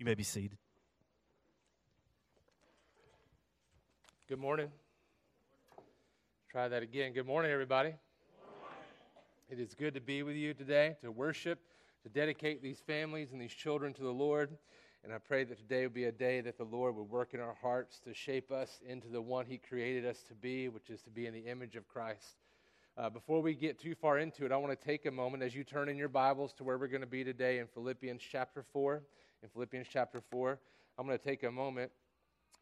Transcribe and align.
You 0.00 0.06
may 0.06 0.14
be 0.14 0.22
seated. 0.22 0.56
Good 4.30 4.38
morning. 4.38 4.70
Try 6.50 6.68
that 6.68 6.82
again. 6.82 7.12
Good 7.12 7.26
morning, 7.26 7.50
everybody. 7.50 7.92
It 9.50 9.60
is 9.60 9.74
good 9.74 9.92
to 9.92 10.00
be 10.00 10.22
with 10.22 10.36
you 10.36 10.54
today, 10.54 10.96
to 11.02 11.12
worship, 11.12 11.58
to 12.04 12.08
dedicate 12.08 12.62
these 12.62 12.80
families 12.80 13.32
and 13.32 13.40
these 13.42 13.52
children 13.52 13.92
to 13.92 14.02
the 14.02 14.10
Lord. 14.10 14.56
And 15.04 15.12
I 15.12 15.18
pray 15.18 15.44
that 15.44 15.58
today 15.58 15.82
will 15.82 15.92
be 15.92 16.04
a 16.04 16.12
day 16.12 16.40
that 16.40 16.56
the 16.56 16.64
Lord 16.64 16.96
would 16.96 17.10
work 17.10 17.34
in 17.34 17.40
our 17.40 17.58
hearts 17.60 18.00
to 18.04 18.14
shape 18.14 18.50
us 18.50 18.80
into 18.88 19.08
the 19.08 19.20
one 19.20 19.44
He 19.44 19.58
created 19.58 20.06
us 20.06 20.22
to 20.28 20.34
be, 20.34 20.70
which 20.70 20.88
is 20.88 21.02
to 21.02 21.10
be 21.10 21.26
in 21.26 21.34
the 21.34 21.46
image 21.46 21.76
of 21.76 21.86
Christ. 21.86 22.36
Uh, 22.96 23.10
before 23.10 23.42
we 23.42 23.54
get 23.54 23.78
too 23.78 23.94
far 23.94 24.18
into 24.18 24.46
it, 24.46 24.52
I 24.52 24.56
want 24.56 24.72
to 24.72 24.82
take 24.82 25.04
a 25.04 25.10
moment 25.10 25.42
as 25.42 25.54
you 25.54 25.62
turn 25.62 25.90
in 25.90 25.98
your 25.98 26.08
Bibles 26.08 26.54
to 26.54 26.64
where 26.64 26.78
we're 26.78 26.88
going 26.88 27.02
to 27.02 27.06
be 27.06 27.22
today 27.22 27.58
in 27.58 27.66
Philippians 27.66 28.22
chapter 28.22 28.64
4. 28.72 29.02
In 29.42 29.48
Philippians 29.48 29.86
chapter 29.90 30.20
4, 30.20 30.58
I'm 30.98 31.06
going 31.06 31.18
to 31.18 31.24
take 31.24 31.44
a 31.44 31.50
moment 31.50 31.90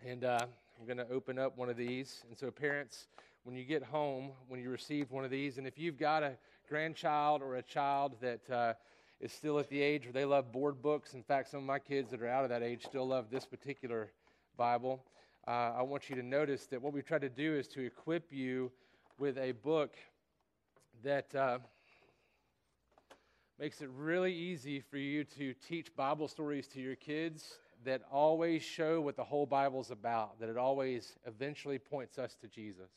and 0.07 0.23
uh, 0.23 0.39
I'm 0.79 0.87
going 0.87 0.99
to 0.99 1.13
open 1.13 1.37
up 1.37 1.59
one 1.59 1.69
of 1.69 1.77
these. 1.77 2.23
And 2.29 2.39
so, 2.39 2.53
parents, 2.53 3.09
when 3.43 3.57
you 3.57 3.65
get 3.65 3.83
home, 3.83 4.31
when 4.47 4.61
you 4.61 4.71
receive 4.71 5.11
one 5.11 5.25
of 5.25 5.31
these, 5.33 5.59
and 5.59 5.67
if 5.67 5.77
you've 5.77 5.99
got 5.99 6.23
a 6.23 6.35
grandchild 6.69 7.43
or 7.43 7.57
a 7.57 7.63
child 7.63 8.13
that 8.21 8.49
uh, 8.49 8.75
is 9.21 9.33
still 9.33 9.59
at 9.59 9.69
the 9.71 9.83
age 9.83 10.05
where 10.05 10.13
they 10.13 10.25
love 10.25 10.53
board 10.53 10.81
books, 10.81 11.15
in 11.15 11.23
fact, 11.25 11.51
some 11.51 11.59
of 11.59 11.67
my 11.67 11.81
kids 11.81 12.13
that 12.13 12.23
are 12.23 12.29
out 12.29 12.45
of 12.45 12.51
that 12.51 12.63
age 12.63 12.85
still 12.85 13.09
love 13.09 13.27
this 13.29 13.45
particular 13.45 14.13
Bible, 14.57 15.03
uh, 15.49 15.73
I 15.79 15.83
want 15.83 16.09
you 16.09 16.15
to 16.15 16.23
notice 16.23 16.67
that 16.67 16.81
what 16.81 16.93
we 16.93 17.03
try 17.03 17.19
to 17.19 17.29
do 17.29 17.57
is 17.57 17.67
to 17.69 17.81
equip 17.81 18.33
you 18.33 18.71
with 19.19 19.37
a 19.37 19.51
book 19.51 19.97
that 21.03 21.35
uh, 21.35 21.59
makes 23.59 23.81
it 23.81 23.91
really 23.97 24.33
easy 24.33 24.79
for 24.79 24.99
you 24.99 25.25
to 25.25 25.53
teach 25.67 25.95
Bible 25.97 26.29
stories 26.29 26.69
to 26.69 26.81
your 26.81 26.95
kids 26.95 27.59
that 27.85 28.03
always 28.11 28.63
show 28.63 29.01
what 29.01 29.17
the 29.17 29.25
whole 29.25 29.47
Bible's 29.47 29.91
about, 29.91 30.39
that 30.39 30.49
it 30.49 30.57
always 30.57 31.17
eventually 31.27 31.77
points 31.77 32.19
us 32.19 32.37
to 32.41 32.47
Jesus. 32.47 32.91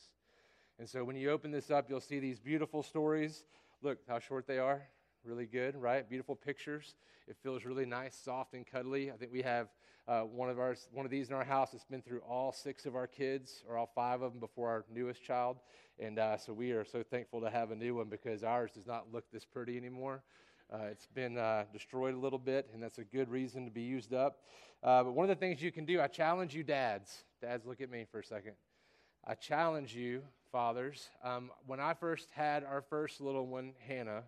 And 0.78 0.88
so 0.88 1.04
when 1.04 1.16
you 1.16 1.32
open 1.32 1.50
this 1.50 1.72
up, 1.72 1.90
you'll 1.90 2.00
see 2.00 2.20
these 2.20 2.40
beautiful 2.40 2.84
stories. 2.84 3.44
Look 3.82 4.00
how 4.08 4.20
short 4.20 4.46
they 4.46 4.60
are. 4.60 4.84
Really 5.24 5.48
good, 5.48 5.76
right? 5.76 6.08
Beautiful 6.08 6.36
pictures. 6.36 6.94
It 7.28 7.38
feels 7.42 7.66
really 7.66 7.86
nice, 7.86 8.16
soft, 8.16 8.54
and 8.54 8.66
cuddly. 8.66 9.12
I 9.12 9.16
think 9.16 9.32
we 9.32 9.42
have 9.42 9.70
uh, 10.08 10.22
one 10.22 10.50
of 10.50 10.60
ours, 10.60 10.90
one 10.92 11.06
of 11.06 11.12
these 11.12 11.30
in 11.30 11.36
our 11.36 11.44
house. 11.44 11.74
It's 11.74 11.86
been 11.86 12.02
through 12.04 12.22
all 12.28 12.52
six 12.52 12.86
of 12.86 12.96
our 12.96 13.08
kids, 13.08 13.64
or 13.68 13.78
all 13.78 13.90
five 13.96 14.22
of 14.22 14.34
them, 14.34 14.40
before 14.40 14.70
our 14.70 14.86
newest 14.94 15.24
child. 15.24 15.58
And 16.00 16.20
uh, 16.20 16.38
so 16.38 16.54
we 16.54 16.72
are 16.72 16.86
so 16.86 17.02
thankful 17.02 17.42
to 17.42 17.50
have 17.50 17.72
a 17.72 17.76
new 17.76 17.96
one 17.96 18.10
because 18.10 18.44
ours 18.44 18.72
does 18.74 18.86
not 18.86 19.08
look 19.12 19.26
this 19.32 19.46
pretty 19.46 19.76
anymore. 19.78 20.24
Uh, 20.72 20.86
it's 20.86 21.08
been 21.08 21.38
uh, 21.38 21.66
destroyed 21.74 22.14
a 22.14 22.18
little 22.18 22.40
bit, 22.40 22.70
and 22.74 22.82
that's 22.82 22.98
a 22.98 23.04
good 23.04 23.30
reason 23.30 23.66
to 23.66 23.72
be 23.72 23.82
used 23.82 24.14
up. 24.14 24.40
Uh, 24.82 25.04
but 25.04 25.12
one 25.12 25.30
of 25.30 25.30
the 25.30 25.40
things 25.40 25.62
you 25.62 25.72
can 25.72 25.84
do, 25.84 26.00
I 26.00 26.08
challenge 26.08 26.56
you, 26.56 26.64
dads. 26.64 27.26
Dads, 27.42 27.66
look 27.66 27.82
at 27.82 27.92
me 27.92 28.06
for 28.10 28.22
a 28.22 28.24
second. 28.24 28.54
I 29.28 29.34
challenge 29.34 29.94
you, 29.94 30.24
fathers. 30.50 31.10
Um, 31.24 31.52
when 31.68 31.82
I 31.82 31.94
first 31.94 32.30
had 32.32 32.64
our 32.64 32.82
first 32.82 33.20
little 33.20 33.48
one, 33.48 33.74
Hannah, 33.86 34.24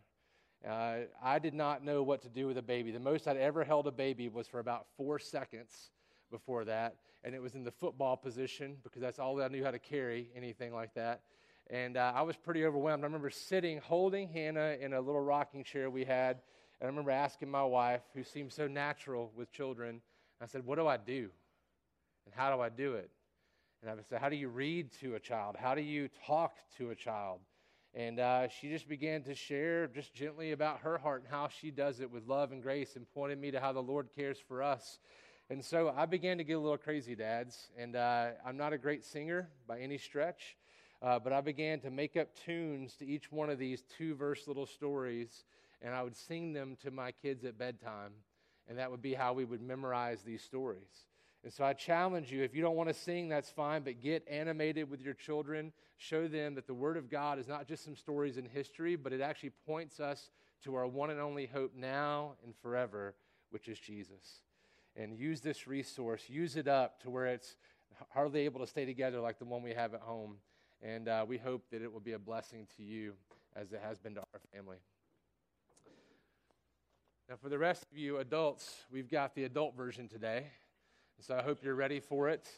uh, 0.67 0.95
I 1.21 1.39
did 1.39 1.53
not 1.53 1.83
know 1.83 2.03
what 2.03 2.21
to 2.23 2.29
do 2.29 2.45
with 2.45 2.57
a 2.57 2.61
baby. 2.61 2.91
The 2.91 2.99
most 2.99 3.25
I'd 3.25 3.37
ever 3.37 3.63
held 3.63 3.87
a 3.87 3.91
baby 3.91 4.27
was 4.27 4.45
for 4.45 4.59
about 4.59 4.87
four 4.97 5.19
seconds 5.19 5.91
before 6.29 6.65
that, 6.65 6.97
and 7.23 7.33
it 7.33 7.41
was 7.41 7.55
in 7.55 7.63
the 7.63 7.71
football 7.71 8.17
position 8.17 8.75
because 8.83 9.01
that's 9.01 9.17
all 9.17 9.41
I 9.41 9.47
knew 9.47 9.63
how 9.63 9.71
to 9.71 9.79
carry, 9.79 10.29
anything 10.35 10.73
like 10.73 10.93
that. 10.95 11.21
And 11.69 11.97
uh, 11.97 12.11
I 12.15 12.21
was 12.21 12.35
pretty 12.35 12.65
overwhelmed. 12.65 13.03
I 13.03 13.07
remember 13.07 13.29
sitting, 13.29 13.79
holding 13.79 14.27
Hannah 14.27 14.75
in 14.79 14.93
a 14.93 15.01
little 15.01 15.21
rocking 15.21 15.63
chair 15.63 15.89
we 15.89 16.03
had, 16.03 16.41
and 16.79 16.87
I 16.87 16.87
remember 16.87 17.11
asking 17.11 17.49
my 17.49 17.63
wife, 17.63 18.01
who 18.13 18.23
seemed 18.23 18.51
so 18.51 18.67
natural 18.67 19.31
with 19.35 19.51
children, 19.51 20.01
I 20.41 20.45
said, 20.45 20.65
What 20.65 20.77
do 20.77 20.87
I 20.87 20.97
do? 20.97 21.29
And 22.25 22.35
how 22.35 22.53
do 22.53 22.61
I 22.61 22.69
do 22.69 22.95
it? 22.95 23.09
And 23.81 23.91
I 23.91 24.03
said, 24.09 24.19
How 24.19 24.29
do 24.29 24.35
you 24.35 24.49
read 24.49 24.91
to 24.99 25.15
a 25.15 25.19
child? 25.19 25.55
How 25.57 25.73
do 25.75 25.81
you 25.81 26.09
talk 26.25 26.57
to 26.77 26.91
a 26.91 26.95
child? 26.95 27.39
And 27.95 28.19
uh, 28.19 28.47
she 28.47 28.69
just 28.69 28.89
began 28.89 29.21
to 29.23 29.35
share 29.35 29.87
just 29.87 30.13
gently 30.13 30.51
about 30.51 30.79
her 30.79 30.97
heart 30.97 31.21
and 31.21 31.31
how 31.31 31.47
she 31.47 31.69
does 31.69 31.99
it 31.99 32.09
with 32.09 32.27
love 32.27 32.51
and 32.51 32.61
grace 32.61 32.95
and 32.95 33.09
pointed 33.13 33.39
me 33.39 33.51
to 33.51 33.59
how 33.59 33.71
the 33.71 33.83
Lord 33.83 34.09
cares 34.15 34.39
for 34.47 34.63
us. 34.63 34.99
And 35.49 35.63
so 35.63 35.93
I 35.95 36.07
began 36.07 36.39
to 36.39 36.43
get 36.43 36.53
a 36.53 36.59
little 36.59 36.77
crazy, 36.77 37.15
dads. 37.15 37.69
And 37.77 37.95
uh, 37.95 38.29
I'm 38.45 38.57
not 38.57 38.73
a 38.73 38.77
great 38.79 39.05
singer 39.05 39.49
by 39.67 39.79
any 39.79 39.99
stretch, 39.99 40.57
uh, 41.03 41.19
but 41.19 41.33
I 41.33 41.41
began 41.41 41.81
to 41.81 41.91
make 41.91 42.15
up 42.15 42.29
tunes 42.45 42.95
to 42.95 43.05
each 43.05 43.29
one 43.31 43.49
of 43.49 43.59
these 43.59 43.83
two 43.97 44.15
verse 44.15 44.47
little 44.47 44.65
stories, 44.65 45.43
and 45.81 45.93
I 45.93 46.01
would 46.01 46.15
sing 46.15 46.53
them 46.53 46.77
to 46.81 46.91
my 46.91 47.11
kids 47.11 47.43
at 47.43 47.57
bedtime. 47.57 48.13
And 48.69 48.77
that 48.77 48.89
would 48.89 49.01
be 49.01 49.13
how 49.13 49.33
we 49.33 49.43
would 49.43 49.61
memorize 49.61 50.21
these 50.21 50.41
stories. 50.41 51.05
And 51.43 51.51
so 51.51 51.65
I 51.65 51.73
challenge 51.73 52.31
you 52.31 52.43
if 52.43 52.55
you 52.55 52.61
don't 52.61 52.77
want 52.77 52.87
to 52.87 52.93
sing, 52.93 53.27
that's 53.27 53.49
fine, 53.49 53.81
but 53.81 53.99
get 54.01 54.25
animated 54.29 54.89
with 54.89 55.01
your 55.01 55.13
children. 55.13 55.73
Show 55.97 56.29
them 56.29 56.55
that 56.55 56.67
the 56.67 56.73
Word 56.73 56.95
of 56.95 57.09
God 57.09 57.37
is 57.37 57.49
not 57.49 57.67
just 57.67 57.83
some 57.83 57.97
stories 57.97 58.37
in 58.37 58.45
history, 58.45 58.95
but 58.95 59.11
it 59.11 59.19
actually 59.19 59.51
points 59.65 59.99
us 59.99 60.29
to 60.63 60.75
our 60.75 60.87
one 60.87 61.09
and 61.09 61.19
only 61.19 61.47
hope 61.47 61.73
now 61.75 62.35
and 62.45 62.55
forever, 62.61 63.13
which 63.49 63.67
is 63.67 63.77
Jesus. 63.77 64.39
And 64.95 65.17
use 65.17 65.41
this 65.41 65.67
resource, 65.67 66.23
use 66.29 66.55
it 66.55 66.69
up 66.69 67.01
to 67.01 67.09
where 67.09 67.25
it's 67.25 67.57
hardly 68.11 68.45
able 68.45 68.61
to 68.61 68.67
stay 68.67 68.85
together 68.85 69.19
like 69.19 69.39
the 69.39 69.45
one 69.45 69.61
we 69.61 69.73
have 69.73 69.93
at 69.93 70.01
home. 70.01 70.37
And 70.85 71.07
uh, 71.07 71.25
we 71.25 71.37
hope 71.37 71.63
that 71.71 71.81
it 71.81 71.91
will 71.91 72.01
be 72.01 72.11
a 72.11 72.19
blessing 72.19 72.67
to 72.75 72.83
you 72.83 73.13
as 73.55 73.71
it 73.71 73.79
has 73.81 73.99
been 73.99 74.15
to 74.15 74.19
our 74.19 74.41
family. 74.53 74.75
Now, 77.29 77.35
for 77.41 77.47
the 77.47 77.57
rest 77.57 77.85
of 77.89 77.97
you 77.97 78.17
adults, 78.17 78.83
we've 78.91 79.09
got 79.09 79.33
the 79.33 79.45
adult 79.45 79.77
version 79.77 80.09
today. 80.09 80.47
So 81.21 81.37
I 81.37 81.41
hope 81.41 81.63
you're 81.63 81.73
ready 81.73 82.01
for 82.01 82.27
it. 82.27 82.49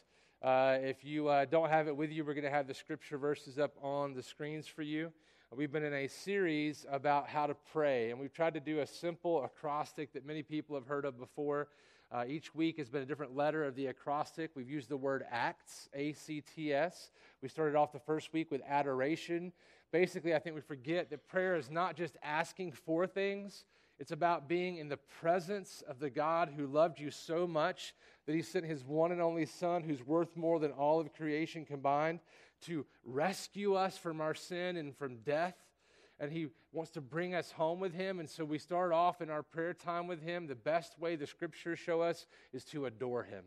Uh, 0.42 0.76
if 0.80 1.04
you 1.04 1.28
uh, 1.28 1.44
don't 1.44 1.70
have 1.70 1.86
it 1.86 1.96
with 1.96 2.10
you, 2.10 2.24
we're 2.24 2.34
going 2.34 2.42
to 2.42 2.50
have 2.50 2.66
the 2.66 2.74
scripture 2.74 3.16
verses 3.16 3.60
up 3.60 3.74
on 3.80 4.12
the 4.12 4.24
screens 4.24 4.66
for 4.66 4.82
you. 4.82 5.12
We've 5.54 5.70
been 5.70 5.84
in 5.84 5.94
a 5.94 6.08
series 6.08 6.84
about 6.90 7.28
how 7.28 7.46
to 7.46 7.54
pray, 7.72 8.10
and 8.10 8.18
we've 8.18 8.32
tried 8.32 8.54
to 8.54 8.60
do 8.60 8.80
a 8.80 8.86
simple 8.88 9.44
acrostic 9.44 10.12
that 10.14 10.26
many 10.26 10.42
people 10.42 10.74
have 10.74 10.88
heard 10.88 11.04
of 11.04 11.16
before. 11.16 11.68
Uh, 12.12 12.24
each 12.28 12.54
week 12.54 12.78
has 12.78 12.88
been 12.88 13.02
a 13.02 13.06
different 13.06 13.34
letter 13.34 13.64
of 13.64 13.74
the 13.74 13.86
acrostic. 13.86 14.52
We've 14.54 14.70
used 14.70 14.88
the 14.88 14.96
word 14.96 15.24
acts, 15.30 15.88
A 15.92 16.12
C 16.12 16.40
T 16.40 16.72
S. 16.72 17.10
We 17.42 17.48
started 17.48 17.74
off 17.74 17.92
the 17.92 17.98
first 17.98 18.32
week 18.32 18.50
with 18.50 18.62
adoration. 18.66 19.52
Basically, 19.90 20.34
I 20.34 20.38
think 20.38 20.54
we 20.54 20.60
forget 20.60 21.10
that 21.10 21.26
prayer 21.26 21.56
is 21.56 21.70
not 21.70 21.96
just 21.96 22.16
asking 22.22 22.72
for 22.72 23.06
things, 23.06 23.64
it's 23.98 24.12
about 24.12 24.48
being 24.48 24.76
in 24.76 24.88
the 24.88 24.98
presence 24.98 25.82
of 25.88 25.98
the 25.98 26.10
God 26.10 26.52
who 26.54 26.66
loved 26.66 27.00
you 27.00 27.10
so 27.10 27.46
much 27.46 27.94
that 28.26 28.34
he 28.34 28.42
sent 28.42 28.66
his 28.66 28.84
one 28.84 29.10
and 29.10 29.20
only 29.20 29.46
Son, 29.46 29.82
who's 29.82 30.06
worth 30.06 30.36
more 30.36 30.58
than 30.60 30.70
all 30.70 31.00
of 31.00 31.12
creation 31.12 31.64
combined, 31.64 32.20
to 32.62 32.86
rescue 33.04 33.74
us 33.74 33.96
from 33.96 34.20
our 34.20 34.34
sin 34.34 34.76
and 34.76 34.96
from 34.96 35.16
death. 35.18 35.54
And 36.18 36.32
he 36.32 36.48
wants 36.72 36.90
to 36.92 37.00
bring 37.00 37.34
us 37.34 37.50
home 37.50 37.78
with 37.78 37.92
him. 37.92 38.20
And 38.20 38.28
so 38.28 38.44
we 38.44 38.58
start 38.58 38.92
off 38.92 39.20
in 39.20 39.30
our 39.30 39.42
prayer 39.42 39.74
time 39.74 40.06
with 40.06 40.22
him. 40.22 40.46
The 40.46 40.54
best 40.54 40.98
way 40.98 41.16
the 41.16 41.26
scriptures 41.26 41.78
show 41.78 42.00
us 42.00 42.26
is 42.52 42.64
to 42.66 42.86
adore 42.86 43.24
him. 43.24 43.44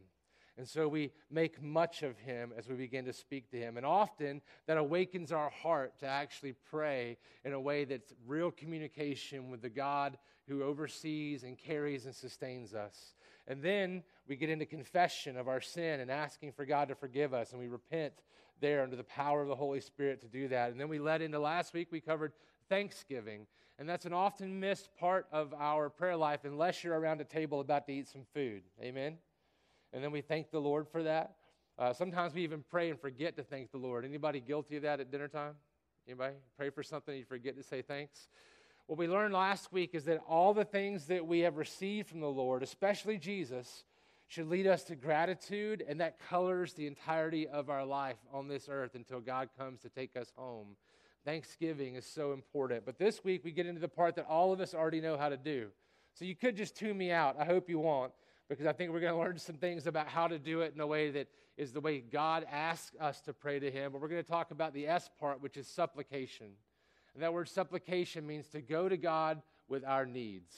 And 0.60 0.68
so 0.68 0.90
we 0.90 1.14
make 1.32 1.64
much 1.64 2.04
of 2.04 2.18
him 2.18 2.52
as 2.58 2.68
we 2.68 2.76
begin 2.76 3.06
to 3.06 3.14
speak 3.14 3.50
to 3.52 3.58
him. 3.58 3.78
And 3.78 3.86
often 3.86 4.42
that 4.68 4.78
awakens 4.78 5.32
our 5.32 5.50
heart 5.50 5.98
to 6.00 6.06
actually 6.06 6.54
pray 6.70 7.18
in 7.46 7.54
a 7.54 7.62
way 7.62 7.86
that's 7.86 8.14
real 8.28 8.52
communication 8.52 9.50
with 9.50 9.62
the 9.62 9.70
God 9.70 10.18
who 10.50 10.62
oversees 10.64 11.44
and 11.44 11.58
carries 11.58 12.06
and 12.06 12.14
sustains 12.14 12.74
us. 12.74 13.16
And 13.48 13.64
then 13.64 14.04
we 14.28 14.36
get 14.36 14.50
into 14.50 14.66
confession 14.66 15.38
of 15.38 15.48
our 15.48 15.62
sin 15.62 16.02
and 16.02 16.12
asking 16.12 16.52
for 16.52 16.66
God 16.66 16.90
to 16.90 16.96
forgive 16.96 17.34
us. 17.34 17.52
And 17.52 17.62
we 17.62 17.70
repent 17.70 18.14
there 18.60 18.84
under 18.84 18.98
the 18.98 19.04
power 19.06 19.42
of 19.42 19.48
the 19.48 19.56
Holy 19.56 19.80
Spirit 19.80 20.20
to 20.22 20.28
do 20.28 20.50
that. 20.50 20.72
And 20.72 20.80
then 20.80 20.90
we 20.90 21.00
led 21.00 21.22
into 21.22 21.40
last 21.40 21.74
week, 21.74 21.88
we 21.90 22.02
covered 22.02 22.34
Thanksgiving. 22.70 23.48
And 23.78 23.88
that's 23.88 24.06
an 24.06 24.14
often 24.14 24.60
missed 24.60 24.90
part 24.98 25.28
of 25.32 25.54
our 25.54 25.90
prayer 25.90 26.18
life 26.18 26.42
unless 26.44 26.84
you're 26.84 27.00
around 27.00 27.22
a 27.22 27.26
table 27.26 27.62
about 27.62 27.86
to 27.88 27.94
eat 27.94 28.08
some 28.08 28.26
food. 28.34 28.64
Amen? 28.82 29.18
And 29.94 30.04
then 30.04 30.12
we 30.12 30.22
thank 30.22 30.52
the 30.52 30.60
Lord 30.60 30.88
for 30.88 31.04
that. 31.04 31.36
Uh, 31.78 31.94
sometimes 31.94 32.34
we 32.34 32.44
even 32.44 32.64
pray 32.70 32.90
and 32.90 33.00
forget 33.00 33.38
to 33.38 33.44
thank 33.44 33.72
the 33.72 33.78
Lord. 33.78 34.04
Anybody 34.04 34.42
guilty 34.42 34.76
of 34.76 34.84
that 34.84 35.00
at 35.00 35.12
dinner 35.12 35.30
time? 35.30 35.54
Anybody 36.08 36.36
pray 36.58 36.70
for 36.70 36.84
something 36.84 37.14
and 37.14 37.20
you 37.20 37.26
forget 37.26 37.56
to 37.56 37.64
say 37.64 37.82
thanks? 37.82 38.28
What 38.88 38.98
we 38.98 39.08
learned 39.08 39.34
last 39.34 39.72
week 39.72 39.92
is 39.94 40.04
that 40.06 40.20
all 40.28 40.54
the 40.54 40.66
things 40.66 41.06
that 41.08 41.26
we 41.26 41.40
have 41.42 41.58
received 41.58 42.10
from 42.10 42.20
the 42.20 42.28
Lord, 42.28 42.64
especially 42.64 43.18
Jesus, 43.18 43.86
should 44.28 44.48
lead 44.48 44.68
us 44.68 44.84
to 44.84 44.96
gratitude, 44.96 45.84
and 45.88 46.02
that 46.02 46.20
colors 46.20 46.74
the 46.74 46.86
entirety 46.86 47.48
of 47.48 47.70
our 47.70 47.86
life 47.86 48.18
on 48.32 48.48
this 48.48 48.68
earth 48.70 48.94
until 48.94 49.20
God 49.20 49.50
comes 49.58 49.80
to 49.82 49.90
take 49.90 50.16
us 50.16 50.32
home. 50.36 50.76
Thanksgiving 51.26 51.96
is 51.96 52.06
so 52.06 52.34
important. 52.34 52.86
But 52.86 52.98
this 52.98 53.24
week, 53.24 53.44
we 53.44 53.52
get 53.52 53.66
into 53.66 53.82
the 53.82 53.88
part 53.88 54.16
that 54.16 54.26
all 54.28 54.54
of 54.54 54.60
us 54.60 54.74
already 54.74 55.02
know 55.02 55.18
how 55.18 55.30
to 55.30 55.38
do. 55.38 55.68
So 56.14 56.26
you 56.26 56.36
could 56.36 56.56
just 56.56 56.76
tune 56.76 56.98
me 56.98 57.12
out. 57.12 57.36
I 57.40 57.46
hope 57.46 57.70
you 57.70 57.80
won't, 57.80 58.12
because 58.48 58.66
I 58.66 58.74
think 58.74 58.92
we're 58.92 59.00
going 59.00 59.14
to 59.14 59.20
learn 59.20 59.38
some 59.38 59.56
things 59.58 59.88
about 59.88 60.08
how 60.08 60.28
to 60.28 60.40
do 60.40 60.62
it 60.62 60.74
in 60.74 60.82
a 60.82 60.88
way 60.88 61.12
that 61.12 61.28
is 61.58 61.72
the 61.72 61.82
way 61.82 62.00
God 62.00 62.46
asks 62.50 62.96
us 63.00 63.22
to 63.22 63.34
pray 63.34 63.60
to 63.60 63.70
Him. 63.70 63.92
But 63.92 64.02
we're 64.02 64.08
going 64.08 64.24
to 64.24 64.30
talk 64.30 64.52
about 64.52 64.74
the 64.74 64.88
S 64.88 65.10
part, 65.20 65.42
which 65.42 65.58
is 65.58 65.68
supplication. 65.68 66.48
And 67.14 67.24
that 67.24 67.34
word 67.34 67.50
supplication 67.50 68.26
means 68.26 68.48
to 68.50 68.62
go 68.62 68.88
to 68.88 68.98
God 68.98 69.42
with 69.68 69.84
our 69.86 70.06
needs, 70.06 70.56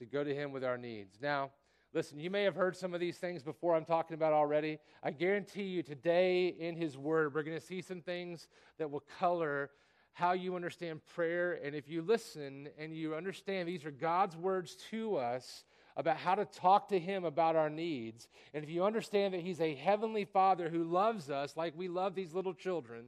to 0.00 0.06
go 0.06 0.24
to 0.24 0.34
Him 0.34 0.52
with 0.52 0.64
our 0.64 0.76
needs. 0.76 1.18
Now, 1.20 1.50
Listen, 1.94 2.18
you 2.18 2.28
may 2.28 2.42
have 2.42 2.56
heard 2.56 2.76
some 2.76 2.92
of 2.92 2.98
these 2.98 3.18
things 3.18 3.44
before 3.44 3.76
I'm 3.76 3.84
talking 3.84 4.14
about 4.14 4.32
already. 4.32 4.80
I 5.04 5.12
guarantee 5.12 5.62
you 5.62 5.84
today 5.84 6.48
in 6.48 6.74
His 6.74 6.98
Word, 6.98 7.32
we're 7.32 7.44
going 7.44 7.56
to 7.56 7.64
see 7.64 7.80
some 7.80 8.00
things 8.00 8.48
that 8.78 8.90
will 8.90 9.04
color 9.20 9.70
how 10.14 10.32
you 10.32 10.56
understand 10.56 11.00
prayer. 11.14 11.60
And 11.62 11.74
if 11.74 11.88
you 11.88 12.00
listen 12.00 12.68
and 12.78 12.96
you 12.96 13.14
understand 13.14 13.68
these 13.68 13.84
are 13.84 13.90
God's 13.90 14.36
words 14.36 14.76
to 14.90 15.16
us 15.16 15.64
about 15.96 16.16
how 16.16 16.34
to 16.34 16.44
talk 16.44 16.88
to 16.88 16.98
Him 16.98 17.24
about 17.24 17.56
our 17.56 17.70
needs, 17.70 18.28
and 18.54 18.64
if 18.64 18.70
you 18.70 18.84
understand 18.84 19.34
that 19.34 19.42
He's 19.42 19.60
a 19.60 19.74
heavenly 19.74 20.24
Father 20.24 20.68
who 20.68 20.84
loves 20.84 21.30
us 21.30 21.56
like 21.56 21.76
we 21.76 21.88
love 21.88 22.14
these 22.14 22.32
little 22.32 22.54
children, 22.54 23.06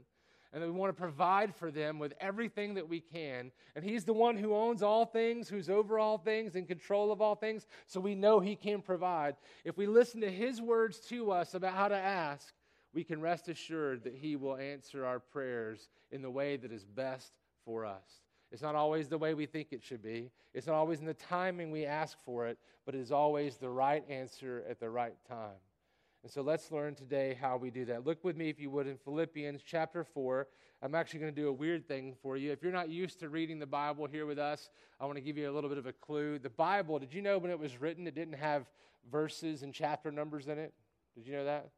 and 0.52 0.62
that 0.62 0.68
we 0.68 0.78
want 0.78 0.94
to 0.94 0.98
provide 0.98 1.54
for 1.54 1.70
them 1.70 1.98
with 1.98 2.14
everything 2.18 2.74
that 2.74 2.88
we 2.88 3.00
can. 3.00 3.50
And 3.74 3.84
He's 3.84 4.04
the 4.04 4.14
one 4.14 4.36
who 4.36 4.54
owns 4.54 4.82
all 4.82 5.04
things, 5.04 5.48
who's 5.48 5.68
over 5.68 5.98
all 5.98 6.16
things, 6.16 6.56
in 6.56 6.64
control 6.64 7.12
of 7.12 7.20
all 7.20 7.34
things, 7.34 7.66
so 7.86 8.00
we 8.00 8.14
know 8.14 8.40
He 8.40 8.56
can 8.56 8.80
provide. 8.80 9.36
If 9.64 9.76
we 9.76 9.86
listen 9.86 10.22
to 10.22 10.30
His 10.30 10.62
words 10.62 10.98
to 11.08 11.30
us 11.30 11.52
about 11.54 11.74
how 11.74 11.88
to 11.88 11.96
ask, 11.96 12.54
we 12.96 13.04
can 13.04 13.20
rest 13.20 13.48
assured 13.48 14.04
that 14.04 14.14
He 14.14 14.36
will 14.36 14.56
answer 14.56 15.04
our 15.04 15.20
prayers 15.20 15.90
in 16.10 16.22
the 16.22 16.30
way 16.30 16.56
that 16.56 16.72
is 16.72 16.86
best 16.86 17.30
for 17.62 17.84
us. 17.84 18.22
It's 18.50 18.62
not 18.62 18.74
always 18.74 19.06
the 19.06 19.18
way 19.18 19.34
we 19.34 19.44
think 19.44 19.68
it 19.70 19.84
should 19.84 20.02
be. 20.02 20.30
It's 20.54 20.66
not 20.66 20.76
always 20.76 21.00
in 21.00 21.04
the 21.04 21.12
timing 21.12 21.70
we 21.70 21.84
ask 21.84 22.16
for 22.24 22.46
it, 22.46 22.56
but 22.86 22.94
it 22.94 23.02
is 23.02 23.12
always 23.12 23.58
the 23.58 23.68
right 23.68 24.02
answer 24.08 24.64
at 24.70 24.80
the 24.80 24.88
right 24.88 25.12
time. 25.28 25.60
And 26.22 26.32
so 26.32 26.40
let's 26.40 26.72
learn 26.72 26.94
today 26.94 27.36
how 27.38 27.58
we 27.58 27.68
do 27.68 27.84
that. 27.84 28.06
Look 28.06 28.24
with 28.24 28.34
me, 28.34 28.48
if 28.48 28.58
you 28.58 28.70
would, 28.70 28.86
in 28.86 28.96
Philippians 28.96 29.60
chapter 29.62 30.02
4. 30.02 30.46
I'm 30.80 30.94
actually 30.94 31.20
going 31.20 31.34
to 31.34 31.38
do 31.38 31.48
a 31.48 31.52
weird 31.52 31.86
thing 31.86 32.14
for 32.22 32.38
you. 32.38 32.50
If 32.50 32.62
you're 32.62 32.72
not 32.72 32.88
used 32.88 33.20
to 33.20 33.28
reading 33.28 33.58
the 33.58 33.66
Bible 33.66 34.06
here 34.06 34.24
with 34.24 34.38
us, 34.38 34.70
I 34.98 35.04
want 35.04 35.16
to 35.16 35.22
give 35.22 35.36
you 35.36 35.50
a 35.50 35.52
little 35.52 35.68
bit 35.68 35.78
of 35.78 35.86
a 35.86 35.92
clue. 35.92 36.38
The 36.38 36.48
Bible, 36.48 36.98
did 36.98 37.12
you 37.12 37.20
know 37.20 37.36
when 37.36 37.50
it 37.50 37.58
was 37.58 37.78
written, 37.78 38.06
it 38.06 38.14
didn't 38.14 38.38
have 38.38 38.64
verses 39.12 39.62
and 39.62 39.74
chapter 39.74 40.10
numbers 40.10 40.48
in 40.48 40.58
it? 40.58 40.72
Did 41.14 41.26
you 41.26 41.34
know 41.34 41.44
that? 41.44 41.68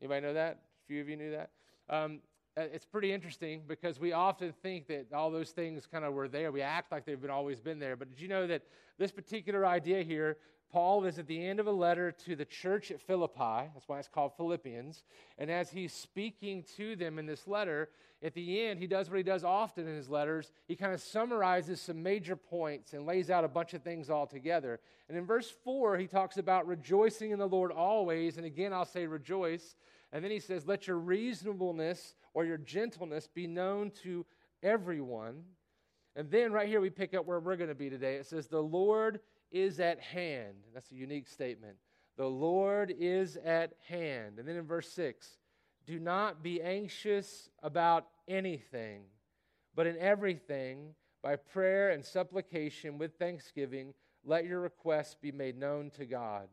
Anybody 0.00 0.20
know 0.20 0.34
that? 0.34 0.52
A 0.52 0.86
few 0.86 1.00
of 1.00 1.08
you 1.08 1.16
knew 1.16 1.30
that? 1.32 1.50
Um, 1.88 2.20
uh, 2.56 2.62
it's 2.72 2.86
pretty 2.86 3.12
interesting 3.12 3.62
because 3.66 4.00
we 4.00 4.12
often 4.12 4.52
think 4.62 4.86
that 4.86 5.12
all 5.12 5.30
those 5.30 5.50
things 5.50 5.86
kind 5.86 6.04
of 6.04 6.14
were 6.14 6.28
there. 6.28 6.50
We 6.50 6.62
act 6.62 6.90
like 6.90 7.04
they've 7.04 7.20
been 7.20 7.30
always 7.30 7.60
been 7.60 7.78
there. 7.78 7.96
But 7.96 8.08
did 8.08 8.20
you 8.20 8.28
know 8.28 8.46
that 8.46 8.62
this 8.98 9.12
particular 9.12 9.66
idea 9.66 10.02
here 10.02 10.38
Paul 10.70 11.04
is 11.04 11.18
at 11.18 11.26
the 11.26 11.44
end 11.44 11.60
of 11.60 11.66
a 11.66 11.72
letter 11.72 12.12
to 12.26 12.36
the 12.36 12.44
church 12.44 12.90
at 12.90 13.00
Philippi. 13.00 13.70
That's 13.72 13.88
why 13.88 13.98
it's 13.98 14.08
called 14.08 14.36
Philippians. 14.36 15.04
And 15.38 15.50
as 15.50 15.70
he's 15.70 15.92
speaking 15.92 16.64
to 16.76 16.96
them 16.96 17.18
in 17.18 17.26
this 17.26 17.46
letter, 17.46 17.88
at 18.22 18.34
the 18.34 18.62
end, 18.62 18.80
he 18.80 18.86
does 18.86 19.08
what 19.08 19.18
he 19.18 19.22
does 19.22 19.44
often 19.44 19.86
in 19.86 19.94
his 19.94 20.08
letters. 20.08 20.50
He 20.66 20.74
kind 20.74 20.92
of 20.92 21.00
summarizes 21.00 21.80
some 21.80 22.02
major 22.02 22.34
points 22.34 22.94
and 22.94 23.06
lays 23.06 23.30
out 23.30 23.44
a 23.44 23.48
bunch 23.48 23.74
of 23.74 23.82
things 23.82 24.10
all 24.10 24.26
together. 24.26 24.80
And 25.08 25.16
in 25.16 25.24
verse 25.24 25.52
4, 25.64 25.98
he 25.98 26.06
talks 26.06 26.38
about 26.38 26.66
rejoicing 26.66 27.30
in 27.30 27.38
the 27.38 27.48
Lord 27.48 27.70
always. 27.70 28.36
And 28.36 28.46
again, 28.46 28.72
I'll 28.72 28.84
say 28.84 29.06
rejoice. 29.06 29.76
And 30.12 30.24
then 30.24 30.30
he 30.30 30.40
says, 30.40 30.66
Let 30.66 30.86
your 30.86 30.98
reasonableness 30.98 32.14
or 32.34 32.44
your 32.44 32.58
gentleness 32.58 33.28
be 33.32 33.46
known 33.46 33.92
to 34.02 34.24
everyone. 34.62 35.44
And 36.16 36.30
then 36.30 36.52
right 36.52 36.68
here, 36.68 36.80
we 36.80 36.90
pick 36.90 37.12
up 37.12 37.26
where 37.26 37.38
we're 37.38 37.56
going 37.56 37.68
to 37.68 37.74
be 37.74 37.90
today. 37.90 38.16
It 38.16 38.26
says, 38.26 38.46
The 38.46 38.62
Lord 38.62 39.20
is 39.50 39.80
at 39.80 40.00
hand. 40.00 40.54
That's 40.74 40.90
a 40.90 40.96
unique 40.96 41.28
statement. 41.28 41.76
The 42.16 42.26
Lord 42.26 42.94
is 42.98 43.36
at 43.36 43.72
hand. 43.88 44.38
And 44.38 44.48
then 44.48 44.56
in 44.56 44.66
verse 44.66 44.90
6, 44.92 45.38
do 45.86 45.98
not 45.98 46.42
be 46.42 46.60
anxious 46.60 47.50
about 47.62 48.06
anything, 48.26 49.02
but 49.74 49.86
in 49.86 49.96
everything, 49.98 50.94
by 51.22 51.36
prayer 51.36 51.90
and 51.90 52.04
supplication 52.04 52.98
with 52.98 53.18
thanksgiving, 53.18 53.94
let 54.24 54.46
your 54.46 54.60
requests 54.60 55.14
be 55.14 55.30
made 55.30 55.58
known 55.58 55.90
to 55.90 56.06
God. 56.06 56.48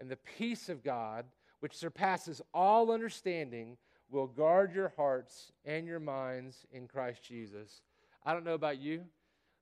And 0.00 0.08
the 0.08 0.16
peace 0.16 0.68
of 0.68 0.84
God, 0.84 1.24
which 1.60 1.76
surpasses 1.76 2.40
all 2.54 2.92
understanding, 2.92 3.76
will 4.10 4.26
guard 4.26 4.74
your 4.74 4.92
hearts 4.96 5.52
and 5.64 5.86
your 5.86 6.00
minds 6.00 6.66
in 6.72 6.86
Christ 6.86 7.22
Jesus. 7.22 7.82
I 8.24 8.32
don't 8.32 8.44
know 8.44 8.54
about 8.54 8.78
you, 8.78 9.04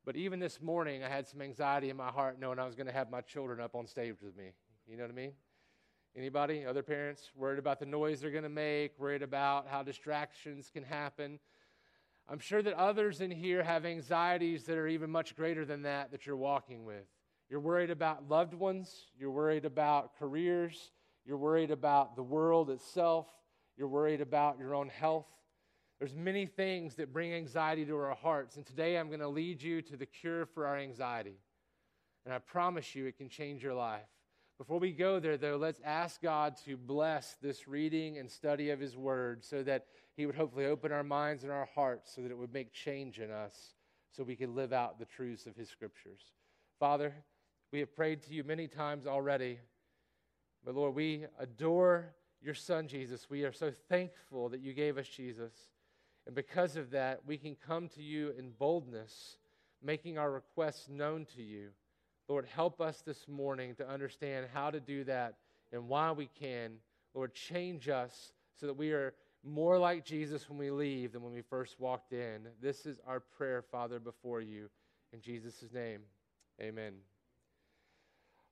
but 0.06 0.14
even 0.14 0.38
this 0.38 0.62
morning, 0.62 1.02
I 1.02 1.08
had 1.08 1.26
some 1.26 1.42
anxiety 1.42 1.90
in 1.90 1.96
my 1.96 2.10
heart 2.10 2.38
knowing 2.40 2.60
I 2.60 2.64
was 2.64 2.76
going 2.76 2.86
to 2.86 2.92
have 2.92 3.10
my 3.10 3.20
children 3.22 3.60
up 3.60 3.74
on 3.74 3.88
stage 3.88 4.14
with 4.22 4.36
me. 4.36 4.52
You 4.88 4.96
know 4.96 5.02
what 5.02 5.10
I 5.10 5.14
mean? 5.14 5.32
Anybody? 6.16 6.64
Other 6.64 6.84
parents 6.84 7.32
worried 7.34 7.58
about 7.58 7.80
the 7.80 7.86
noise 7.86 8.20
they're 8.20 8.30
going 8.30 8.44
to 8.44 8.48
make, 8.48 8.96
worried 9.00 9.22
about 9.22 9.66
how 9.66 9.82
distractions 9.82 10.70
can 10.72 10.84
happen. 10.84 11.40
I'm 12.28 12.38
sure 12.38 12.62
that 12.62 12.74
others 12.74 13.20
in 13.20 13.32
here 13.32 13.64
have 13.64 13.84
anxieties 13.84 14.64
that 14.66 14.78
are 14.78 14.86
even 14.86 15.10
much 15.10 15.34
greater 15.34 15.64
than 15.64 15.82
that 15.82 16.12
that 16.12 16.24
you're 16.24 16.36
walking 16.36 16.84
with. 16.84 17.04
You're 17.50 17.60
worried 17.60 17.90
about 17.90 18.28
loved 18.28 18.54
ones, 18.54 19.06
you're 19.18 19.32
worried 19.32 19.64
about 19.64 20.16
careers, 20.18 20.92
you're 21.24 21.36
worried 21.36 21.72
about 21.72 22.14
the 22.14 22.22
world 22.22 22.70
itself, 22.70 23.26
you're 23.76 23.88
worried 23.88 24.20
about 24.20 24.58
your 24.58 24.74
own 24.74 24.88
health. 24.88 25.26
There's 25.98 26.14
many 26.14 26.44
things 26.44 26.96
that 26.96 27.12
bring 27.12 27.32
anxiety 27.32 27.86
to 27.86 27.96
our 27.96 28.14
hearts, 28.14 28.56
and 28.56 28.66
today 28.66 28.98
I'm 28.98 29.08
going 29.08 29.20
to 29.20 29.28
lead 29.28 29.62
you 29.62 29.80
to 29.82 29.96
the 29.96 30.04
cure 30.04 30.44
for 30.44 30.66
our 30.66 30.76
anxiety. 30.76 31.38
And 32.26 32.34
I 32.34 32.38
promise 32.38 32.94
you 32.94 33.06
it 33.06 33.16
can 33.16 33.30
change 33.30 33.62
your 33.62 33.74
life. 33.74 34.08
Before 34.58 34.78
we 34.78 34.92
go 34.92 35.20
there, 35.20 35.36
though, 35.36 35.56
let's 35.56 35.80
ask 35.84 36.20
God 36.20 36.56
to 36.66 36.76
bless 36.76 37.36
this 37.40 37.66
reading 37.66 38.18
and 38.18 38.30
study 38.30 38.70
of 38.70 38.80
His 38.80 38.96
Word 38.96 39.42
so 39.44 39.62
that 39.62 39.86
He 40.16 40.26
would 40.26 40.34
hopefully 40.34 40.66
open 40.66 40.92
our 40.92 41.04
minds 41.04 41.44
and 41.44 41.52
our 41.52 41.68
hearts 41.74 42.14
so 42.14 42.22
that 42.22 42.30
it 42.30 42.38
would 42.38 42.52
make 42.52 42.72
change 42.72 43.18
in 43.18 43.30
us 43.30 43.74
so 44.10 44.22
we 44.22 44.36
can 44.36 44.54
live 44.54 44.72
out 44.72 44.98
the 44.98 45.04
truths 45.04 45.46
of 45.46 45.56
His 45.56 45.68
Scriptures. 45.68 46.20
Father, 46.78 47.14
we 47.72 47.80
have 47.80 47.94
prayed 47.94 48.22
to 48.24 48.34
you 48.34 48.44
many 48.44 48.66
times 48.66 49.06
already, 49.06 49.60
but 50.64 50.74
Lord, 50.74 50.94
we 50.94 51.24
adore 51.38 52.14
your 52.42 52.54
Son, 52.54 52.86
Jesus. 52.86 53.28
We 53.30 53.44
are 53.44 53.52
so 53.52 53.70
thankful 53.88 54.50
that 54.50 54.60
you 54.60 54.74
gave 54.74 54.98
us 54.98 55.08
Jesus. 55.08 55.52
And 56.26 56.34
because 56.34 56.76
of 56.76 56.90
that, 56.90 57.20
we 57.24 57.36
can 57.36 57.56
come 57.66 57.88
to 57.90 58.02
you 58.02 58.32
in 58.36 58.50
boldness, 58.58 59.36
making 59.82 60.18
our 60.18 60.30
requests 60.30 60.88
known 60.88 61.26
to 61.36 61.42
you. 61.42 61.68
Lord, 62.28 62.46
help 62.46 62.80
us 62.80 63.02
this 63.02 63.28
morning 63.28 63.76
to 63.76 63.88
understand 63.88 64.46
how 64.52 64.70
to 64.70 64.80
do 64.80 65.04
that 65.04 65.34
and 65.72 65.88
why 65.88 66.10
we 66.10 66.28
can. 66.38 66.72
Lord, 67.14 67.34
change 67.34 67.88
us 67.88 68.32
so 68.58 68.66
that 68.66 68.76
we 68.76 68.92
are 68.92 69.14
more 69.44 69.78
like 69.78 70.04
Jesus 70.04 70.48
when 70.48 70.58
we 70.58 70.70
leave 70.70 71.12
than 71.12 71.22
when 71.22 71.32
we 71.32 71.42
first 71.42 71.78
walked 71.78 72.12
in. 72.12 72.48
This 72.60 72.84
is 72.84 72.98
our 73.06 73.20
prayer, 73.20 73.62
Father, 73.62 74.00
before 74.00 74.40
you. 74.40 74.68
In 75.12 75.20
Jesus' 75.20 75.64
name, 75.72 76.00
amen. 76.60 76.94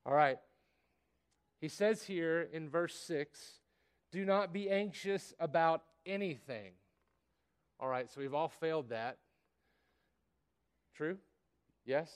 All 0.06 0.14
right. 0.14 0.38
He 1.60 1.68
says 1.68 2.02
here 2.02 2.48
in 2.52 2.68
verse 2.68 2.94
6 2.94 3.60
do 4.12 4.24
not 4.24 4.52
be 4.52 4.70
anxious 4.70 5.34
about 5.40 5.82
anything. 6.06 6.72
All 7.80 7.88
right, 7.88 8.10
so 8.10 8.20
we've 8.20 8.34
all 8.34 8.48
failed 8.48 8.90
that. 8.90 9.18
True? 10.94 11.18
Yes? 11.84 12.10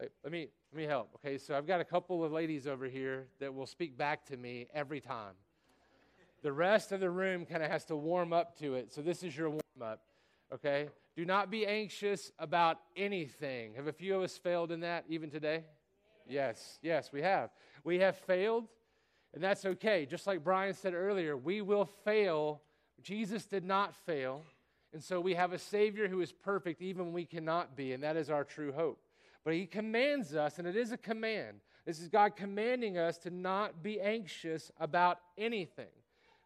Let 0.00 0.32
me, 0.32 0.48
let 0.72 0.76
me 0.76 0.84
help. 0.84 1.10
Okay, 1.16 1.38
so 1.38 1.56
I've 1.56 1.66
got 1.66 1.80
a 1.80 1.84
couple 1.84 2.24
of 2.24 2.32
ladies 2.32 2.66
over 2.66 2.86
here 2.86 3.26
that 3.38 3.54
will 3.54 3.66
speak 3.66 3.96
back 3.96 4.24
to 4.26 4.36
me 4.36 4.66
every 4.74 5.00
time. 5.00 5.34
The 6.42 6.52
rest 6.52 6.92
of 6.92 7.00
the 7.00 7.10
room 7.10 7.46
kind 7.46 7.62
of 7.62 7.70
has 7.70 7.84
to 7.86 7.96
warm 7.96 8.32
up 8.32 8.58
to 8.58 8.74
it. 8.74 8.92
So 8.92 9.02
this 9.02 9.22
is 9.22 9.36
your 9.36 9.50
warm 9.50 9.60
up. 9.80 10.02
Okay? 10.52 10.88
Do 11.16 11.24
not 11.24 11.50
be 11.50 11.66
anxious 11.66 12.32
about 12.38 12.78
anything. 12.96 13.74
Have 13.74 13.86
a 13.86 13.92
few 13.92 14.16
of 14.16 14.22
us 14.22 14.36
failed 14.36 14.72
in 14.72 14.80
that 14.80 15.04
even 15.08 15.30
today? 15.30 15.64
Yes, 16.28 16.78
yes, 16.82 17.10
we 17.12 17.22
have. 17.22 17.50
We 17.84 17.98
have 18.00 18.16
failed, 18.16 18.68
and 19.32 19.42
that's 19.42 19.64
okay. 19.64 20.06
Just 20.06 20.26
like 20.26 20.42
Brian 20.42 20.74
said 20.74 20.94
earlier, 20.94 21.36
we 21.36 21.60
will 21.60 21.84
fail. 21.84 22.62
Jesus 23.02 23.44
did 23.44 23.64
not 23.64 23.94
fail. 24.06 24.42
And 24.94 25.02
so 25.02 25.20
we 25.20 25.34
have 25.34 25.52
a 25.52 25.58
Savior 25.58 26.06
who 26.06 26.20
is 26.20 26.30
perfect 26.30 26.80
even 26.80 27.06
when 27.06 27.14
we 27.14 27.24
cannot 27.24 27.76
be, 27.76 27.92
and 27.92 28.02
that 28.04 28.16
is 28.16 28.30
our 28.30 28.44
true 28.44 28.72
hope. 28.72 29.00
But 29.44 29.54
He 29.54 29.66
commands 29.66 30.36
us, 30.36 30.60
and 30.60 30.68
it 30.68 30.76
is 30.76 30.92
a 30.92 30.96
command. 30.96 31.58
This 31.84 31.98
is 31.98 32.08
God 32.08 32.36
commanding 32.36 32.96
us 32.96 33.18
to 33.18 33.30
not 33.30 33.82
be 33.82 34.00
anxious 34.00 34.70
about 34.78 35.18
anything. 35.36 35.90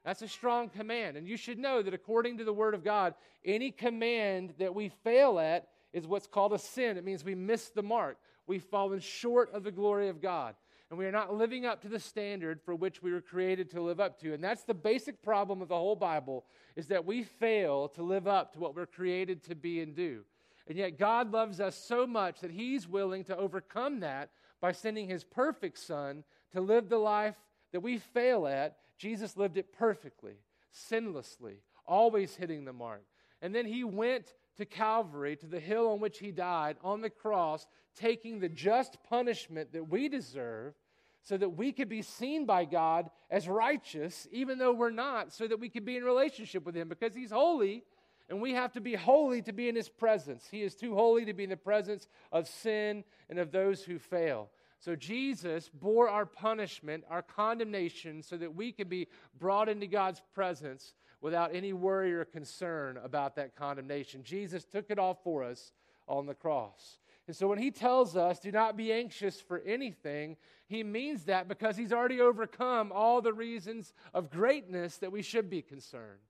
That's 0.02 0.22
a 0.22 0.28
strong 0.28 0.70
command. 0.70 1.18
And 1.18 1.28
you 1.28 1.36
should 1.36 1.58
know 1.58 1.82
that 1.82 1.92
according 1.92 2.38
to 2.38 2.44
the 2.44 2.52
Word 2.52 2.72
of 2.72 2.82
God, 2.82 3.12
any 3.44 3.70
command 3.70 4.54
that 4.58 4.74
we 4.74 4.88
fail 5.04 5.38
at 5.38 5.68
is 5.92 6.06
what's 6.06 6.26
called 6.26 6.54
a 6.54 6.58
sin. 6.58 6.96
It 6.96 7.04
means 7.04 7.22
we 7.22 7.34
miss 7.34 7.68
the 7.68 7.82
mark. 7.82 8.16
We've 8.46 8.64
fallen 8.64 9.00
short 9.00 9.52
of 9.52 9.62
the 9.62 9.70
glory 9.70 10.08
of 10.08 10.22
God 10.22 10.54
and 10.90 10.98
we 10.98 11.04
are 11.04 11.12
not 11.12 11.34
living 11.34 11.66
up 11.66 11.82
to 11.82 11.88
the 11.88 12.00
standard 12.00 12.60
for 12.62 12.74
which 12.74 13.02
we 13.02 13.12
were 13.12 13.20
created 13.20 13.70
to 13.70 13.82
live 13.82 14.00
up 14.00 14.18
to. 14.20 14.32
And 14.32 14.42
that's 14.42 14.64
the 14.64 14.74
basic 14.74 15.22
problem 15.22 15.60
of 15.60 15.68
the 15.68 15.76
whole 15.76 15.96
Bible 15.96 16.44
is 16.76 16.86
that 16.86 17.04
we 17.04 17.24
fail 17.24 17.88
to 17.88 18.02
live 18.02 18.26
up 18.26 18.52
to 18.52 18.58
what 18.58 18.74
we're 18.74 18.86
created 18.86 19.42
to 19.44 19.54
be 19.54 19.80
and 19.80 19.94
do. 19.94 20.24
And 20.66 20.78
yet 20.78 20.98
God 20.98 21.30
loves 21.30 21.60
us 21.60 21.76
so 21.76 22.06
much 22.06 22.40
that 22.40 22.50
he's 22.50 22.88
willing 22.88 23.24
to 23.24 23.36
overcome 23.36 24.00
that 24.00 24.30
by 24.60 24.72
sending 24.72 25.08
his 25.08 25.24
perfect 25.24 25.78
son 25.78 26.24
to 26.52 26.60
live 26.60 26.88
the 26.88 26.98
life 26.98 27.36
that 27.72 27.80
we 27.80 27.98
fail 27.98 28.46
at. 28.46 28.76
Jesus 28.96 29.36
lived 29.36 29.56
it 29.56 29.72
perfectly, 29.72 30.34
sinlessly, 30.72 31.56
always 31.86 32.34
hitting 32.36 32.64
the 32.64 32.72
mark. 32.72 33.02
And 33.40 33.54
then 33.54 33.66
he 33.66 33.84
went 33.84 34.34
to 34.56 34.64
Calvary, 34.64 35.36
to 35.36 35.46
the 35.46 35.60
hill 35.60 35.90
on 35.90 36.00
which 36.00 36.18
he 36.18 36.32
died, 36.32 36.76
on 36.82 37.00
the 37.00 37.10
cross, 37.10 37.66
taking 37.98 38.40
the 38.40 38.48
just 38.48 38.98
punishment 39.08 39.72
that 39.72 39.88
we 39.88 40.08
deserve, 40.08 40.74
so 41.22 41.36
that 41.36 41.50
we 41.50 41.72
could 41.72 41.88
be 41.88 42.02
seen 42.02 42.46
by 42.46 42.64
God 42.64 43.10
as 43.30 43.48
righteous, 43.48 44.26
even 44.30 44.58
though 44.58 44.72
we're 44.72 44.90
not, 44.90 45.32
so 45.32 45.46
that 45.46 45.60
we 45.60 45.68
could 45.68 45.84
be 45.84 45.96
in 45.96 46.04
relationship 46.04 46.64
with 46.64 46.76
Him 46.76 46.88
because 46.88 47.14
He's 47.14 47.30
holy 47.30 47.84
and 48.30 48.42
we 48.42 48.52
have 48.52 48.72
to 48.72 48.80
be 48.80 48.94
holy 48.94 49.42
to 49.42 49.52
be 49.52 49.68
in 49.68 49.74
His 49.76 49.88
presence. 49.88 50.46
He 50.50 50.62
is 50.62 50.74
too 50.74 50.94
holy 50.94 51.24
to 51.24 51.32
be 51.32 51.44
in 51.44 51.50
the 51.50 51.56
presence 51.56 52.06
of 52.30 52.46
sin 52.46 53.04
and 53.28 53.38
of 53.38 53.50
those 53.50 53.82
who 53.82 53.98
fail. 53.98 54.48
So 54.80 54.94
Jesus 54.94 55.70
bore 55.72 56.08
our 56.08 56.26
punishment, 56.26 57.04
our 57.10 57.22
condemnation, 57.22 58.22
so 58.22 58.36
that 58.36 58.54
we 58.54 58.70
could 58.70 58.88
be 58.88 59.08
brought 59.38 59.68
into 59.68 59.86
God's 59.86 60.22
presence 60.34 60.94
without 61.20 61.54
any 61.54 61.72
worry 61.72 62.14
or 62.14 62.24
concern 62.24 62.98
about 63.02 63.34
that 63.36 63.56
condemnation. 63.56 64.22
Jesus 64.22 64.64
took 64.64 64.86
it 64.88 64.98
all 64.98 65.14
for 65.14 65.42
us 65.42 65.72
on 66.06 66.26
the 66.26 66.34
cross. 66.34 66.98
And 67.28 67.36
so 67.36 67.46
when 67.46 67.58
he 67.58 67.70
tells 67.70 68.16
us, 68.16 68.40
do 68.40 68.50
not 68.50 68.74
be 68.74 68.90
anxious 68.90 69.38
for 69.38 69.60
anything, 69.66 70.38
he 70.66 70.82
means 70.82 71.24
that 71.24 71.46
because 71.46 71.76
he's 71.76 71.92
already 71.92 72.22
overcome 72.22 72.90
all 72.90 73.20
the 73.20 73.34
reasons 73.34 73.92
of 74.14 74.30
greatness 74.30 74.96
that 74.96 75.12
we 75.12 75.20
should 75.20 75.50
be 75.50 75.60
concerned. 75.60 76.20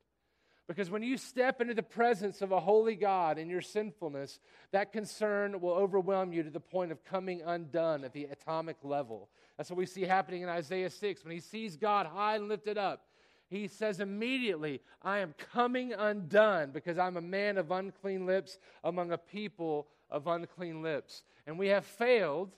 Because 0.67 0.91
when 0.91 1.05
you 1.05 1.17
step 1.17 1.61
into 1.61 1.73
the 1.73 1.85
presence 1.85 2.43
of 2.43 2.51
a 2.51 2.59
holy 2.59 2.97
God 2.97 3.39
in 3.39 3.49
your 3.49 3.63
sinfulness, 3.63 4.41
that 4.73 4.93
concern 4.93 5.61
will 5.61 5.73
overwhelm 5.73 6.33
you 6.33 6.43
to 6.43 6.51
the 6.51 6.59
point 6.59 6.91
of 6.91 7.05
coming 7.05 7.43
undone 7.43 8.03
at 8.03 8.13
the 8.13 8.25
atomic 8.25 8.77
level. 8.83 9.29
That's 9.57 9.71
what 9.71 9.79
we 9.79 9.87
see 9.87 10.03
happening 10.03 10.43
in 10.43 10.49
Isaiah 10.49 10.91
6. 10.91 11.25
When 11.25 11.33
he 11.33 11.41
sees 11.41 11.77
God 11.77 12.07
high 12.07 12.35
and 12.35 12.49
lifted 12.49 12.77
up, 12.77 13.07
he 13.49 13.69
says 13.69 14.01
immediately, 14.01 14.83
I 15.01 15.21
am 15.21 15.35
coming 15.53 15.93
undone 15.93 16.71
because 16.73 16.99
I'm 16.99 17.17
a 17.17 17.23
man 17.23 17.57
of 17.57 17.71
unclean 17.71 18.27
lips 18.27 18.59
among 18.85 19.13
a 19.13 19.17
people 19.17 19.87
of 20.11 20.27
unclean 20.27 20.83
lips. 20.83 21.23
And 21.47 21.59
we 21.59 21.69
have 21.69 21.85
failed, 21.85 22.55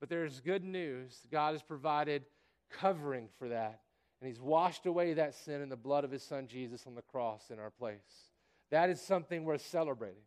but 0.00 0.08
there's 0.08 0.40
good 0.40 0.64
news. 0.64 1.26
God 1.30 1.52
has 1.52 1.62
provided 1.62 2.24
covering 2.70 3.28
for 3.38 3.48
that. 3.48 3.80
And 4.20 4.28
He's 4.28 4.40
washed 4.40 4.86
away 4.86 5.14
that 5.14 5.34
sin 5.34 5.60
in 5.62 5.68
the 5.68 5.76
blood 5.76 6.04
of 6.04 6.10
His 6.10 6.22
Son 6.22 6.46
Jesus 6.46 6.86
on 6.86 6.94
the 6.94 7.02
cross 7.02 7.50
in 7.50 7.58
our 7.58 7.70
place. 7.70 8.30
That 8.70 8.90
is 8.90 9.00
something 9.00 9.44
worth 9.44 9.66
celebrating. 9.66 10.22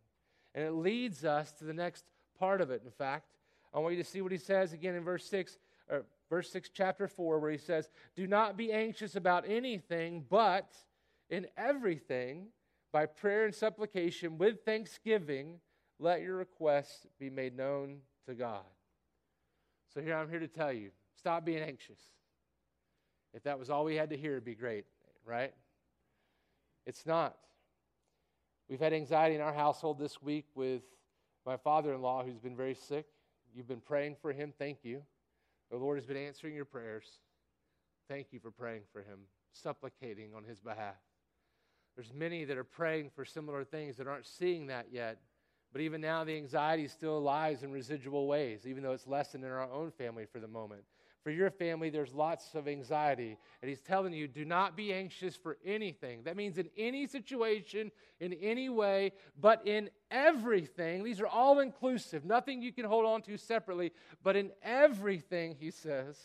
And 0.54 0.64
it 0.64 0.72
leads 0.72 1.26
us 1.26 1.52
to 1.54 1.66
the 1.66 1.74
next 1.74 2.06
part 2.38 2.62
of 2.62 2.72
it, 2.72 2.82
in 2.86 2.92
fact. 2.92 3.28
I 3.74 3.80
want 3.80 3.96
you 3.96 4.04
to 4.04 4.10
see 4.10 4.22
what 4.22 4.32
He 4.32 4.38
says 4.38 4.74
again 4.74 4.96
in 4.96 5.04
verse 5.04 5.26
6 5.26 5.58
or 5.90 6.06
verse 6.30 6.52
6, 6.52 6.70
chapter 6.74 7.08
4, 7.08 7.40
where 7.40 7.52
he 7.52 7.58
says, 7.58 7.90
Do 8.16 8.28
not 8.28 8.58
be 8.58 8.72
anxious 8.72 9.16
about 9.16 9.46
anything, 9.48 10.26
but 10.30 10.72
in 11.30 11.48
everything, 11.58 12.48
by 12.92 13.06
prayer 13.06 13.46
and 13.46 13.54
supplication, 13.54 14.38
with 14.38 14.64
thanksgiving, 14.66 15.60
let 16.00 16.22
your 16.22 16.36
requests 16.36 17.06
be 17.20 17.30
made 17.30 17.56
known 17.56 18.00
to 18.28 18.34
God. 18.34 18.64
So 19.94 20.02
here 20.02 20.16
I'm 20.16 20.30
here 20.30 20.40
to 20.40 20.48
tell 20.48 20.74
you 20.74 20.92
stop 21.18 21.46
being 21.46 21.64
anxious. 21.64 22.00
If 23.34 23.44
that 23.44 23.60
was 23.60 23.70
all 23.70 23.84
we 23.84 23.96
had 23.96 24.10
to 24.12 24.18
hear, 24.18 24.32
it'd 24.32 24.46
be 24.46 24.56
great, 24.56 24.86
right? 25.26 25.54
It's 26.86 27.06
not. 27.06 27.38
We've 28.70 28.80
had 28.80 28.94
anxiety 28.94 29.36
in 29.36 29.42
our 29.42 29.54
household 29.54 30.00
this 30.00 30.22
week 30.22 30.46
with 30.56 30.82
my 31.46 31.58
father 31.58 31.94
in 31.94 32.02
law 32.02 32.24
who's 32.24 32.40
been 32.40 32.56
very 32.56 32.76
sick. 32.76 33.06
You've 33.54 33.68
been 33.68 33.82
praying 33.82 34.16
for 34.22 34.32
him. 34.32 34.54
Thank 34.58 34.80
you. 34.84 35.02
The 35.72 35.78
Lord 35.78 35.98
has 35.98 36.06
been 36.06 36.18
answering 36.18 36.56
your 36.56 36.66
prayers. 36.66 37.06
Thank 38.08 38.28
you 38.32 38.40
for 38.40 38.52
praying 38.52 38.84
for 38.92 39.00
him, 39.00 39.20
supplicating 39.54 40.30
on 40.36 40.44
his 40.44 40.60
behalf. 40.60 40.96
There's 41.96 42.14
many 42.14 42.46
that 42.46 42.58
are 42.58 42.64
praying 42.64 43.12
for 43.16 43.26
similar 43.26 43.64
things 43.64 43.98
that 43.98 44.08
aren't 44.08 44.26
seeing 44.26 44.68
that 44.68 44.88
yet. 44.92 45.20
But 45.76 45.82
even 45.82 46.00
now, 46.00 46.24
the 46.24 46.38
anxiety 46.38 46.88
still 46.88 47.20
lies 47.20 47.62
in 47.62 47.70
residual 47.70 48.28
ways, 48.28 48.66
even 48.66 48.82
though 48.82 48.94
it's 48.94 49.08
lessened 49.08 49.44
in 49.44 49.52
our 49.52 49.70
own 49.70 49.92
family 49.92 50.26
for 50.26 50.40
the 50.40 50.48
moment. 50.48 50.84
For 51.22 51.32
your 51.32 51.52
family, 51.52 51.90
there's 51.90 52.14
lots 52.14 52.56
of 52.56 52.70
anxiety. 52.70 53.36
And 53.62 53.68
he's 53.68 53.82
telling 53.82 54.14
you, 54.14 54.26
do 54.30 54.46
not 54.46 54.78
be 54.78 54.94
anxious 54.94 55.36
for 55.36 55.58
anything. 55.66 56.24
That 56.24 56.38
means 56.38 56.58
in 56.58 56.70
any 56.78 57.08
situation, 57.08 57.92
in 58.22 58.32
any 58.36 58.70
way, 58.70 59.12
but 59.38 59.68
in 59.68 59.90
everything. 60.10 61.04
These 61.04 61.20
are 61.20 61.28
all 61.28 61.60
inclusive, 61.60 62.24
nothing 62.24 62.62
you 62.62 62.72
can 62.72 62.86
hold 62.86 63.06
on 63.06 63.22
to 63.24 63.36
separately, 63.36 63.92
but 64.24 64.38
in 64.38 64.52
everything, 64.64 65.58
he 65.60 65.72
says, 65.72 66.18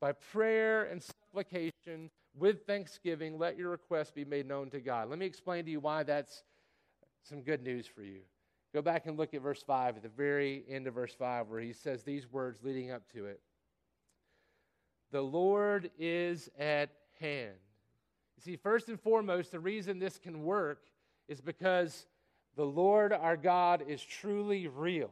by 0.00 0.10
prayer 0.10 0.86
and 0.86 1.00
supplication, 1.00 2.10
with 2.36 2.66
thanksgiving, 2.66 3.38
let 3.38 3.56
your 3.56 3.70
requests 3.70 4.10
be 4.10 4.24
made 4.24 4.48
known 4.48 4.70
to 4.70 4.80
God. 4.80 5.08
Let 5.08 5.20
me 5.20 5.26
explain 5.26 5.66
to 5.66 5.70
you 5.70 5.78
why 5.78 6.02
that's 6.02 6.42
some 7.22 7.42
good 7.42 7.62
news 7.62 7.86
for 7.86 8.02
you. 8.02 8.22
Go 8.72 8.82
back 8.82 9.06
and 9.06 9.18
look 9.18 9.34
at 9.34 9.42
verse 9.42 9.62
5, 9.62 9.96
at 9.96 10.02
the 10.02 10.08
very 10.08 10.64
end 10.68 10.86
of 10.86 10.94
verse 10.94 11.14
5, 11.14 11.48
where 11.48 11.60
he 11.60 11.72
says 11.72 12.02
these 12.02 12.30
words 12.30 12.60
leading 12.62 12.90
up 12.90 13.02
to 13.12 13.26
it. 13.26 13.40
The 15.10 15.22
Lord 15.22 15.90
is 15.98 16.48
at 16.58 16.90
hand. 17.18 17.56
You 18.36 18.42
see, 18.42 18.56
first 18.56 18.88
and 18.88 19.00
foremost, 19.00 19.50
the 19.50 19.60
reason 19.60 19.98
this 19.98 20.18
can 20.18 20.44
work 20.44 20.84
is 21.26 21.40
because 21.40 22.06
the 22.56 22.64
Lord 22.64 23.12
our 23.12 23.36
God 23.36 23.82
is 23.86 24.02
truly 24.02 24.68
real. 24.68 25.10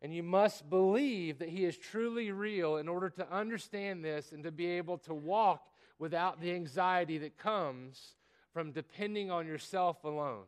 And 0.00 0.14
you 0.14 0.22
must 0.22 0.68
believe 0.68 1.38
that 1.38 1.48
He 1.48 1.64
is 1.64 1.76
truly 1.76 2.32
real 2.32 2.76
in 2.78 2.88
order 2.88 3.08
to 3.10 3.32
understand 3.32 4.04
this 4.04 4.32
and 4.32 4.42
to 4.44 4.50
be 4.50 4.66
able 4.66 4.98
to 4.98 5.14
walk 5.14 5.68
without 5.98 6.40
the 6.40 6.52
anxiety 6.52 7.18
that 7.18 7.38
comes 7.38 8.16
from 8.52 8.72
depending 8.72 9.30
on 9.30 9.46
yourself 9.46 10.02
alone. 10.04 10.44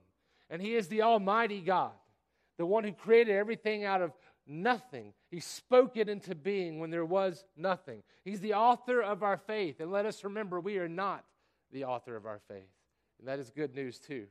And 0.50 0.60
He 0.60 0.74
is 0.74 0.88
the 0.88 1.02
Almighty 1.02 1.60
God, 1.60 1.92
the 2.56 2.66
one 2.66 2.84
who 2.84 2.92
created 2.92 3.34
everything 3.34 3.84
out 3.84 4.02
of 4.02 4.12
nothing. 4.46 5.12
He 5.30 5.40
spoke 5.40 5.96
it 5.96 6.08
into 6.08 6.34
being 6.34 6.78
when 6.78 6.90
there 6.90 7.04
was 7.04 7.44
nothing. 7.56 8.02
He's 8.24 8.40
the 8.40 8.54
author 8.54 9.02
of 9.02 9.22
our 9.22 9.38
faith. 9.38 9.80
And 9.80 9.90
let 9.90 10.06
us 10.06 10.24
remember, 10.24 10.60
we 10.60 10.78
are 10.78 10.88
not 10.88 11.24
the 11.72 11.84
author 11.84 12.16
of 12.16 12.26
our 12.26 12.40
faith. 12.48 12.70
And 13.18 13.28
that 13.28 13.38
is 13.38 13.50
good 13.50 13.74
news, 13.74 13.98
too. 13.98 14.26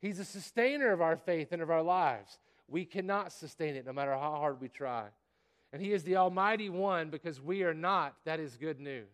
He's 0.00 0.18
a 0.18 0.24
sustainer 0.24 0.92
of 0.92 1.00
our 1.00 1.16
faith 1.16 1.48
and 1.52 1.62
of 1.62 1.70
our 1.70 1.82
lives. 1.82 2.38
We 2.68 2.84
cannot 2.84 3.32
sustain 3.32 3.76
it 3.76 3.86
no 3.86 3.92
matter 3.92 4.12
how 4.12 4.32
hard 4.32 4.60
we 4.60 4.68
try. 4.68 5.06
And 5.72 5.82
He 5.82 5.92
is 5.92 6.04
the 6.04 6.16
Almighty 6.16 6.68
One 6.68 7.10
because 7.10 7.40
we 7.40 7.62
are 7.62 7.74
not. 7.74 8.14
That 8.24 8.40
is 8.40 8.56
good 8.56 8.80
news. 8.80 9.06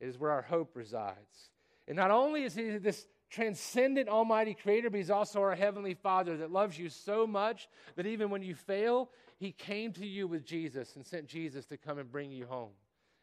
It 0.00 0.08
is 0.08 0.18
where 0.18 0.30
our 0.30 0.42
hope 0.42 0.76
resides. 0.76 1.50
And 1.88 1.96
not 1.96 2.10
only 2.10 2.44
is 2.44 2.54
He 2.54 2.78
this 2.78 3.06
transcendent 3.30 4.08
Almighty 4.08 4.54
Creator, 4.54 4.90
but 4.90 4.98
He's 4.98 5.10
also 5.10 5.40
our 5.40 5.54
Heavenly 5.54 5.94
Father 5.94 6.36
that 6.38 6.50
loves 6.50 6.78
you 6.78 6.88
so 6.88 7.26
much 7.26 7.68
that 7.96 8.06
even 8.06 8.30
when 8.30 8.42
you 8.42 8.54
fail, 8.54 9.10
he 9.40 9.52
came 9.52 9.92
to 9.94 10.06
you 10.06 10.28
with 10.28 10.44
Jesus 10.44 10.94
and 10.96 11.06
sent 11.06 11.26
Jesus 11.26 11.64
to 11.66 11.78
come 11.78 11.98
and 11.98 12.12
bring 12.12 12.30
you 12.30 12.44
home. 12.44 12.72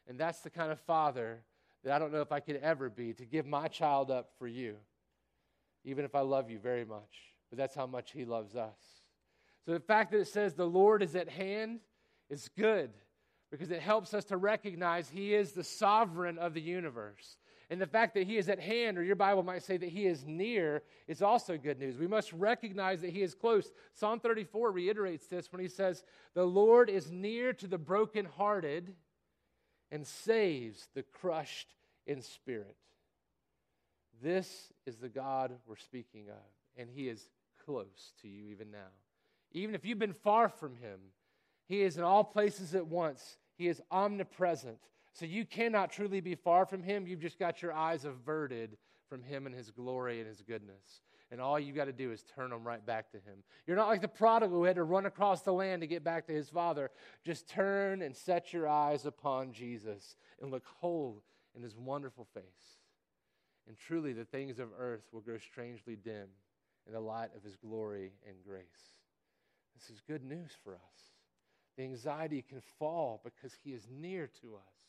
And 0.08 0.20
that's 0.20 0.40
the 0.40 0.50
kind 0.50 0.72
of 0.72 0.80
father 0.80 1.44
that 1.84 1.94
I 1.94 2.00
don't 2.00 2.12
know 2.12 2.22
if 2.22 2.32
I 2.32 2.40
could 2.40 2.56
ever 2.56 2.90
be 2.90 3.14
to 3.14 3.26
give 3.26 3.46
my 3.46 3.68
child 3.68 4.10
up 4.10 4.32
for 4.40 4.48
you, 4.48 4.78
even 5.86 6.06
if 6.06 6.16
I 6.16 6.22
love 6.22 6.50
you 6.50 6.58
very 6.58 6.86
much. 6.86 7.36
But 7.52 7.60
that's 7.60 7.76
how 7.76 7.86
much 7.86 8.12
He 8.14 8.26
loves 8.26 8.56
us. 8.56 8.80
So 9.66 9.74
the 9.74 9.80
fact 9.80 10.12
that 10.12 10.20
it 10.20 10.28
says 10.28 10.56
the 10.56 10.66
Lord 10.66 11.04
is 11.04 11.16
at 11.16 11.30
hand 11.30 11.82
is 12.32 12.50
good 12.58 12.90
because 13.52 13.70
it 13.70 13.82
helps 13.82 14.16
us 14.16 14.26
to 14.26 14.38
recognize 14.38 15.10
He 15.10 15.36
is 15.36 15.52
the 15.52 15.64
sovereign 15.64 16.40
of 16.40 16.56
the 16.56 16.62
universe. 16.62 17.38
And 17.70 17.82
the 17.82 17.88
fact 17.88 18.14
that 18.14 18.26
he 18.26 18.38
is 18.38 18.48
at 18.48 18.62
hand, 18.62 18.98
or 18.98 19.04
your 19.04 19.18
Bible 19.18 19.44
might 19.44 19.64
say 19.64 19.76
that 19.76 19.90
he 19.90 20.06
is 20.06 20.26
near, 20.26 20.84
is 21.08 21.22
also 21.22 21.58
good 21.58 21.80
news. 21.80 21.98
We 21.98 22.08
must 22.08 22.32
recognize 22.32 23.02
that 23.02 23.12
he 23.12 23.22
is 23.22 23.36
close. 23.36 23.72
Psalm 23.94 24.22
34 24.22 24.72
reiterates 24.72 25.28
this 25.28 25.52
when 25.52 25.62
he 25.62 25.68
says, 25.68 26.06
The 26.34 26.46
Lord 26.46 26.90
is 26.90 27.12
near 27.12 27.52
to 27.54 27.68
the 27.68 27.78
brokenhearted 27.78 28.96
and 29.92 30.08
saves 30.08 30.88
the 30.94 31.04
crushed 31.04 31.74
in 32.06 32.22
spirit. 32.22 32.78
This 34.22 34.72
is 34.86 34.98
the 34.98 35.10
God 35.10 35.52
we're 35.68 35.76
speaking 35.76 36.30
of, 36.30 36.82
and 36.82 36.90
he 36.90 37.10
is 37.10 37.30
close 37.66 38.14
to 38.22 38.30
you 38.30 38.48
even 38.48 38.72
now. 38.72 38.92
Even 39.52 39.76
if 39.76 39.86
you've 39.86 40.00
been 40.00 40.14
far 40.14 40.50
from 40.50 40.76
him, 40.76 41.00
he 41.68 41.82
is 41.82 41.98
in 41.98 42.04
all 42.04 42.24
places 42.24 42.74
at 42.74 42.88
once. 42.88 43.38
He 43.58 43.68
is 43.68 43.82
omnipresent. 43.92 44.80
So 45.18 45.26
you 45.26 45.46
cannot 45.46 45.92
truly 45.92 46.22
be 46.22 46.36
far 46.36 46.68
from 46.68 46.84
him. 46.84 47.08
You've 47.08 47.22
just 47.22 47.40
got 47.40 47.64
your 47.64 47.74
eyes 47.74 48.06
averted 48.06 48.78
from 49.10 49.24
him 49.24 49.48
and 49.48 49.56
his 49.56 49.72
glory 49.72 50.20
and 50.20 50.28
his 50.28 50.44
goodness. 50.44 51.02
And 51.32 51.42
all 51.42 51.60
you've 51.60 51.76
got 51.76 51.86
to 51.86 51.92
do 51.92 52.12
is 52.12 52.24
turn 52.36 52.52
them 52.52 52.64
right 52.64 52.86
back 52.86 53.10
to 53.14 53.18
him. 53.18 53.44
You're 53.66 53.78
not 53.78 53.88
like 53.88 54.02
the 54.02 54.08
prodigal 54.08 54.56
who 54.56 54.66
had 54.66 54.76
to 54.76 54.84
run 54.84 55.08
across 55.08 55.42
the 55.42 55.52
land 55.52 55.82
to 55.82 55.88
get 55.88 56.04
back 56.04 56.28
to 56.28 56.34
his 56.34 56.50
father. 56.50 56.92
Just 57.26 57.50
turn 57.50 58.04
and 58.04 58.16
set 58.16 58.54
your 58.54 58.68
eyes 58.68 59.08
upon 59.08 59.54
Jesus 59.54 60.18
and 60.40 60.52
look 60.52 60.66
whole 60.68 61.24
in 61.56 61.64
his 61.64 61.76
wonderful 61.76 62.28
face. 62.36 62.78
And 63.68 63.76
truly, 63.76 64.14
the 64.14 64.24
things 64.24 64.60
of 64.60 64.70
earth 64.78 65.08
will 65.12 65.22
grow 65.22 65.40
strangely 65.40 65.96
dim 65.96 66.28
in 66.86 66.94
the 66.94 67.00
light 67.00 67.32
of 67.36 67.44
his 67.44 67.56
glory 67.56 68.12
and 68.28 68.36
grace. 68.48 68.94
This 69.76 69.90
is 69.90 70.00
good 70.08 70.24
news 70.24 70.52
for 70.64 70.76
us. 70.76 71.16
The 71.76 71.86
anxiety 71.86 72.44
can 72.48 72.62
fall 72.78 73.20
because 73.24 73.58
he 73.64 73.72
is 73.72 73.88
near 73.90 74.30
to 74.42 74.56
us. 74.56 74.87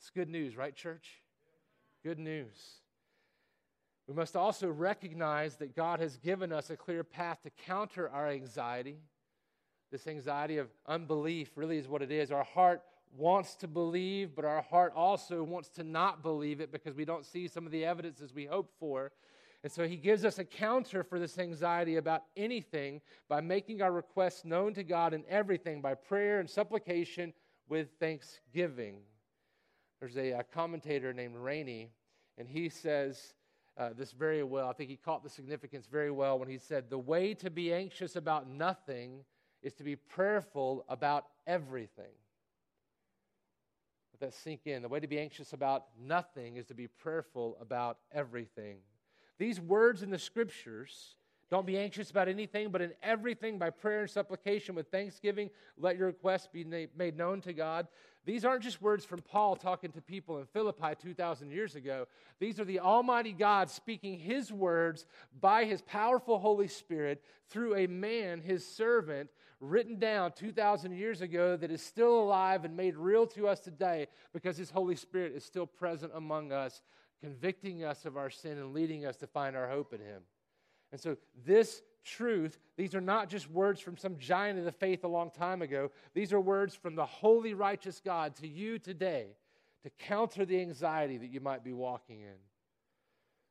It's 0.00 0.08
good 0.08 0.30
news, 0.30 0.56
right, 0.56 0.74
church? 0.74 1.20
Good 2.02 2.18
news. 2.18 2.80
We 4.08 4.14
must 4.14 4.34
also 4.34 4.70
recognize 4.70 5.56
that 5.56 5.76
God 5.76 6.00
has 6.00 6.16
given 6.16 6.52
us 6.52 6.70
a 6.70 6.76
clear 6.76 7.04
path 7.04 7.42
to 7.42 7.50
counter 7.50 8.08
our 8.08 8.30
anxiety. 8.30 8.96
This 9.92 10.06
anxiety 10.06 10.56
of 10.56 10.68
unbelief 10.86 11.50
really 11.54 11.76
is 11.76 11.86
what 11.86 12.00
it 12.00 12.10
is. 12.10 12.32
Our 12.32 12.44
heart 12.44 12.80
wants 13.14 13.54
to 13.56 13.68
believe, 13.68 14.34
but 14.34 14.46
our 14.46 14.62
heart 14.62 14.94
also 14.96 15.42
wants 15.42 15.68
to 15.70 15.84
not 15.84 16.22
believe 16.22 16.62
it 16.62 16.72
because 16.72 16.94
we 16.94 17.04
don't 17.04 17.26
see 17.26 17.46
some 17.46 17.66
of 17.66 17.72
the 17.72 17.84
evidences 17.84 18.32
we 18.32 18.46
hope 18.46 18.72
for. 18.80 19.12
And 19.62 19.70
so 19.70 19.86
he 19.86 19.96
gives 19.96 20.24
us 20.24 20.38
a 20.38 20.44
counter 20.46 21.04
for 21.04 21.18
this 21.18 21.38
anxiety 21.38 21.96
about 21.96 22.22
anything 22.38 23.02
by 23.28 23.42
making 23.42 23.82
our 23.82 23.92
requests 23.92 24.46
known 24.46 24.72
to 24.74 24.82
God 24.82 25.12
in 25.12 25.24
everything 25.28 25.82
by 25.82 25.94
prayer 25.94 26.40
and 26.40 26.48
supplication 26.48 27.34
with 27.68 27.88
thanksgiving. 28.00 29.00
There's 30.00 30.16
a, 30.16 30.30
a 30.32 30.42
commentator 30.42 31.12
named 31.12 31.36
Rainy, 31.36 31.90
and 32.38 32.48
he 32.48 32.70
says 32.70 33.34
uh, 33.76 33.90
this 33.96 34.12
very 34.12 34.42
well. 34.42 34.68
I 34.68 34.72
think 34.72 34.90
he 34.90 34.96
caught 34.96 35.22
the 35.22 35.28
significance 35.28 35.86
very 35.86 36.10
well 36.10 36.38
when 36.38 36.48
he 36.48 36.58
said, 36.58 36.88
The 36.88 36.98
way 36.98 37.34
to 37.34 37.50
be 37.50 37.72
anxious 37.72 38.16
about 38.16 38.48
nothing 38.48 39.24
is 39.62 39.74
to 39.74 39.84
be 39.84 39.96
prayerful 39.96 40.84
about 40.88 41.26
everything. 41.46 42.12
Let 44.14 44.32
that 44.32 44.38
sink 44.38 44.66
in. 44.66 44.82
The 44.82 44.88
way 44.88 45.00
to 45.00 45.06
be 45.06 45.20
anxious 45.20 45.52
about 45.52 45.84
nothing 46.02 46.56
is 46.56 46.66
to 46.66 46.74
be 46.74 46.86
prayerful 46.86 47.58
about 47.60 47.98
everything. 48.12 48.78
These 49.38 49.60
words 49.60 50.02
in 50.02 50.10
the 50.10 50.18
scriptures 50.18 51.16
don't 51.50 51.66
be 51.66 51.76
anxious 51.76 52.10
about 52.10 52.28
anything, 52.28 52.70
but 52.70 52.80
in 52.80 52.92
everything, 53.02 53.58
by 53.58 53.70
prayer 53.70 54.02
and 54.02 54.10
supplication 54.10 54.76
with 54.76 54.86
thanksgiving, 54.90 55.50
let 55.76 55.98
your 55.98 56.06
requests 56.06 56.46
be 56.46 56.64
made 56.64 57.16
known 57.16 57.40
to 57.40 57.52
God. 57.52 57.88
These 58.24 58.44
aren't 58.44 58.62
just 58.62 58.80
words 58.80 59.04
from 59.04 59.20
Paul 59.20 59.56
talking 59.56 59.90
to 59.92 60.00
people 60.00 60.38
in 60.38 60.46
Philippi 60.46 60.94
2,000 61.02 61.50
years 61.50 61.74
ago. 61.74 62.06
These 62.38 62.60
are 62.60 62.64
the 62.64 62.78
Almighty 62.78 63.32
God 63.32 63.68
speaking 63.68 64.18
His 64.18 64.52
words 64.52 65.06
by 65.40 65.64
His 65.64 65.82
powerful 65.82 66.38
Holy 66.38 66.68
Spirit 66.68 67.24
through 67.48 67.74
a 67.74 67.88
man, 67.88 68.40
His 68.40 68.64
servant, 68.64 69.30
written 69.58 69.98
down 69.98 70.32
2,000 70.32 70.92
years 70.92 71.20
ago 71.20 71.56
that 71.56 71.72
is 71.72 71.82
still 71.82 72.20
alive 72.20 72.64
and 72.64 72.76
made 72.76 72.96
real 72.96 73.26
to 73.26 73.48
us 73.48 73.58
today 73.58 74.06
because 74.32 74.56
His 74.56 74.70
Holy 74.70 74.94
Spirit 74.96 75.32
is 75.34 75.44
still 75.44 75.66
present 75.66 76.12
among 76.14 76.52
us 76.52 76.82
convicting 77.20 77.84
us 77.84 78.04
of 78.04 78.16
our 78.16 78.30
sin 78.30 78.56
and 78.58 78.72
leading 78.72 79.04
us 79.04 79.16
to 79.16 79.26
find 79.26 79.56
our 79.56 79.68
hope 79.68 79.92
in 79.92 80.00
Him. 80.00 80.22
And 80.92 81.00
so, 81.00 81.16
this 81.44 81.82
truth, 82.04 82.58
these 82.76 82.94
are 82.94 83.00
not 83.00 83.28
just 83.28 83.50
words 83.50 83.80
from 83.80 83.96
some 83.96 84.18
giant 84.18 84.58
of 84.58 84.64
the 84.64 84.72
faith 84.72 85.04
a 85.04 85.08
long 85.08 85.30
time 85.30 85.62
ago. 85.62 85.90
These 86.14 86.32
are 86.32 86.40
words 86.40 86.74
from 86.74 86.94
the 86.94 87.06
holy, 87.06 87.54
righteous 87.54 88.00
God 88.04 88.34
to 88.36 88.48
you 88.48 88.78
today 88.78 89.36
to 89.82 89.90
counter 89.98 90.44
the 90.44 90.60
anxiety 90.60 91.16
that 91.18 91.30
you 91.30 91.40
might 91.40 91.64
be 91.64 91.72
walking 91.72 92.20
in. 92.20 92.36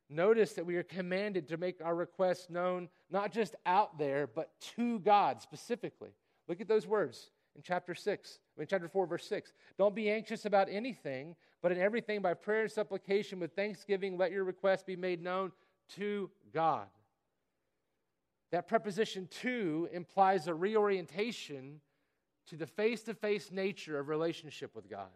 Notice 0.08 0.54
that 0.54 0.66
we 0.66 0.76
are 0.76 0.82
commanded 0.82 1.48
to 1.48 1.56
make 1.56 1.80
our 1.82 1.94
requests 1.94 2.50
known 2.50 2.88
not 3.10 3.32
just 3.32 3.54
out 3.64 3.96
there, 3.98 4.26
but 4.26 4.50
to 4.76 4.98
God 4.98 5.40
specifically. 5.40 6.10
Look 6.48 6.60
at 6.60 6.68
those 6.68 6.86
words 6.86 7.30
in 7.54 7.62
chapter 7.62 7.94
6, 7.94 8.38
in 8.58 8.66
chapter 8.66 8.88
4, 8.88 9.06
verse 9.06 9.26
6. 9.26 9.52
Don't 9.78 9.94
be 9.94 10.10
anxious 10.10 10.44
about 10.46 10.68
anything, 10.68 11.36
but 11.62 11.70
in 11.70 11.78
everything 11.78 12.22
by 12.22 12.34
prayer 12.34 12.62
and 12.62 12.70
supplication 12.70 13.38
with 13.38 13.54
thanksgiving, 13.54 14.18
let 14.18 14.32
your 14.32 14.44
requests 14.44 14.82
be 14.82 14.96
made 14.96 15.22
known 15.22 15.52
to 15.96 16.28
God. 16.52 16.86
That 18.52 18.66
preposition 18.66 19.28
to 19.42 19.88
implies 19.92 20.48
a 20.48 20.54
reorientation 20.54 21.80
to 22.48 22.56
the 22.56 22.66
face 22.66 23.02
to 23.04 23.14
face 23.14 23.52
nature 23.52 23.98
of 23.98 24.08
relationship 24.08 24.74
with 24.74 24.88
God. 24.90 25.08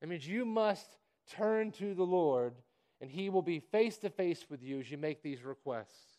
It 0.00 0.08
means 0.08 0.26
you 0.26 0.44
must 0.44 0.96
turn 1.28 1.72
to 1.72 1.94
the 1.94 2.04
Lord, 2.04 2.54
and 3.00 3.10
He 3.10 3.28
will 3.28 3.42
be 3.42 3.58
face 3.58 3.98
to 3.98 4.10
face 4.10 4.46
with 4.48 4.62
you 4.62 4.78
as 4.78 4.90
you 4.90 4.98
make 4.98 5.22
these 5.22 5.42
requests. 5.42 6.18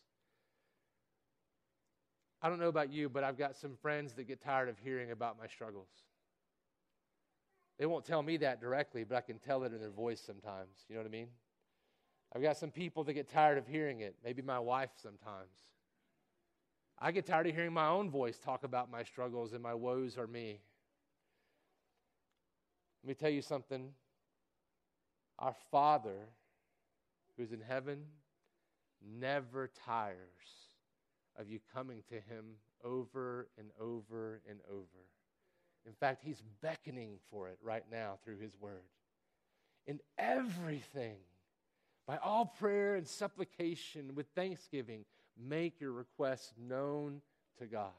I 2.42 2.48
don't 2.48 2.60
know 2.60 2.68
about 2.68 2.92
you, 2.92 3.08
but 3.08 3.24
I've 3.24 3.38
got 3.38 3.56
some 3.56 3.76
friends 3.80 4.12
that 4.14 4.24
get 4.24 4.42
tired 4.42 4.68
of 4.68 4.78
hearing 4.78 5.10
about 5.10 5.38
my 5.38 5.46
struggles. 5.46 5.88
They 7.78 7.86
won't 7.86 8.04
tell 8.04 8.22
me 8.22 8.36
that 8.38 8.60
directly, 8.60 9.04
but 9.04 9.16
I 9.16 9.20
can 9.22 9.38
tell 9.38 9.62
it 9.64 9.72
in 9.72 9.80
their 9.80 9.90
voice 9.90 10.20
sometimes. 10.20 10.84
You 10.88 10.96
know 10.96 11.00
what 11.00 11.08
I 11.08 11.12
mean? 11.12 11.28
I've 12.34 12.42
got 12.42 12.58
some 12.58 12.70
people 12.70 13.04
that 13.04 13.14
get 13.14 13.28
tired 13.28 13.58
of 13.58 13.66
hearing 13.66 14.00
it, 14.00 14.16
maybe 14.22 14.42
my 14.42 14.58
wife 14.58 14.90
sometimes. 15.02 15.56
I 17.00 17.12
get 17.12 17.26
tired 17.26 17.46
of 17.46 17.54
hearing 17.54 17.72
my 17.72 17.88
own 17.88 18.10
voice 18.10 18.38
talk 18.38 18.64
about 18.64 18.90
my 18.90 19.02
struggles 19.04 19.52
and 19.52 19.62
my 19.62 19.74
woes 19.74 20.18
are 20.18 20.26
me. 20.26 20.60
Let 23.02 23.08
me 23.08 23.14
tell 23.14 23.30
you 23.30 23.42
something. 23.42 23.90
Our 25.38 25.54
Father, 25.70 26.28
who's 27.36 27.52
in 27.52 27.60
heaven, 27.60 28.04
never 29.18 29.70
tires 29.86 30.18
of 31.38 31.48
you 31.48 31.60
coming 31.74 32.02
to 32.10 32.16
Him 32.16 32.56
over 32.84 33.48
and 33.58 33.70
over 33.80 34.42
and 34.48 34.60
over. 34.70 35.06
In 35.86 35.92
fact, 35.94 36.22
he's 36.22 36.42
beckoning 36.60 37.18
for 37.30 37.48
it 37.48 37.58
right 37.62 37.84
now 37.90 38.18
through 38.24 38.38
his 38.38 38.52
word. 38.60 38.84
In 39.86 40.00
everything, 40.18 41.16
by 42.06 42.18
all 42.18 42.46
prayer 42.46 42.96
and 42.96 43.08
supplication 43.08 44.14
with 44.14 44.26
thanksgiving, 44.34 45.04
make 45.40 45.80
your 45.80 45.92
requests 45.92 46.52
known 46.58 47.20
to 47.58 47.66
God. 47.66 47.92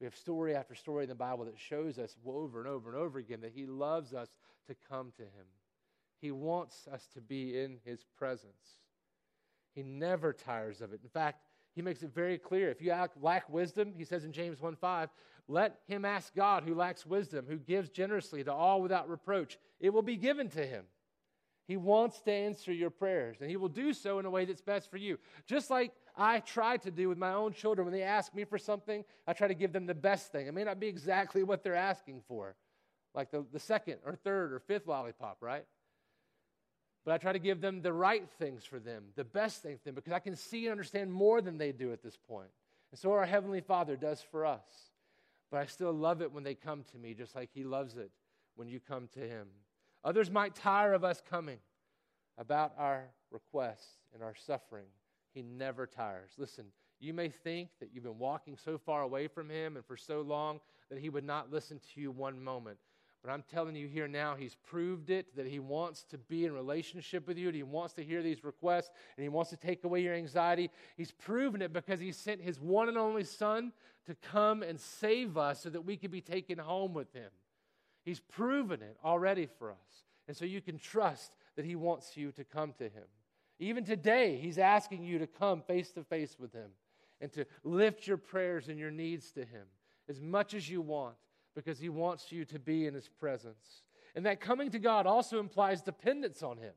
We 0.00 0.06
have 0.06 0.16
story 0.16 0.54
after 0.54 0.74
story 0.74 1.04
in 1.04 1.08
the 1.08 1.14
Bible 1.14 1.44
that 1.44 1.58
shows 1.58 1.98
us 1.98 2.16
over 2.26 2.58
and 2.58 2.68
over 2.68 2.90
and 2.90 2.98
over 2.98 3.18
again 3.18 3.42
that 3.42 3.52
he 3.54 3.66
loves 3.66 4.14
us 4.14 4.30
to 4.66 4.74
come 4.88 5.12
to 5.16 5.22
him. 5.22 5.46
He 6.20 6.30
wants 6.30 6.88
us 6.90 7.06
to 7.14 7.20
be 7.20 7.58
in 7.58 7.78
his 7.84 8.04
presence. 8.16 8.78
He 9.74 9.82
never 9.82 10.32
tires 10.32 10.80
of 10.80 10.92
it. 10.92 11.00
In 11.02 11.08
fact, 11.08 11.42
he 11.74 11.82
makes 11.82 12.02
it 12.02 12.14
very 12.14 12.38
clear. 12.38 12.70
If 12.70 12.82
you 12.82 12.94
lack 13.20 13.48
wisdom, 13.48 13.92
he 13.96 14.04
says 14.04 14.24
in 14.24 14.32
James 14.32 14.60
1 14.60 14.76
5, 14.76 15.10
let 15.48 15.80
him 15.86 16.04
ask 16.04 16.34
God 16.34 16.62
who 16.64 16.74
lacks 16.74 17.06
wisdom, 17.06 17.46
who 17.48 17.56
gives 17.56 17.88
generously 17.90 18.44
to 18.44 18.52
all 18.52 18.82
without 18.82 19.08
reproach. 19.08 19.58
It 19.80 19.90
will 19.90 20.02
be 20.02 20.16
given 20.16 20.48
to 20.50 20.64
him. 20.64 20.84
He 21.66 21.76
wants 21.76 22.20
to 22.22 22.32
answer 22.32 22.72
your 22.72 22.90
prayers, 22.90 23.36
and 23.40 23.48
he 23.48 23.56
will 23.56 23.68
do 23.68 23.92
so 23.92 24.18
in 24.18 24.26
a 24.26 24.30
way 24.30 24.44
that's 24.44 24.60
best 24.60 24.90
for 24.90 24.96
you. 24.96 25.18
Just 25.46 25.70
like 25.70 25.92
I 26.20 26.40
try 26.40 26.76
to 26.76 26.90
do 26.90 27.08
with 27.08 27.16
my 27.16 27.32
own 27.32 27.54
children 27.54 27.86
when 27.86 27.94
they 27.94 28.02
ask 28.02 28.34
me 28.34 28.44
for 28.44 28.58
something, 28.58 29.04
I 29.26 29.32
try 29.32 29.48
to 29.48 29.54
give 29.54 29.72
them 29.72 29.86
the 29.86 29.94
best 29.94 30.30
thing. 30.30 30.46
It 30.46 30.52
may 30.52 30.64
not 30.64 30.78
be 30.78 30.86
exactly 30.86 31.42
what 31.42 31.64
they're 31.64 31.74
asking 31.74 32.20
for, 32.28 32.56
like 33.14 33.30
the, 33.30 33.46
the 33.50 33.58
second 33.58 33.96
or 34.04 34.14
third 34.14 34.52
or 34.52 34.58
fifth 34.58 34.86
lollipop, 34.86 35.38
right? 35.40 35.64
But 37.06 37.14
I 37.14 37.18
try 37.18 37.32
to 37.32 37.38
give 37.38 37.62
them 37.62 37.80
the 37.80 37.94
right 37.94 38.28
things 38.38 38.64
for 38.64 38.78
them, 38.78 39.04
the 39.16 39.24
best 39.24 39.62
things 39.62 39.80
for 39.80 39.86
them, 39.86 39.94
because 39.94 40.12
I 40.12 40.18
can 40.18 40.36
see 40.36 40.66
and 40.66 40.72
understand 40.72 41.10
more 41.10 41.40
than 41.40 41.56
they 41.56 41.72
do 41.72 41.90
at 41.90 42.02
this 42.02 42.18
point. 42.28 42.50
And 42.90 43.00
so 43.00 43.12
our 43.12 43.24
Heavenly 43.24 43.62
Father 43.62 43.96
does 43.96 44.20
for 44.20 44.44
us. 44.44 44.90
But 45.50 45.60
I 45.60 45.64
still 45.64 45.92
love 45.92 46.20
it 46.20 46.32
when 46.32 46.44
they 46.44 46.54
come 46.54 46.84
to 46.92 46.98
me, 46.98 47.14
just 47.14 47.34
like 47.34 47.48
He 47.54 47.64
loves 47.64 47.96
it 47.96 48.10
when 48.56 48.68
you 48.68 48.78
come 48.78 49.08
to 49.14 49.20
Him. 49.20 49.46
Others 50.04 50.30
might 50.30 50.54
tire 50.54 50.92
of 50.92 51.02
us 51.02 51.22
coming 51.30 51.58
about 52.36 52.74
our 52.76 53.08
requests 53.30 53.88
and 54.12 54.22
our 54.22 54.34
suffering. 54.34 54.84
He 55.32 55.42
never 55.42 55.86
tires. 55.86 56.32
Listen, 56.36 56.66
you 56.98 57.14
may 57.14 57.28
think 57.28 57.70
that 57.80 57.90
you've 57.92 58.04
been 58.04 58.18
walking 58.18 58.56
so 58.56 58.78
far 58.78 59.02
away 59.02 59.28
from 59.28 59.48
Him 59.48 59.76
and 59.76 59.84
for 59.84 59.96
so 59.96 60.20
long 60.20 60.60
that 60.90 60.98
He 60.98 61.08
would 61.08 61.24
not 61.24 61.52
listen 61.52 61.80
to 61.94 62.00
you 62.00 62.10
one 62.10 62.42
moment. 62.42 62.78
But 63.22 63.32
I'm 63.32 63.44
telling 63.50 63.76
you 63.76 63.86
here 63.86 64.08
now, 64.08 64.34
he's 64.34 64.54
proved 64.54 65.10
it 65.10 65.36
that 65.36 65.46
he 65.46 65.58
wants 65.58 66.04
to 66.04 66.16
be 66.16 66.46
in 66.46 66.52
relationship 66.52 67.28
with 67.28 67.36
you, 67.36 67.48
and 67.48 67.56
he 67.56 67.62
wants 67.62 67.92
to 67.94 68.02
hear 68.02 68.22
these 68.22 68.42
requests, 68.44 68.90
and 69.16 69.22
he 69.22 69.28
wants 69.28 69.50
to 69.50 69.58
take 69.58 69.84
away 69.84 70.00
your 70.00 70.14
anxiety. 70.14 70.70
He's 70.96 71.12
proven 71.12 71.60
it 71.60 71.72
because 71.72 72.00
he 72.00 72.12
sent 72.12 72.40
his 72.40 72.58
one 72.58 72.88
and 72.88 72.96
only 72.96 73.24
Son 73.24 73.72
to 74.06 74.14
come 74.14 74.62
and 74.62 74.80
save 74.80 75.36
us 75.36 75.62
so 75.62 75.68
that 75.68 75.84
we 75.84 75.98
could 75.98 76.10
be 76.10 76.22
taken 76.22 76.58
home 76.58 76.94
with 76.94 77.12
him. 77.12 77.30
He's 78.04 78.20
proven 78.20 78.80
it 78.80 78.96
already 79.04 79.46
for 79.58 79.70
us. 79.70 80.06
And 80.26 80.34
so 80.34 80.46
you 80.46 80.62
can 80.62 80.78
trust 80.78 81.32
that 81.56 81.66
he 81.66 81.76
wants 81.76 82.16
you 82.16 82.32
to 82.32 82.44
come 82.44 82.72
to 82.78 82.84
him. 82.84 83.04
Even 83.60 83.84
today, 83.84 84.36
he's 84.36 84.58
asking 84.58 85.04
you 85.04 85.18
to 85.18 85.26
come 85.26 85.60
face 85.60 85.92
to 85.92 86.02
face 86.02 86.36
with 86.40 86.52
him 86.52 86.70
and 87.20 87.30
to 87.32 87.44
lift 87.62 88.06
your 88.06 88.16
prayers 88.16 88.68
and 88.68 88.78
your 88.78 88.90
needs 88.90 89.30
to 89.32 89.40
him 89.40 89.66
as 90.08 90.20
much 90.20 90.54
as 90.54 90.68
you 90.68 90.80
want 90.80 91.14
because 91.54 91.78
he 91.78 91.90
wants 91.90 92.32
you 92.32 92.46
to 92.46 92.58
be 92.58 92.86
in 92.86 92.94
his 92.94 93.08
presence. 93.08 93.82
And 94.16 94.24
that 94.24 94.40
coming 94.40 94.70
to 94.70 94.78
God 94.78 95.06
also 95.06 95.38
implies 95.38 95.82
dependence 95.82 96.42
on 96.42 96.56
him. 96.56 96.72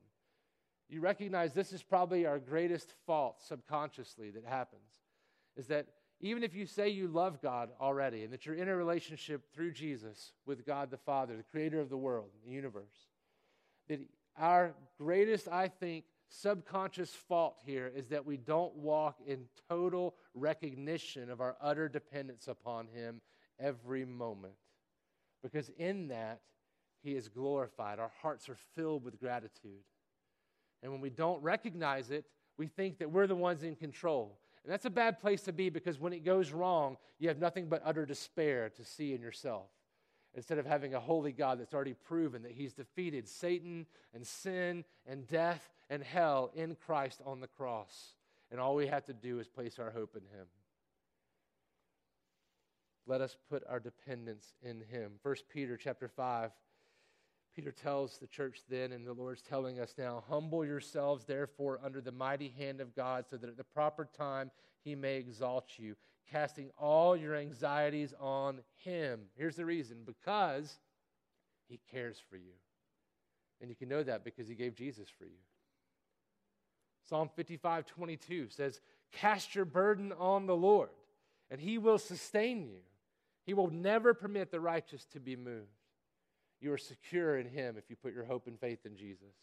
You 0.89 0.99
recognize 0.99 1.53
this 1.53 1.71
is 1.71 1.81
probably 1.81 2.25
our 2.25 2.37
greatest 2.37 2.93
fault 3.07 3.41
subconsciously 3.41 4.29
that 4.31 4.45
happens 4.45 4.99
is 5.55 5.67
that 5.67 5.87
even 6.19 6.43
if 6.43 6.53
you 6.53 6.65
say 6.65 6.89
you 6.89 7.07
love 7.07 7.41
God 7.41 7.69
already 7.79 8.23
and 8.23 8.33
that 8.33 8.45
you're 8.45 8.55
in 8.55 8.67
a 8.67 8.75
relationship 8.75 9.53
through 9.53 9.71
Jesus 9.71 10.33
with 10.45 10.65
God 10.65 10.91
the 10.91 10.97
Father, 10.97 11.37
the 11.37 11.43
creator 11.43 11.79
of 11.79 11.89
the 11.89 11.97
world, 11.97 12.29
the 12.45 12.51
universe, 12.51 13.07
that 13.87 13.99
our 14.37 14.73
greatest, 14.97 15.47
I 15.47 15.67
think, 15.67 16.05
subconscious 16.33 17.11
fault 17.11 17.57
here 17.63 17.91
is 17.95 18.07
that 18.09 18.25
we 18.25 18.37
don't 18.37 18.75
walk 18.75 19.17
in 19.25 19.45
total 19.69 20.15
recognition 20.33 21.29
of 21.29 21.41
our 21.41 21.55
utter 21.61 21.87
dependence 21.87 22.47
upon 22.47 22.87
Him 22.87 23.21
every 23.59 24.03
moment. 24.03 24.55
Because 25.43 25.69
in 25.77 26.07
that, 26.07 26.41
He 27.03 27.15
is 27.15 27.27
glorified. 27.27 27.99
Our 27.99 28.11
hearts 28.21 28.49
are 28.49 28.57
filled 28.75 29.03
with 29.03 29.19
gratitude. 29.19 29.83
And 30.81 30.91
when 30.91 31.01
we 31.01 31.09
don't 31.09 31.41
recognize 31.43 32.09
it, 32.11 32.25
we 32.57 32.67
think 32.67 32.97
that 32.99 33.11
we're 33.11 33.27
the 33.27 33.35
ones 33.35 33.63
in 33.63 33.75
control. 33.75 34.39
And 34.63 34.71
that's 34.71 34.85
a 34.85 34.89
bad 34.89 35.19
place 35.19 35.41
to 35.43 35.53
be 35.53 35.69
because 35.69 35.99
when 35.99 36.13
it 36.13 36.23
goes 36.23 36.51
wrong, 36.51 36.97
you 37.19 37.27
have 37.27 37.39
nothing 37.39 37.67
but 37.67 37.81
utter 37.85 38.05
despair 38.05 38.69
to 38.69 38.83
see 38.83 39.13
in 39.13 39.21
yourself. 39.21 39.67
Instead 40.35 40.57
of 40.57 40.65
having 40.65 40.93
a 40.93 40.99
holy 40.99 41.31
God 41.31 41.59
that's 41.59 41.73
already 41.73 41.93
proven 41.93 42.43
that 42.43 42.51
he's 42.51 42.73
defeated 42.73 43.27
Satan 43.27 43.85
and 44.13 44.25
sin 44.25 44.83
and 45.05 45.27
death 45.27 45.69
and 45.89 46.03
hell 46.03 46.51
in 46.55 46.75
Christ 46.75 47.21
on 47.25 47.39
the 47.39 47.47
cross. 47.47 48.15
And 48.51 48.59
all 48.59 48.75
we 48.75 48.87
have 48.87 49.05
to 49.05 49.13
do 49.13 49.39
is 49.39 49.47
place 49.47 49.79
our 49.79 49.91
hope 49.91 50.15
in 50.15 50.21
him. 50.37 50.47
Let 53.05 53.21
us 53.21 53.35
put 53.49 53.63
our 53.69 53.79
dependence 53.79 54.53
in 54.61 54.81
him. 54.81 55.13
1 55.23 55.35
Peter 55.51 55.77
chapter 55.77 56.07
5 56.07 56.51
Peter 57.55 57.71
tells 57.71 58.17
the 58.17 58.27
church 58.27 58.61
then, 58.67 58.91
and 58.91 59.05
the 59.05 59.13
Lord's 59.13 59.41
telling 59.41 59.79
us 59.79 59.93
now 59.97 60.23
Humble 60.27 60.65
yourselves, 60.65 61.25
therefore, 61.25 61.79
under 61.83 62.01
the 62.01 62.11
mighty 62.11 62.49
hand 62.57 62.81
of 62.81 62.95
God, 62.95 63.25
so 63.29 63.37
that 63.37 63.49
at 63.49 63.57
the 63.57 63.63
proper 63.63 64.09
time 64.17 64.49
he 64.83 64.95
may 64.95 65.17
exalt 65.17 65.77
you, 65.77 65.95
casting 66.31 66.71
all 66.77 67.15
your 67.15 67.35
anxieties 67.35 68.13
on 68.19 68.59
him. 68.83 69.21
Here's 69.35 69.55
the 69.55 69.65
reason 69.65 69.97
because 70.05 70.79
he 71.67 71.79
cares 71.91 72.21
for 72.29 72.37
you. 72.37 72.53
And 73.61 73.69
you 73.69 73.75
can 73.75 73.89
know 73.89 74.03
that 74.03 74.23
because 74.23 74.47
he 74.47 74.55
gave 74.55 74.75
Jesus 74.75 75.07
for 75.17 75.25
you. 75.25 75.39
Psalm 77.07 77.29
55 77.35 77.85
22 77.85 78.49
says, 78.49 78.81
Cast 79.11 79.55
your 79.55 79.65
burden 79.65 80.11
on 80.17 80.47
the 80.47 80.55
Lord, 80.55 80.89
and 81.51 81.59
he 81.59 81.77
will 81.77 81.99
sustain 81.99 82.63
you. 82.63 82.79
He 83.45 83.53
will 83.53 83.69
never 83.69 84.13
permit 84.13 84.51
the 84.51 84.59
righteous 84.59 85.05
to 85.13 85.19
be 85.19 85.35
moved. 85.35 85.67
You 86.61 86.71
are 86.71 86.77
secure 86.77 87.37
in 87.37 87.45
Him 87.45 87.75
if 87.77 87.89
you 87.89 87.97
put 87.97 88.13
your 88.13 88.23
hope 88.23 88.47
and 88.47 88.57
faith 88.57 88.85
in 88.85 88.95
Jesus. 88.95 89.35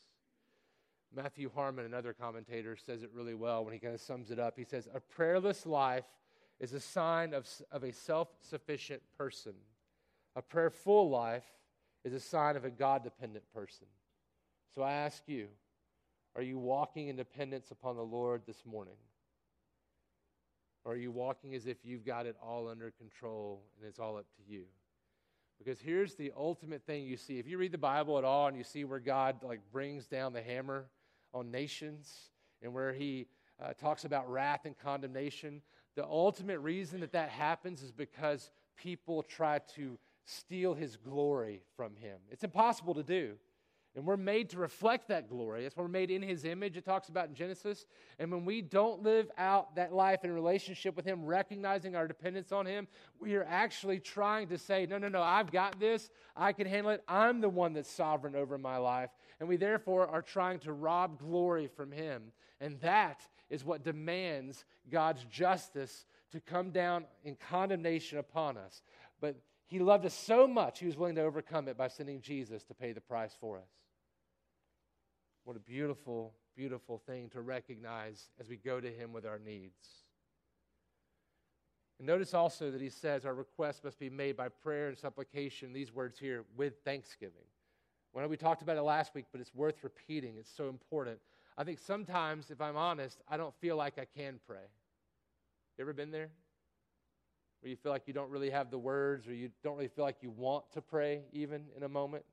Matthew 1.15 1.51
Harmon, 1.55 1.85
another 1.85 2.15
commentator, 2.15 2.77
says 2.77 3.03
it 3.03 3.11
really 3.13 3.35
well 3.35 3.65
when 3.65 3.75
he 3.75 3.81
kind 3.81 3.95
of 3.95 4.01
sums 4.01 4.31
it 4.31 4.39
up. 4.39 4.55
He 4.57 4.65
says, 4.65 4.89
A 4.95 5.01
prayerless 5.01 5.67
life 5.67 6.05
is 6.61 6.75
a 6.75 6.81
sign 6.81 7.33
of, 7.33 7.49
of 7.73 7.83
a 7.83 7.93
self 7.93 8.29
sufficient 8.43 9.03
person. 9.17 9.55
A 10.37 10.43
prayerful 10.43 11.11
life 11.11 11.47
is 12.05 12.13
a 12.13 12.21
sign 12.21 12.57
of 12.57 12.65
a 12.65 12.71
God 12.71 13.03
dependent 13.03 13.45
person. 13.53 13.87
So 14.75 14.83
I 14.83 14.93
ask 14.93 15.23
you, 15.27 15.49
are 16.37 16.43
you 16.43 16.59
walking 16.59 17.09
in 17.09 17.17
dependence 17.17 17.71
upon 17.71 17.97
the 17.97 18.03
Lord 18.03 18.43
this 18.47 18.65
morning? 18.65 18.95
Or 20.85 20.93
are 20.93 20.97
you 20.97 21.11
walking 21.11 21.55
as 21.55 21.67
if 21.67 21.79
you've 21.85 22.07
got 22.07 22.27
it 22.27 22.37
all 22.43 22.69
under 22.69 22.91
control 22.93 23.63
and 23.79 23.89
it's 23.89 23.99
all 23.99 24.17
up 24.17 24.27
to 24.37 24.53
you? 24.53 24.65
Because 25.59 25.79
here's 25.79 26.15
the 26.15 26.33
ultimate 26.37 26.87
thing 26.87 27.05
you 27.05 27.17
see. 27.17 27.39
If 27.39 27.47
you 27.47 27.59
read 27.59 27.73
the 27.73 27.79
Bible 27.79 28.17
at 28.17 28.25
all 28.25 28.47
and 28.47 28.57
you 28.57 28.65
see 28.65 28.85
where 28.85 28.99
God 28.99 29.43
like 29.43 29.61
brings 29.73 30.07
down 30.07 30.33
the 30.33 30.41
hammer 30.41 30.87
on 31.35 31.51
nations 31.51 32.31
and 32.63 32.73
where 32.73 32.93
he 32.93 33.27
uh, 33.63 33.75
talks 33.75 34.05
about 34.05 34.31
wrath 34.31 34.61
and 34.65 34.79
condemnation, 34.79 35.61
the 36.01 36.07
ultimate 36.07 36.61
reason 36.61 37.01
that 37.01 37.13
that 37.13 37.29
happens 37.29 37.83
is 37.83 37.93
because 37.93 38.51
people 38.75 39.23
try 39.23 39.59
to 39.75 39.99
steal 40.25 40.73
his 40.73 40.97
glory 40.97 41.61
from 41.77 41.95
him. 41.95 42.17
It's 42.31 42.43
impossible 42.43 42.95
to 42.95 43.03
do. 43.03 43.35
And 43.95 44.07
we're 44.07 44.17
made 44.17 44.49
to 44.51 44.59
reflect 44.59 45.09
that 45.09 45.29
glory. 45.29 45.63
That's 45.63 45.77
why 45.77 45.83
we're 45.83 45.89
made 45.89 46.11
in 46.11 46.23
his 46.23 46.47
image, 46.47 46.79
it 46.79 46.87
talks 46.87 47.11
about 47.11 47.29
in 47.29 47.35
Genesis. 47.35 47.85
And 48.19 48.33
when 48.33 48.47
we 48.47 48.63
don't 48.63 49.03
live 49.03 49.31
out 49.37 49.75
that 49.77 49.93
life 49.93 50.25
in 50.25 50.33
relationship 50.33 50.97
with 50.97 51.05
him, 51.05 51.27
recognizing 51.27 51.95
our 51.95 52.09
dependence 52.09 52.51
on 52.51 52.65
him, 52.65 52.89
we 53.19 53.35
are 53.35 53.45
actually 53.47 54.01
trying 54.01 54.49
to 54.49 54.57
say, 54.57 54.87
no, 54.87 54.97
no, 54.97 55.09
no, 55.09 55.21
I've 55.21 55.53
got 55.53 55.79
this. 55.79 56.09
I 56.35 56.55
can 56.55 56.67
handle 56.67 56.93
it. 56.93 57.05
I'm 57.09 57.43
the 57.43 57.51
one 57.51 57.75
that's 57.75 57.91
sovereign 57.91 58.37
over 58.37 58.57
my 58.57 58.79
life. 58.79 59.11
And 59.39 59.47
we 59.47 59.59
therefore 59.59 60.09
are 60.09 60.23
trying 60.23 60.61
to 60.61 60.73
rob 60.73 61.19
glory 61.19 61.67
from 61.67 61.93
him. 61.93 62.33
And 62.59 62.81
that 62.81 63.21
is 63.51 63.65
what 63.65 63.85
demands 63.85 64.65
God's 64.91 65.25
justice 65.25 66.07
to 66.33 66.41
come 66.41 66.71
down 66.71 67.05
in 67.25 67.35
condemnation 67.35 68.19
upon 68.19 68.57
us. 68.57 68.83
But 69.21 69.37
he 69.67 69.79
loved 69.79 70.07
us 70.07 70.15
so 70.15 70.47
much, 70.47 70.79
he 70.79 70.87
was 70.87 70.97
willing 70.97 71.17
to 71.17 71.23
overcome 71.23 71.69
it 71.69 71.77
by 71.77 71.89
sending 71.89 72.21
Jesus 72.21 72.65
to 72.65 72.75
pay 72.75 72.93
the 72.93 73.01
price 73.01 73.37
for 73.39 73.59
us. 73.59 73.69
What 75.45 75.57
a 75.57 75.61
beautiful, 75.61 76.35
beautiful 76.57 76.99
thing 76.99 77.29
to 77.31 77.41
recognize 77.41 78.29
as 78.39 78.49
we 78.49 78.57
go 78.57 78.81
to 78.81 78.89
Him 78.89 79.13
with 79.13 79.27
our 79.27 79.39
needs. 79.39 80.05
And 81.99 82.07
notice 82.07 82.35
also 82.35 82.71
that 82.71 82.81
He 82.81 82.91
says 82.91 83.25
our 83.25 83.35
request 83.35 83.85
must 83.85 83.99
be 83.99 84.11
made 84.11 84.37
by 84.37 84.49
prayer 84.49 84.89
and 84.89 84.99
supplication, 84.99 85.73
these 85.73 85.93
words 85.93 86.19
here, 86.19 86.45
with 86.57 86.75
thanksgiving. 86.85 87.47
Well, 88.13 88.27
we 88.29 88.37
talked 88.37 88.63
about 88.63 88.77
it 88.77 88.83
last 88.83 89.15
week, 89.15 89.27
but 89.33 89.41
it's 89.41 89.55
worth 89.55 89.83
repeating. 89.83 90.35
It's 90.39 90.55
so 90.55 90.69
important. 90.69 91.19
I 91.61 91.63
think 91.63 91.79
sometimes, 91.79 92.51
if 92.51 92.59
I'm 92.59 92.79
honest, 92.79 93.21
I 93.29 93.37
don't 93.37 93.55
feel 93.61 93.77
like 93.77 93.99
I 93.99 94.07
can 94.07 94.41
pray. 94.47 94.65
You 95.77 95.83
ever 95.83 95.93
been 95.93 96.11
there? 96.11 96.31
Where 97.61 97.69
you 97.69 97.77
feel 97.77 97.93
like 97.93 98.05
you 98.07 98.15
don't 98.15 98.31
really 98.31 98.49
have 98.49 98.71
the 98.71 98.79
words, 98.79 99.29
or 99.29 99.35
you 99.35 99.51
don't 99.63 99.77
really 99.77 99.89
feel 99.89 100.07
like 100.07 100.23
you 100.23 100.31
want 100.31 100.73
to 100.73 100.81
pray, 100.81 101.21
even 101.35 101.67
in 101.77 101.83
a 101.83 101.89
moment? 101.89 102.25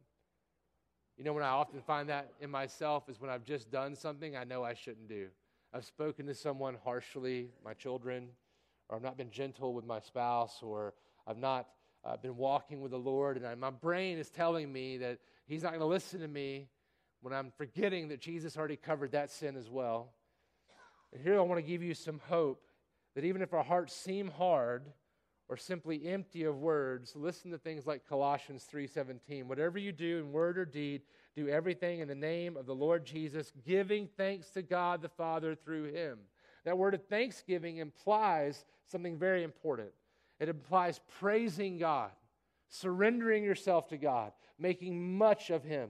You 1.17 1.25
know, 1.25 1.33
when 1.33 1.43
I 1.43 1.49
often 1.49 1.81
find 1.81 2.07
that 2.07 2.35
in 2.39 2.49
myself 2.49 3.09
is 3.09 3.19
when 3.19 3.29
I've 3.29 3.43
just 3.43 3.69
done 3.69 3.97
something 3.97 4.37
I 4.37 4.45
know 4.45 4.63
I 4.63 4.73
shouldn't 4.73 5.09
do. 5.09 5.27
I've 5.73 5.83
spoken 5.83 6.25
to 6.27 6.33
someone 6.33 6.77
harshly, 6.81 7.49
my 7.65 7.73
children, 7.73 8.29
or 8.87 8.95
I've 8.95 9.03
not 9.03 9.17
been 9.17 9.29
gentle 9.29 9.73
with 9.73 9.85
my 9.85 9.99
spouse, 9.99 10.59
or 10.61 10.93
I've 11.27 11.37
not 11.37 11.67
uh, 12.05 12.15
been 12.15 12.37
walking 12.37 12.79
with 12.79 12.91
the 12.91 12.97
Lord, 12.97 13.35
and 13.35 13.45
I, 13.45 13.55
my 13.55 13.71
brain 13.71 14.19
is 14.19 14.29
telling 14.29 14.71
me 14.71 14.95
that 14.99 15.19
He's 15.47 15.63
not 15.63 15.71
going 15.71 15.81
to 15.81 15.85
listen 15.85 16.21
to 16.21 16.29
me 16.29 16.69
when 17.21 17.33
I'm 17.33 17.51
forgetting 17.57 18.09
that 18.09 18.21
Jesus 18.21 18.57
already 18.57 18.75
covered 18.75 19.11
that 19.11 19.31
sin 19.31 19.55
as 19.55 19.69
well. 19.69 20.13
And 21.13 21.21
here 21.21 21.37
I 21.37 21.41
want 21.41 21.59
to 21.59 21.67
give 21.67 21.81
you 21.81 21.93
some 21.93 22.19
hope 22.27 22.63
that 23.15 23.23
even 23.23 23.41
if 23.41 23.53
our 23.53 23.63
hearts 23.63 23.93
seem 23.93 24.29
hard, 24.29 24.85
or 25.49 25.57
simply 25.57 26.07
empty 26.07 26.43
of 26.43 26.57
words, 26.57 27.15
listen 27.15 27.51
to 27.51 27.57
things 27.57 27.87
like 27.87 28.07
Colossians 28.07 28.65
3:17. 28.65 29.47
Whatever 29.47 29.77
you 29.77 29.91
do 29.91 30.19
in 30.19 30.31
word 30.31 30.57
or 30.57 30.65
deed, 30.65 31.03
do 31.35 31.47
everything 31.47 31.99
in 31.99 32.07
the 32.07 32.15
name 32.15 32.57
of 32.57 32.65
the 32.65 32.75
Lord 32.75 33.05
Jesus, 33.05 33.51
giving 33.65 34.07
thanks 34.07 34.49
to 34.51 34.61
God 34.61 35.01
the 35.01 35.09
Father 35.09 35.55
through 35.55 35.93
him. 35.93 36.19
That 36.65 36.77
word 36.77 36.93
of 36.93 37.05
thanksgiving 37.05 37.77
implies 37.77 38.65
something 38.87 39.17
very 39.17 39.43
important. 39.43 39.93
It 40.39 40.49
implies 40.49 40.99
praising 41.19 41.77
God, 41.77 42.11
surrendering 42.67 43.43
yourself 43.43 43.87
to 43.89 43.97
God, 43.97 44.33
making 44.59 45.17
much 45.17 45.49
of 45.49 45.63
him. 45.63 45.89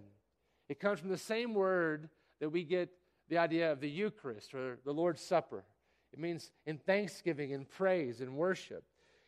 It 0.69 0.79
comes 0.79 0.99
from 0.99 1.09
the 1.09 1.17
same 1.17 1.53
word 1.53 2.09
that 2.39 2.49
we 2.49 2.63
get 2.63 2.89
the 3.29 3.37
idea 3.37 3.71
of 3.71 3.79
the 3.79 3.89
Eucharist 3.89 4.53
or 4.53 4.79
the 4.85 4.93
Lord's 4.93 5.21
Supper. 5.21 5.63
It 6.13 6.19
means 6.19 6.51
in 6.65 6.77
thanksgiving 6.77 7.53
and 7.53 7.69
praise 7.69 8.21
and 8.21 8.35
worship. 8.35 8.83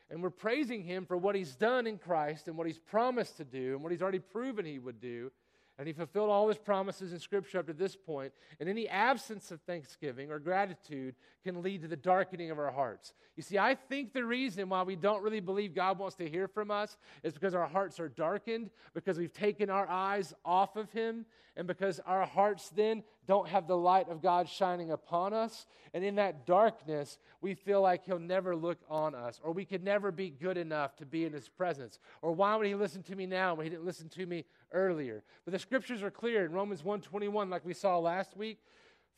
And 0.10 0.24
we're 0.24 0.30
praising 0.32 0.84
him 0.84 1.06
for 1.06 1.18
what 1.18 1.36
he's 1.36 1.56
done 1.56 1.86
in 1.86 1.98
Christ 1.98 2.48
and 2.48 2.58
what 2.58 2.68
he's 2.68 2.80
promised 2.80 3.38
to 3.38 3.46
do 3.46 3.74
and 3.74 3.84
what 3.84 3.92
he's 3.92 4.02
already 4.02 4.20
proven 4.20 4.66
he 4.66 4.80
would 4.80 5.00
do. 5.00 5.32
And 5.80 5.88
he 5.88 5.94
fulfilled 5.94 6.30
all 6.30 6.50
his 6.50 6.58
promises 6.58 7.14
in 7.14 7.20
Scripture 7.20 7.60
up 7.60 7.68
to 7.68 7.74
this 7.74 7.96
point. 7.96 8.34
And 8.60 8.68
any 8.68 8.90
absence 8.90 9.50
of 9.50 9.62
thanksgiving 9.62 10.30
or 10.30 10.38
gratitude 10.38 11.16
can 11.42 11.64
lead 11.64 11.84
to 11.84 11.88
the 11.88 11.96
darkening 11.96 12.52
of 12.52 12.60
our 12.60 12.70
hearts. 12.70 13.14
You 13.38 13.44
see, 13.44 13.58
I 13.58 13.76
think 13.76 14.12
the 14.12 14.26
reason 14.26 14.68
why 14.68 14.84
we 14.84 14.98
don't 14.98 15.24
really 15.24 15.40
believe 15.40 15.74
God 15.74 15.98
wants 15.98 16.18
to 16.18 16.30
hear 16.30 16.50
from 16.50 16.70
us 16.70 16.98
is 17.24 17.34
because 17.34 17.56
our 17.56 17.66
hearts 17.66 17.98
are 17.98 18.10
darkened, 18.10 18.72
because 18.94 19.18
we've 19.18 19.32
taken 19.32 19.70
our 19.70 19.90
eyes 19.90 20.34
off 20.44 20.76
of 20.76 20.92
him, 20.92 21.26
and 21.56 21.66
because 21.66 22.02
our 22.06 22.26
hearts 22.26 22.70
then 22.70 23.02
don't 23.30 23.48
have 23.48 23.68
the 23.68 23.78
light 23.78 24.10
of 24.10 24.24
God 24.24 24.50
shining 24.50 24.90
upon 24.90 25.36
us. 25.36 25.68
And 25.94 26.04
in 26.04 26.16
that 26.16 26.48
darkness, 26.48 27.20
we 27.42 27.54
feel 27.54 27.80
like 27.80 28.04
He'll 28.04 28.18
never 28.18 28.56
look 28.56 28.80
on 28.90 29.14
us, 29.14 29.40
or 29.44 29.52
we 29.52 29.66
could 29.66 29.84
never 29.84 30.12
be 30.12 30.32
good 30.32 30.58
enough 30.58 30.96
to 30.96 31.06
be 31.06 31.26
in 31.26 31.34
His 31.34 31.48
presence. 31.48 32.00
Or 32.24 32.32
why 32.32 32.56
would 32.56 32.66
He 32.66 32.74
listen 32.74 33.04
to 33.04 33.16
me 33.16 33.28
now 33.28 33.54
when 33.54 33.68
He 33.68 33.70
didn't 33.70 33.86
listen 33.86 34.10
to 34.10 34.26
me 34.26 34.46
earlier? 34.74 35.24
But 35.46 35.52
the 35.52 35.60
scriptures 35.60 36.02
are 36.02 36.10
clear 36.10 36.44
in 36.44 36.54
Romans 36.54 36.82
1:21, 36.82 37.52
like 37.52 37.64
we 37.64 37.76
saw 37.76 38.00
last 38.00 38.36
week. 38.36 38.58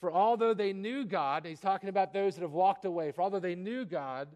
For 0.02 0.12
although 0.12 0.54
they 0.54 0.74
knew 0.74 1.06
God, 1.06 1.46
he's 1.46 1.62
talking 1.62 1.88
about 1.88 2.12
those 2.12 2.36
that 2.36 2.42
have 2.42 2.52
walked 2.52 2.84
away, 2.84 3.12
for 3.12 3.22
although 3.22 3.40
they 3.40 3.56
knew 3.56 3.86
God, 3.86 4.28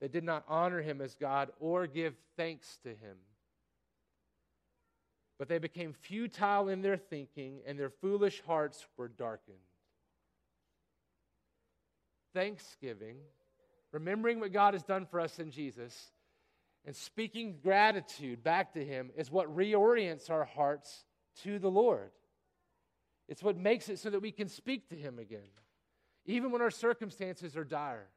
they 0.00 0.08
did 0.08 0.24
not 0.24 0.44
honor 0.48 0.82
him 0.82 1.00
as 1.00 1.14
God 1.14 1.50
or 1.60 1.86
give 1.86 2.14
thanks 2.36 2.78
to 2.82 2.90
him 2.90 3.16
but 5.38 5.48
they 5.48 5.58
became 5.58 5.92
futile 5.92 6.68
in 6.68 6.82
their 6.82 6.96
thinking, 6.96 7.60
and 7.66 7.78
their 7.78 7.90
foolish 7.90 8.42
hearts 8.46 8.86
were 8.96 9.08
darkened. 9.08 9.56
Thanksgiving, 12.34 13.16
remembering 13.92 14.40
what 14.40 14.52
God 14.52 14.74
has 14.74 14.82
done 14.82 15.06
for 15.06 15.20
us 15.20 15.38
in 15.38 15.50
Jesus, 15.50 16.12
and 16.84 16.96
speaking 16.96 17.58
gratitude 17.62 18.42
back 18.42 18.72
to 18.74 18.84
Him 18.84 19.10
is 19.16 19.30
what 19.30 19.54
reorients 19.54 20.30
our 20.30 20.44
hearts 20.44 21.04
to 21.42 21.58
the 21.58 21.70
Lord. 21.70 22.10
It's 23.28 23.42
what 23.42 23.56
makes 23.56 23.88
it 23.88 23.98
so 23.98 24.10
that 24.10 24.20
we 24.20 24.32
can 24.32 24.48
speak 24.48 24.88
to 24.88 24.96
Him 24.96 25.18
again, 25.18 25.50
even 26.26 26.50
when 26.50 26.60
our 26.60 26.70
circumstances 26.70 27.56
are 27.56 27.64
dire. 27.64 28.08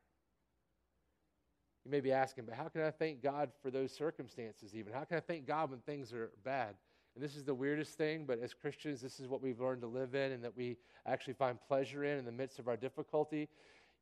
You 1.86 1.92
may 1.92 2.02
be 2.02 2.12
asking, 2.12 2.46
but 2.46 2.56
how 2.56 2.68
can 2.68 2.82
I 2.82 2.90
thank 2.90 3.22
God 3.22 3.52
for 3.62 3.70
those 3.70 3.92
circumstances, 3.92 4.76
even? 4.76 4.92
How 4.92 5.04
can 5.04 5.18
I 5.18 5.20
thank 5.20 5.46
God 5.46 5.70
when 5.70 5.80
things 5.80 6.12
are 6.14 6.32
bad? 6.44 6.76
And 7.16 7.24
this 7.24 7.38
is 7.38 7.46
the 7.46 7.54
weirdest 7.54 7.98
thing, 7.98 8.26
but 8.26 8.40
as 8.42 8.54
Christians, 8.54 9.02
this 9.02 9.22
is 9.22 9.28
what 9.28 9.42
we've 9.42 9.60
learned 9.60 9.82
to 9.82 9.88
live 9.88 10.16
in 10.16 10.34
and 10.34 10.44
that 10.44 10.56
we 10.56 10.78
actually 11.06 11.34
find 11.34 11.58
pleasure 11.66 12.04
in 12.04 12.20
in 12.20 12.26
the 12.26 12.32
midst 12.32 12.60
of 12.60 12.68
our 12.68 12.76
difficulty. 12.76 13.48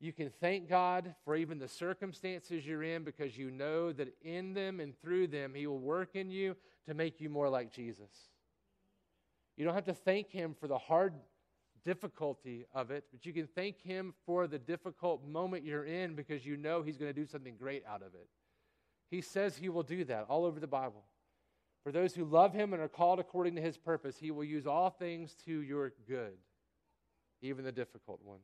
You 0.00 0.12
can 0.12 0.30
thank 0.40 0.68
God 0.68 1.14
for 1.24 1.36
even 1.36 1.58
the 1.58 1.68
circumstances 1.68 2.66
you're 2.66 2.82
in 2.82 3.04
because 3.04 3.38
you 3.38 3.52
know 3.52 3.92
that 3.92 4.14
in 4.22 4.52
them 4.52 4.80
and 4.80 5.00
through 5.00 5.28
them, 5.28 5.54
He 5.54 5.68
will 5.68 5.78
work 5.78 6.16
in 6.16 6.30
you 6.30 6.56
to 6.88 6.94
make 6.94 7.20
you 7.20 7.30
more 7.30 7.48
like 7.48 7.72
Jesus. 7.72 8.10
You 9.56 9.64
don't 9.64 9.74
have 9.74 9.84
to 9.84 9.94
thank 9.94 10.30
Him 10.30 10.56
for 10.58 10.66
the 10.66 10.78
hard 10.78 11.14
difficulty 11.84 12.66
of 12.74 12.90
it, 12.90 13.04
but 13.12 13.24
you 13.24 13.32
can 13.32 13.46
thank 13.46 13.80
Him 13.80 14.12
for 14.26 14.48
the 14.48 14.58
difficult 14.58 15.24
moment 15.24 15.64
you're 15.64 15.84
in 15.84 16.16
because 16.16 16.44
you 16.44 16.56
know 16.56 16.82
He's 16.82 16.96
going 16.96 17.14
to 17.14 17.18
do 17.18 17.26
something 17.26 17.54
great 17.56 17.84
out 17.88 18.02
of 18.02 18.14
it. 18.14 18.28
He 19.08 19.20
says 19.20 19.56
He 19.56 19.68
will 19.68 19.84
do 19.84 20.04
that 20.06 20.26
all 20.28 20.44
over 20.44 20.58
the 20.58 20.66
Bible. 20.66 21.04
For 21.84 21.92
those 21.92 22.14
who 22.14 22.24
love 22.24 22.54
Him 22.54 22.72
and 22.72 22.82
are 22.82 22.88
called 22.88 23.20
according 23.20 23.56
to 23.56 23.62
His 23.62 23.76
purpose, 23.76 24.16
He 24.18 24.30
will 24.30 24.42
use 24.42 24.66
all 24.66 24.90
things 24.90 25.36
to 25.44 25.60
your 25.60 25.92
good, 26.08 26.32
even 27.42 27.62
the 27.64 27.72
difficult 27.72 28.20
ones. 28.24 28.40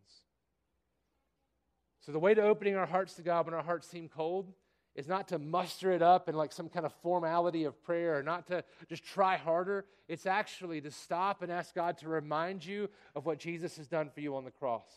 So, 2.00 2.12
the 2.12 2.18
way 2.18 2.34
to 2.34 2.42
opening 2.42 2.76
our 2.76 2.86
hearts 2.86 3.14
to 3.14 3.22
God 3.22 3.46
when 3.46 3.54
our 3.54 3.62
hearts 3.62 3.88
seem 3.88 4.08
cold 4.08 4.52
is 4.94 5.08
not 5.08 5.28
to 5.28 5.38
muster 5.38 5.92
it 5.92 6.02
up 6.02 6.28
in 6.28 6.34
like 6.34 6.52
some 6.52 6.68
kind 6.68 6.84
of 6.84 6.92
formality 7.02 7.64
of 7.64 7.82
prayer 7.82 8.18
or 8.18 8.22
not 8.22 8.46
to 8.48 8.62
just 8.88 9.04
try 9.04 9.36
harder. 9.36 9.86
It's 10.08 10.26
actually 10.26 10.80
to 10.82 10.90
stop 10.90 11.42
and 11.42 11.50
ask 11.50 11.74
God 11.74 11.96
to 11.98 12.08
remind 12.08 12.64
you 12.64 12.90
of 13.14 13.24
what 13.24 13.38
Jesus 13.38 13.76
has 13.78 13.86
done 13.86 14.10
for 14.10 14.20
you 14.20 14.36
on 14.36 14.44
the 14.44 14.50
cross. 14.50 14.88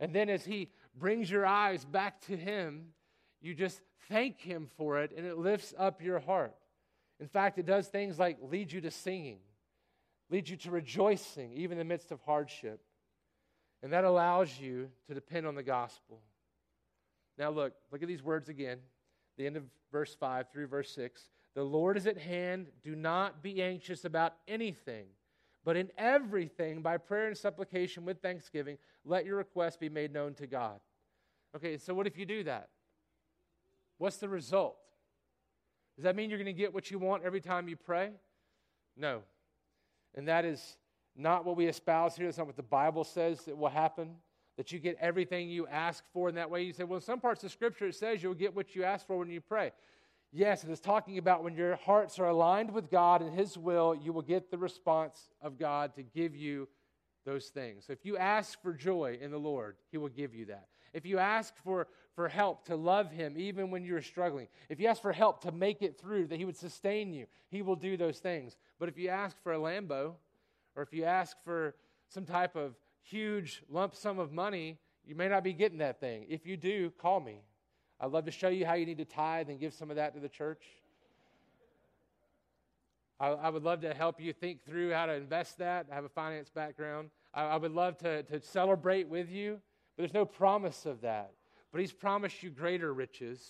And 0.00 0.14
then 0.14 0.30
as 0.30 0.44
He 0.44 0.70
brings 0.96 1.30
your 1.30 1.44
eyes 1.44 1.84
back 1.84 2.20
to 2.22 2.36
Him, 2.36 2.92
you 3.42 3.54
just 3.54 3.80
thank 4.08 4.40
Him 4.40 4.68
for 4.76 5.02
it 5.02 5.12
and 5.14 5.26
it 5.26 5.36
lifts 5.36 5.74
up 5.76 6.00
your 6.00 6.20
heart. 6.20 6.54
In 7.20 7.26
fact, 7.26 7.58
it 7.58 7.66
does 7.66 7.88
things 7.88 8.18
like 8.18 8.38
lead 8.42 8.72
you 8.72 8.80
to 8.82 8.90
singing, 8.90 9.38
lead 10.30 10.48
you 10.48 10.56
to 10.56 10.70
rejoicing, 10.70 11.52
even 11.52 11.72
in 11.72 11.78
the 11.78 11.84
midst 11.84 12.12
of 12.12 12.20
hardship. 12.22 12.80
And 13.82 13.92
that 13.92 14.04
allows 14.04 14.58
you 14.58 14.90
to 15.06 15.14
depend 15.14 15.46
on 15.46 15.54
the 15.54 15.62
gospel. 15.62 16.20
Now, 17.36 17.50
look, 17.50 17.74
look 17.92 18.02
at 18.02 18.08
these 18.08 18.22
words 18.22 18.48
again 18.48 18.78
the 19.38 19.46
end 19.46 19.56
of 19.56 19.62
verse 19.90 20.14
5 20.14 20.50
through 20.52 20.66
verse 20.66 20.90
6. 20.90 21.30
The 21.54 21.62
Lord 21.62 21.96
is 21.96 22.06
at 22.06 22.18
hand. 22.18 22.66
Do 22.82 22.94
not 22.94 23.42
be 23.42 23.62
anxious 23.62 24.04
about 24.04 24.34
anything, 24.46 25.06
but 25.64 25.76
in 25.76 25.90
everything, 25.96 26.82
by 26.82 26.98
prayer 26.98 27.28
and 27.28 27.36
supplication 27.36 28.04
with 28.04 28.20
thanksgiving, 28.20 28.76
let 29.04 29.24
your 29.24 29.36
requests 29.36 29.76
be 29.76 29.88
made 29.88 30.12
known 30.12 30.34
to 30.34 30.46
God. 30.46 30.80
Okay, 31.56 31.78
so 31.78 31.94
what 31.94 32.06
if 32.06 32.18
you 32.18 32.26
do 32.26 32.44
that? 32.44 32.68
What's 33.96 34.18
the 34.18 34.28
result? 34.28 34.76
Does 35.98 36.04
that 36.04 36.14
mean 36.14 36.30
you're 36.30 36.38
going 36.38 36.46
to 36.46 36.52
get 36.52 36.72
what 36.72 36.92
you 36.92 36.98
want 37.00 37.24
every 37.24 37.40
time 37.40 37.68
you 37.68 37.74
pray? 37.74 38.12
No. 38.96 39.22
And 40.14 40.28
that 40.28 40.44
is 40.44 40.76
not 41.16 41.44
what 41.44 41.56
we 41.56 41.66
espouse 41.66 42.14
here. 42.14 42.26
That's 42.26 42.38
not 42.38 42.46
what 42.46 42.54
the 42.54 42.62
Bible 42.62 43.02
says 43.02 43.40
that 43.46 43.58
will 43.58 43.68
happen 43.68 44.14
that 44.56 44.70
you 44.70 44.78
get 44.78 44.96
everything 45.00 45.48
you 45.48 45.66
ask 45.66 46.04
for 46.12 46.28
in 46.28 46.36
that 46.36 46.50
way. 46.50 46.62
You 46.62 46.72
say, 46.72 46.84
well, 46.84 46.98
in 46.98 47.02
some 47.02 47.18
parts 47.18 47.42
of 47.42 47.50
Scripture 47.50 47.88
it 47.88 47.96
says 47.96 48.22
you'll 48.22 48.34
get 48.34 48.54
what 48.54 48.76
you 48.76 48.84
ask 48.84 49.08
for 49.08 49.18
when 49.18 49.28
you 49.28 49.40
pray. 49.40 49.72
Yes, 50.32 50.62
it 50.62 50.70
is 50.70 50.78
talking 50.78 51.18
about 51.18 51.42
when 51.42 51.56
your 51.56 51.74
hearts 51.74 52.20
are 52.20 52.28
aligned 52.28 52.72
with 52.72 52.90
God 52.92 53.20
and 53.20 53.36
His 53.36 53.58
will, 53.58 53.96
you 54.00 54.12
will 54.12 54.22
get 54.22 54.52
the 54.52 54.58
response 54.58 55.30
of 55.42 55.58
God 55.58 55.96
to 55.96 56.04
give 56.04 56.36
you 56.36 56.68
those 57.24 57.46
things. 57.46 57.86
So 57.86 57.92
if 57.92 58.04
you 58.04 58.16
ask 58.16 58.62
for 58.62 58.72
joy 58.72 59.18
in 59.20 59.32
the 59.32 59.38
Lord, 59.38 59.74
He 59.90 59.98
will 59.98 60.10
give 60.10 60.32
you 60.32 60.44
that. 60.46 60.68
If 60.92 61.06
you 61.06 61.18
ask 61.18 61.54
for, 61.64 61.88
for 62.14 62.28
help 62.28 62.64
to 62.66 62.76
love 62.76 63.10
Him 63.10 63.34
even 63.36 63.70
when 63.70 63.84
you're 63.84 64.02
struggling, 64.02 64.48
if 64.68 64.80
you 64.80 64.88
ask 64.88 65.02
for 65.02 65.12
help 65.12 65.42
to 65.42 65.52
make 65.52 65.82
it 65.82 65.98
through, 65.98 66.28
that 66.28 66.36
He 66.36 66.44
would 66.44 66.56
sustain 66.56 67.12
you, 67.12 67.26
He 67.50 67.62
will 67.62 67.76
do 67.76 67.96
those 67.96 68.18
things. 68.18 68.56
But 68.78 68.88
if 68.88 68.98
you 68.98 69.08
ask 69.08 69.36
for 69.42 69.52
a 69.52 69.58
Lambo, 69.58 70.14
or 70.76 70.82
if 70.82 70.92
you 70.92 71.04
ask 71.04 71.36
for 71.44 71.74
some 72.08 72.24
type 72.24 72.56
of 72.56 72.74
huge 73.02 73.62
lump 73.68 73.94
sum 73.94 74.18
of 74.18 74.32
money, 74.32 74.78
you 75.04 75.14
may 75.14 75.28
not 75.28 75.42
be 75.42 75.52
getting 75.52 75.78
that 75.78 76.00
thing. 76.00 76.26
If 76.28 76.46
you 76.46 76.56
do, 76.56 76.90
call 76.90 77.20
me. 77.20 77.40
I'd 78.00 78.12
love 78.12 78.26
to 78.26 78.30
show 78.30 78.48
you 78.48 78.64
how 78.64 78.74
you 78.74 78.86
need 78.86 78.98
to 78.98 79.04
tithe 79.04 79.48
and 79.48 79.58
give 79.58 79.72
some 79.72 79.90
of 79.90 79.96
that 79.96 80.14
to 80.14 80.20
the 80.20 80.28
church. 80.28 80.62
I, 83.18 83.28
I 83.28 83.48
would 83.48 83.64
love 83.64 83.80
to 83.80 83.92
help 83.92 84.20
you 84.20 84.32
think 84.32 84.64
through 84.64 84.92
how 84.92 85.06
to 85.06 85.14
invest 85.14 85.58
that. 85.58 85.86
I 85.90 85.94
have 85.94 86.04
a 86.04 86.10
finance 86.10 86.50
background. 86.50 87.10
I, 87.34 87.42
I 87.42 87.56
would 87.56 87.72
love 87.72 87.98
to, 87.98 88.22
to 88.24 88.40
celebrate 88.40 89.08
with 89.08 89.30
you, 89.30 89.60
but 89.98 90.02
there's 90.02 90.14
no 90.14 90.24
promise 90.24 90.86
of 90.86 91.00
that. 91.00 91.32
But 91.72 91.80
He's 91.80 91.92
promised 91.92 92.44
you 92.44 92.50
greater 92.50 92.94
riches, 92.94 93.42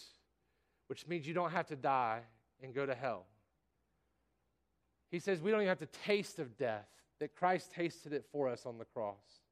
which 0.86 1.06
means 1.06 1.28
you 1.28 1.34
don't 1.34 1.50
have 1.50 1.66
to 1.66 1.76
die 1.76 2.22
and 2.62 2.74
go 2.74 2.86
to 2.86 2.94
hell. 2.94 3.26
He 5.10 5.18
says 5.18 5.42
we 5.42 5.50
don't 5.50 5.60
even 5.60 5.68
have 5.68 5.78
to 5.80 5.98
taste 6.06 6.38
of 6.38 6.56
death, 6.56 6.88
that 7.20 7.36
Christ 7.36 7.72
tasted 7.72 8.14
it 8.14 8.24
for 8.32 8.48
us 8.48 8.64
on 8.64 8.78
the 8.78 8.86
cross. 8.86 9.42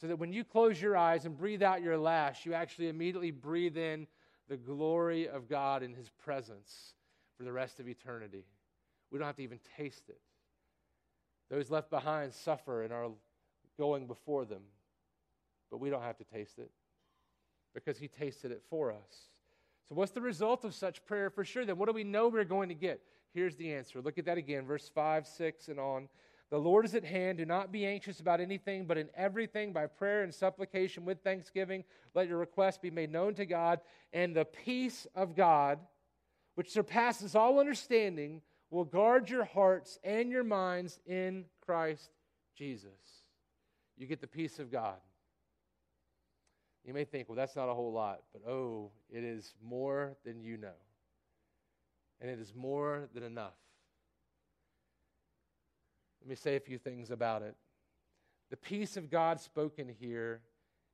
So 0.00 0.06
that 0.06 0.18
when 0.20 0.32
you 0.32 0.44
close 0.44 0.80
your 0.80 0.96
eyes 0.96 1.24
and 1.24 1.36
breathe 1.36 1.62
out 1.62 1.82
your 1.82 1.98
last, 1.98 2.46
you 2.46 2.54
actually 2.54 2.88
immediately 2.88 3.32
breathe 3.32 3.76
in 3.76 4.06
the 4.48 4.56
glory 4.56 5.28
of 5.28 5.48
God 5.48 5.82
in 5.82 5.92
His 5.92 6.08
presence 6.24 6.94
for 7.36 7.42
the 7.42 7.52
rest 7.52 7.80
of 7.80 7.88
eternity. 7.88 8.44
We 9.10 9.18
don't 9.18 9.26
have 9.26 9.36
to 9.36 9.42
even 9.42 9.58
taste 9.76 10.08
it. 10.08 10.20
Those 11.50 11.68
left 11.68 11.90
behind 11.90 12.32
suffer 12.32 12.84
and 12.84 12.92
are 12.92 13.08
going 13.76 14.06
before 14.06 14.44
them, 14.44 14.62
but 15.72 15.80
we 15.80 15.90
don't 15.90 16.02
have 16.02 16.18
to 16.18 16.24
taste 16.24 16.58
it 16.58 16.70
because 17.74 17.98
He 17.98 18.06
tasted 18.06 18.52
it 18.52 18.62
for 18.70 18.92
us. 18.92 19.30
So, 19.88 19.96
what's 19.96 20.12
the 20.12 20.20
result 20.20 20.64
of 20.64 20.74
such 20.74 21.04
prayer 21.06 21.30
for 21.30 21.44
sure? 21.44 21.64
Then, 21.64 21.78
what 21.78 21.88
do 21.88 21.94
we 21.94 22.04
know 22.04 22.28
we're 22.28 22.44
going 22.44 22.68
to 22.68 22.74
get? 22.74 23.00
Here's 23.34 23.56
the 23.56 23.72
answer. 23.72 24.00
Look 24.00 24.18
at 24.18 24.26
that 24.26 24.38
again, 24.38 24.66
verse 24.66 24.90
5, 24.94 25.26
6, 25.26 25.68
and 25.68 25.80
on. 25.80 26.08
The 26.50 26.58
Lord 26.58 26.84
is 26.84 26.94
at 26.94 27.02
hand. 27.02 27.38
Do 27.38 27.46
not 27.46 27.72
be 27.72 27.86
anxious 27.86 28.20
about 28.20 28.38
anything, 28.38 28.84
but 28.84 28.98
in 28.98 29.08
everything, 29.16 29.72
by 29.72 29.86
prayer 29.86 30.22
and 30.22 30.34
supplication 30.34 31.06
with 31.06 31.22
thanksgiving, 31.24 31.82
let 32.14 32.28
your 32.28 32.36
requests 32.36 32.76
be 32.76 32.90
made 32.90 33.10
known 33.10 33.34
to 33.36 33.46
God. 33.46 33.80
And 34.12 34.36
the 34.36 34.44
peace 34.44 35.06
of 35.14 35.34
God, 35.34 35.78
which 36.56 36.70
surpasses 36.70 37.34
all 37.34 37.58
understanding, 37.58 38.42
will 38.68 38.84
guard 38.84 39.30
your 39.30 39.44
hearts 39.44 39.98
and 40.04 40.30
your 40.30 40.44
minds 40.44 41.00
in 41.06 41.46
Christ 41.64 42.10
Jesus. 42.54 42.90
You 43.96 44.06
get 44.06 44.20
the 44.20 44.26
peace 44.26 44.58
of 44.58 44.70
God. 44.70 44.96
You 46.84 46.94
may 46.94 47.04
think, 47.04 47.28
well, 47.28 47.36
that's 47.36 47.54
not 47.54 47.68
a 47.68 47.74
whole 47.74 47.92
lot, 47.92 48.22
but 48.32 48.48
oh, 48.48 48.90
it 49.08 49.22
is 49.22 49.54
more 49.62 50.16
than 50.24 50.42
you 50.42 50.56
know. 50.56 50.74
And 52.20 52.30
it 52.30 52.40
is 52.40 52.52
more 52.54 53.08
than 53.14 53.22
enough. 53.22 53.54
Let 56.20 56.28
me 56.28 56.34
say 56.34 56.56
a 56.56 56.60
few 56.60 56.78
things 56.78 57.10
about 57.10 57.42
it. 57.42 57.56
The 58.50 58.56
peace 58.56 58.96
of 58.96 59.10
God 59.10 59.40
spoken 59.40 59.88
here 59.88 60.40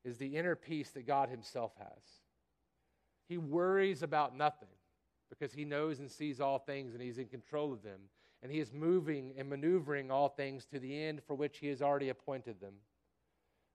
is 0.05 0.16
the 0.16 0.37
inner 0.37 0.55
peace 0.55 0.90
that 0.90 1.07
God 1.07 1.29
Himself 1.29 1.72
has. 1.79 2.03
He 3.29 3.37
worries 3.37 4.03
about 4.03 4.37
nothing 4.37 4.68
because 5.29 5.53
He 5.53 5.64
knows 5.64 5.98
and 5.98 6.11
sees 6.11 6.40
all 6.40 6.59
things 6.59 6.94
and 6.94 7.03
He's 7.03 7.18
in 7.18 7.27
control 7.27 7.72
of 7.72 7.83
them. 7.83 8.01
And 8.42 8.53
He 8.53 8.61
is 8.61 8.72
moving 8.72 9.35
and 9.37 9.51
maneuvering 9.51 10.11
all 10.11 10.29
things 10.29 10.64
to 10.66 10.79
the 10.79 11.03
end 11.03 11.22
for 11.27 11.35
which 11.35 11.59
He 11.59 11.66
has 11.68 11.83
already 11.83 12.09
appointed 12.09 12.61
them. 12.61 12.74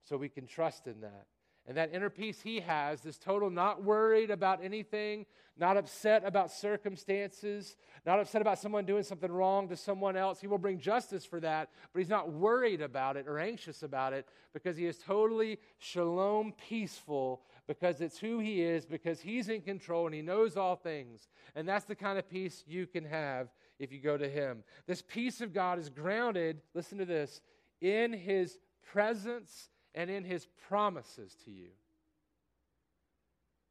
So 0.03 0.17
we 0.17 0.29
can 0.29 0.47
trust 0.47 0.87
in 0.87 1.01
that. 1.01 1.27
And 1.67 1.77
that 1.77 1.93
inner 1.93 2.09
peace 2.09 2.41
he 2.41 2.59
has, 2.59 3.01
this 3.01 3.17
total 3.17 3.49
not 3.49 3.83
worried 3.83 4.31
about 4.31 4.63
anything, 4.63 5.25
not 5.57 5.77
upset 5.77 6.23
about 6.25 6.51
circumstances, 6.51 7.77
not 8.05 8.19
upset 8.19 8.41
about 8.41 8.59
someone 8.59 8.85
doing 8.85 9.03
something 9.03 9.31
wrong 9.31 9.69
to 9.69 9.77
someone 9.77 10.17
else. 10.17 10.41
He 10.41 10.47
will 10.47 10.57
bring 10.57 10.77
justice 10.77 11.23
for 11.23 11.39
that, 11.39 11.69
but 11.93 11.99
he's 11.99 12.09
not 12.09 12.33
worried 12.33 12.81
about 12.81 13.15
it 13.15 13.27
or 13.27 13.39
anxious 13.39 13.81
about 13.81 14.11
it 14.11 14.27
because 14.53 14.75
he 14.75 14.85
is 14.85 14.97
totally 14.97 15.57
shalom 15.77 16.53
peaceful 16.67 17.41
because 17.65 18.01
it's 18.01 18.19
who 18.19 18.39
he 18.39 18.61
is, 18.61 18.85
because 18.85 19.21
he's 19.21 19.47
in 19.47 19.61
control 19.61 20.05
and 20.05 20.13
he 20.13 20.21
knows 20.21 20.57
all 20.57 20.75
things. 20.75 21.29
And 21.55 21.67
that's 21.67 21.85
the 21.85 21.95
kind 21.95 22.19
of 22.19 22.29
peace 22.29 22.65
you 22.67 22.87
can 22.87 23.05
have 23.05 23.47
if 23.79 23.91
you 23.93 23.99
go 23.99 24.17
to 24.17 24.27
him. 24.27 24.63
This 24.85 25.01
peace 25.01 25.39
of 25.39 25.53
God 25.53 25.79
is 25.79 25.89
grounded, 25.89 26.61
listen 26.73 26.97
to 26.97 27.05
this, 27.05 27.39
in 27.79 28.11
his 28.11 28.59
presence 28.91 29.69
and 29.95 30.09
in 30.09 30.23
his 30.23 30.47
promises 30.67 31.35
to 31.45 31.51
you. 31.51 31.69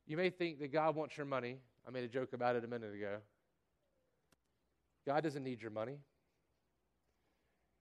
You 0.06 0.16
may 0.16 0.30
think 0.30 0.58
that 0.61 0.72
God 0.72 0.94
wants 0.94 1.16
your 1.16 1.26
money. 1.26 1.58
I 1.87 1.90
made 1.90 2.04
a 2.04 2.08
joke 2.08 2.32
about 2.32 2.56
it 2.56 2.64
a 2.64 2.68
minute 2.68 2.94
ago. 2.94 3.18
God 5.06 5.22
doesn't 5.22 5.42
need 5.42 5.61
your 5.61 5.70
money. 5.70 5.98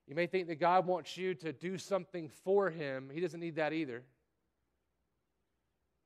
You 0.08 0.16
may 0.16 0.28
think 0.28 0.48
that 0.48 0.60
God 0.60 0.88
wants 0.88 1.18
you 1.18 1.34
to 1.36 1.54
do 1.54 1.78
something 1.78 2.30
for 2.44 2.70
him. 2.70 3.10
He 3.14 3.22
doesn't 3.22 3.40
need 3.40 3.56
that 3.56 3.74
either. 3.74 4.04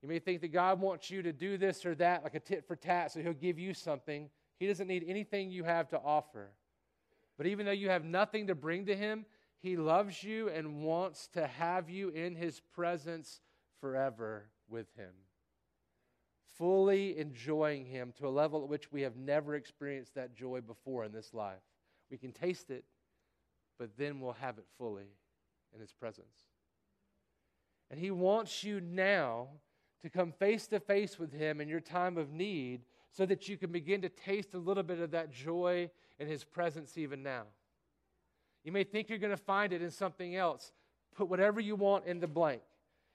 You 0.01 0.09
may 0.09 0.19
think 0.19 0.41
that 0.41 0.53
God 0.53 0.79
wants 0.79 1.09
you 1.09 1.23
to 1.23 1.33
do 1.33 1.57
this 1.57 1.85
or 1.85 1.95
that, 1.95 2.23
like 2.23 2.35
a 2.35 2.39
tit 2.39 2.67
for 2.67 2.75
tat, 2.75 3.11
so 3.11 3.21
he'll 3.21 3.33
give 3.33 3.57
you 3.57 3.73
something. 3.73 4.29
He 4.59 4.67
doesn't 4.67 4.87
need 4.87 5.05
anything 5.07 5.49
you 5.49 5.63
have 5.63 5.89
to 5.89 5.99
offer. 5.99 6.49
But 7.37 7.47
even 7.47 7.65
though 7.65 7.71
you 7.71 7.89
have 7.89 8.05
nothing 8.05 8.47
to 8.47 8.55
bring 8.55 8.85
to 8.85 8.95
him, 8.95 9.25
he 9.65 9.77
loves 9.77 10.23
you 10.23 10.47
and 10.49 10.83
wants 10.83 11.25
to 11.29 11.47
have 11.47 11.89
you 11.89 12.09
in 12.09 12.35
His 12.35 12.59
presence 12.75 13.41
forever 13.81 14.45
with 14.69 14.85
Him. 14.95 15.09
Fully 16.59 17.17
enjoying 17.17 17.83
Him 17.83 18.13
to 18.19 18.27
a 18.27 18.29
level 18.29 18.61
at 18.61 18.69
which 18.69 18.91
we 18.91 19.01
have 19.01 19.15
never 19.15 19.55
experienced 19.55 20.13
that 20.13 20.35
joy 20.35 20.61
before 20.61 21.03
in 21.03 21.11
this 21.11 21.33
life. 21.33 21.63
We 22.11 22.17
can 22.19 22.31
taste 22.31 22.69
it, 22.69 22.85
but 23.79 23.89
then 23.97 24.19
we'll 24.19 24.33
have 24.33 24.59
it 24.59 24.67
fully 24.77 25.07
in 25.73 25.81
His 25.81 25.91
presence. 25.91 26.45
And 27.89 27.99
He 27.99 28.11
wants 28.11 28.63
you 28.63 28.79
now 28.79 29.47
to 30.03 30.11
come 30.11 30.31
face 30.31 30.67
to 30.67 30.79
face 30.79 31.17
with 31.17 31.33
Him 31.33 31.59
in 31.59 31.67
your 31.67 31.79
time 31.79 32.19
of 32.19 32.31
need 32.31 32.81
so 33.09 33.25
that 33.25 33.49
you 33.49 33.57
can 33.57 33.71
begin 33.71 34.03
to 34.03 34.09
taste 34.09 34.53
a 34.53 34.59
little 34.59 34.83
bit 34.83 34.99
of 34.99 35.09
that 35.09 35.31
joy 35.31 35.89
in 36.19 36.27
His 36.27 36.43
presence 36.43 36.99
even 36.99 37.23
now. 37.23 37.45
You 38.65 38.71
may 38.71 38.83
think 38.83 39.09
you're 39.09 39.19
going 39.19 39.31
to 39.31 39.37
find 39.37 39.71
it 39.71 39.81
in 39.81 39.91
something 39.91 40.35
else. 40.35 40.73
Put 41.15 41.29
whatever 41.29 41.61
you 41.61 41.75
want 41.75 42.05
in 42.05 42.19
the 42.19 42.27
blank. 42.27 42.61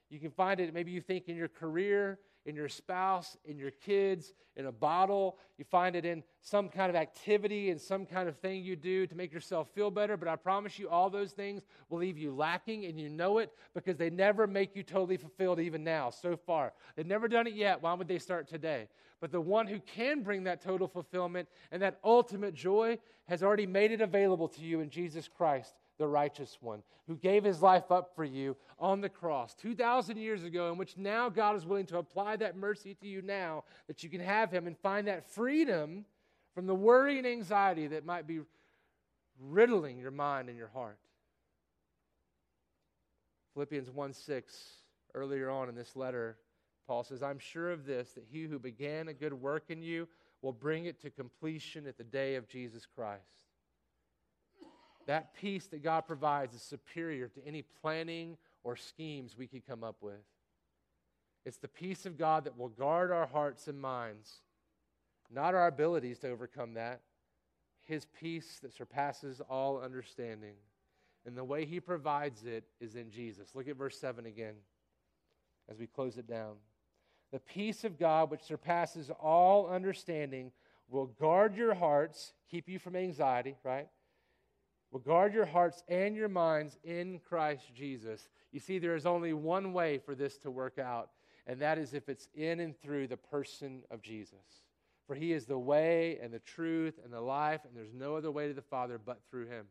You 0.09 0.19
can 0.21 0.31
find 0.31 0.61
it, 0.61 0.73
maybe 0.73 0.93
you 0.93 1.01
think, 1.01 1.29
in 1.29 1.37
your 1.37 1.49
career, 1.49 2.19
in 2.51 2.57
your 2.57 2.69
spouse, 2.69 3.37
in 3.45 3.59
your 3.59 3.71
kids, 3.71 4.35
in 4.57 4.67
a 4.67 4.73
bottle. 4.73 5.39
You 5.57 5.65
find 5.65 5.95
it 5.95 6.05
in 6.05 6.23
some 6.43 6.69
kind 6.69 6.91
of 6.91 6.97
activity 6.97 7.71
and 7.71 7.81
some 7.81 8.05
kind 8.05 8.29
of 8.29 8.37
thing 8.39 8.65
you 8.65 8.75
do 8.75 9.07
to 9.07 9.15
make 9.15 9.33
yourself 9.33 9.69
feel 9.73 9.91
better. 9.91 10.17
But 10.17 10.29
I 10.29 10.35
promise 10.35 10.79
you, 10.79 10.89
all 10.89 11.09
those 11.09 11.31
things 11.31 11.63
will 11.89 11.99
leave 11.99 12.19
you 12.19 12.35
lacking, 12.35 12.85
and 12.85 12.99
you 12.99 13.09
know 13.09 13.39
it 13.39 13.53
because 13.73 13.97
they 13.97 14.11
never 14.11 14.47
make 14.49 14.75
you 14.75 14.83
totally 14.83 15.17
fulfilled, 15.17 15.61
even 15.61 15.85
now, 15.85 16.11
so 16.11 16.37
far. 16.37 16.73
They've 16.97 17.07
never 17.07 17.29
done 17.29 17.47
it 17.47 17.55
yet. 17.55 17.81
Why 17.81 17.95
would 17.95 18.09
they 18.09 18.19
start 18.19 18.49
today? 18.49 18.89
But 19.21 19.31
the 19.31 19.41
one 19.41 19.69
who 19.69 19.79
can 19.79 20.23
bring 20.23 20.45
that 20.45 20.61
total 20.61 20.89
fulfillment 20.89 21.49
and 21.71 21.81
that 21.83 22.01
ultimate 22.03 22.55
joy 22.55 22.99
has 23.29 23.43
already 23.43 23.67
made 23.67 23.93
it 23.93 24.01
available 24.01 24.49
to 24.49 24.61
you 24.63 24.81
in 24.81 24.91
Jesus 24.91 25.29
Christ 25.29 25.75
the 26.01 26.09
righteous 26.09 26.57
one, 26.61 26.83
who 27.07 27.15
gave 27.15 27.45
his 27.45 27.63
life 27.63 27.93
up 27.93 28.17
for 28.17 28.25
you 28.25 28.57
on 28.79 29.03
the 29.03 29.09
cross 29.09 29.55
2,000 29.55 30.17
years 30.17 30.43
ago, 30.43 30.73
in 30.73 30.79
which 30.79 30.97
now 30.97 31.29
God 31.29 31.55
is 31.55 31.67
willing 31.67 31.87
to 31.87 31.99
apply 31.99 32.37
that 32.37 32.57
mercy 32.57 32.95
to 32.95 33.07
you 33.07 33.21
now, 33.21 33.65
that 33.87 34.03
you 34.03 34.09
can 34.09 34.21
have 34.21 34.51
him 34.51 34.67
and 34.67 34.77
find 34.79 35.07
that 35.07 35.31
freedom 35.31 36.07
from 36.55 36.67
the 36.67 36.75
worry 36.75 37.19
and 37.19 37.27
anxiety 37.27 37.87
that 37.89 38.07
might 38.07 38.27
be 38.27 38.41
riddling 39.39 39.99
your 39.99 40.11
mind 40.11 40.49
and 40.49 40.57
your 40.57 40.69
heart. 40.69 40.99
Philippians 43.53 43.91
1 43.91 44.13
6, 44.15 44.69
earlier 45.15 45.51
on 45.51 45.69
in 45.69 45.75
this 45.75 45.95
letter, 45.97 46.39
Paul 46.87 47.05
says, 47.05 47.23
I'm 47.23 47.39
sure 47.39 47.71
of 47.71 47.85
this, 47.85 48.13
that 48.13 48.25
he 48.31 48.45
who 48.45 48.59
began 48.59 49.09
a 49.09 49.13
good 49.13 49.35
work 49.35 49.65
in 49.69 49.83
you 49.83 50.09
will 50.41 50.53
bring 50.53 50.87
it 50.87 50.99
to 51.03 51.11
completion 51.11 51.87
at 51.87 51.99
the 51.99 52.05
day 52.05 52.37
of 52.37 52.49
Jesus 52.49 52.87
Christ. 52.87 53.50
That 55.11 55.35
peace 55.35 55.67
that 55.67 55.83
God 55.83 56.03
provides 56.03 56.55
is 56.55 56.63
superior 56.63 57.27
to 57.27 57.45
any 57.45 57.63
planning 57.63 58.37
or 58.63 58.77
schemes 58.77 59.37
we 59.37 59.49
could 59.49 59.67
come 59.67 59.83
up 59.83 59.97
with. 60.01 60.23
It's 61.45 61.57
the 61.57 61.67
peace 61.67 62.07
of 62.07 62.17
God 62.17 62.45
that 62.45 62.57
will 62.57 62.69
guard 62.69 63.11
our 63.11 63.27
hearts 63.27 63.67
and 63.67 63.81
minds, 63.81 64.33
not 65.29 65.57
our 65.57 65.67
abilities 65.67 66.21
to 66.21 66.31
overcome 66.31 66.75
that. 66.75 67.01
His 67.89 68.07
peace 68.21 68.61
that 68.63 68.73
surpasses 68.73 69.41
all 69.51 69.81
understanding. 69.81 70.55
And 71.27 71.37
the 71.37 71.43
way 71.43 71.65
He 71.65 71.81
provides 71.81 72.45
it 72.45 72.63
is 72.81 72.95
in 72.95 73.11
Jesus. 73.11 73.49
Look 73.57 73.67
at 73.67 73.75
verse 73.75 73.99
7 73.99 74.27
again 74.27 74.55
as 75.69 75.81
we 75.81 75.89
close 75.89 76.19
it 76.19 76.29
down. 76.29 76.55
The 77.33 77.41
peace 77.41 77.83
of 77.83 77.99
God, 77.99 78.31
which 78.31 78.43
surpasses 78.43 79.11
all 79.21 79.69
understanding, 79.69 80.53
will 80.89 81.07
guard 81.07 81.57
your 81.57 81.75
hearts, 81.75 82.33
keep 82.49 82.69
you 82.69 82.79
from 82.79 82.95
anxiety, 82.95 83.57
right? 83.65 83.89
Will 84.91 85.01
guard 85.01 85.33
your 85.33 85.47
hearts 85.47 85.83
and 85.89 86.17
your 86.17 86.29
minds 86.29 86.79
in 86.85 87.21
Christ 87.29 87.75
Jesus. 87.75 88.29
You 88.53 88.61
see, 88.61 88.79
there 88.79 88.97
is 88.97 89.07
only 89.07 89.33
one 89.33 89.73
way 89.73 89.99
for 89.99 90.15
this 90.15 90.37
to 90.39 90.51
work 90.51 90.79
out, 90.79 91.11
and 91.47 91.61
that 91.61 91.79
is 91.79 91.95
if 91.95 92.09
it's 92.09 92.29
in 92.35 92.61
and 92.61 92.77
through 92.81 93.07
the 93.07 93.17
person 93.17 93.83
of 93.91 94.03
Jesus. 94.03 94.65
For 95.07 95.15
he 95.15 95.33
is 95.33 95.47
the 95.47 95.59
way 95.59 96.19
and 96.23 96.33
the 96.33 96.41
truth 96.41 96.99
and 97.03 97.13
the 97.13 97.21
life, 97.21 97.63
and 97.65 97.77
there's 97.77 97.93
no 97.93 98.17
other 98.17 98.31
way 98.31 98.49
to 98.49 98.55
the 98.55 98.63
Father 98.63 98.99
but 98.99 99.21
through 99.31 99.47
him. 99.47 99.67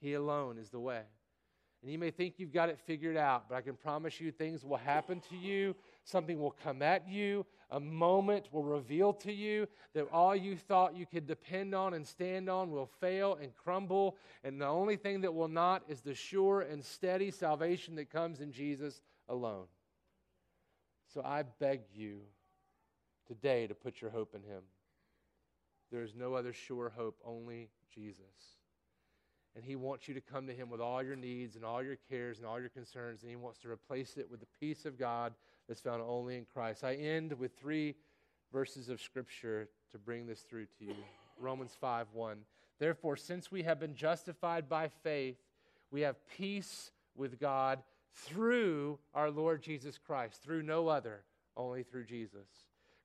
He 0.00 0.14
alone 0.14 0.58
is 0.58 0.70
the 0.70 0.80
way. 0.80 1.02
And 1.82 1.92
you 1.92 1.98
may 1.98 2.10
think 2.10 2.34
you've 2.38 2.52
got 2.52 2.68
it 2.68 2.78
figured 2.86 3.16
out, 3.16 3.48
but 3.48 3.54
I 3.54 3.60
can 3.60 3.74
promise 3.74 4.20
you 4.20 4.32
things 4.32 4.64
will 4.64 4.76
happen 4.76 5.20
to 5.30 5.36
you. 5.36 5.76
Something 6.04 6.40
will 6.40 6.56
come 6.62 6.82
at 6.82 7.08
you. 7.08 7.46
A 7.70 7.78
moment 7.78 8.48
will 8.50 8.64
reveal 8.64 9.12
to 9.14 9.32
you 9.32 9.68
that 9.94 10.08
all 10.10 10.34
you 10.34 10.56
thought 10.56 10.96
you 10.96 11.04
could 11.04 11.26
depend 11.26 11.74
on 11.74 11.92
and 11.94 12.06
stand 12.06 12.48
on 12.48 12.70
will 12.70 12.88
fail 13.00 13.38
and 13.40 13.54
crumble. 13.54 14.16
And 14.42 14.60
the 14.60 14.66
only 14.66 14.96
thing 14.96 15.20
that 15.20 15.34
will 15.34 15.48
not 15.48 15.82
is 15.86 16.00
the 16.00 16.14
sure 16.14 16.62
and 16.62 16.82
steady 16.82 17.30
salvation 17.30 17.94
that 17.96 18.10
comes 18.10 18.40
in 18.40 18.52
Jesus 18.52 19.02
alone. 19.28 19.66
So 21.12 21.22
I 21.22 21.42
beg 21.42 21.82
you 21.94 22.20
today 23.26 23.66
to 23.66 23.74
put 23.74 24.00
your 24.00 24.10
hope 24.10 24.34
in 24.34 24.42
Him. 24.42 24.62
There 25.90 26.02
is 26.02 26.14
no 26.14 26.34
other 26.34 26.52
sure 26.52 26.92
hope, 26.94 27.18
only 27.24 27.70
Jesus. 27.94 28.57
And 29.58 29.66
He 29.66 29.74
wants 29.74 30.06
you 30.06 30.14
to 30.14 30.20
come 30.20 30.46
to 30.46 30.54
Him 30.54 30.70
with 30.70 30.80
all 30.80 31.02
your 31.02 31.16
needs 31.16 31.56
and 31.56 31.64
all 31.64 31.82
your 31.82 31.98
cares 32.08 32.38
and 32.38 32.46
all 32.46 32.60
your 32.60 32.68
concerns, 32.68 33.22
and 33.22 33.30
He 33.30 33.34
wants 33.34 33.58
to 33.58 33.68
replace 33.68 34.16
it 34.16 34.30
with 34.30 34.38
the 34.38 34.46
peace 34.60 34.84
of 34.84 34.96
God 34.96 35.34
that's 35.66 35.80
found 35.80 36.00
only 36.00 36.36
in 36.36 36.44
Christ. 36.44 36.84
I 36.84 36.94
end 36.94 37.32
with 37.32 37.58
three 37.58 37.96
verses 38.52 38.88
of 38.88 39.00
Scripture 39.00 39.68
to 39.90 39.98
bring 39.98 40.28
this 40.28 40.42
through 40.42 40.66
to 40.78 40.84
you 40.84 40.94
Romans 41.40 41.76
5 41.80 42.06
1. 42.12 42.38
Therefore, 42.78 43.16
since 43.16 43.50
we 43.50 43.64
have 43.64 43.80
been 43.80 43.96
justified 43.96 44.68
by 44.68 44.86
faith, 45.02 45.38
we 45.90 46.02
have 46.02 46.14
peace 46.36 46.92
with 47.16 47.40
God 47.40 47.80
through 48.14 49.00
our 49.12 49.28
Lord 49.28 49.60
Jesus 49.60 49.98
Christ, 49.98 50.40
through 50.40 50.62
no 50.62 50.86
other, 50.86 51.24
only 51.56 51.82
through 51.82 52.04
Jesus. 52.04 52.46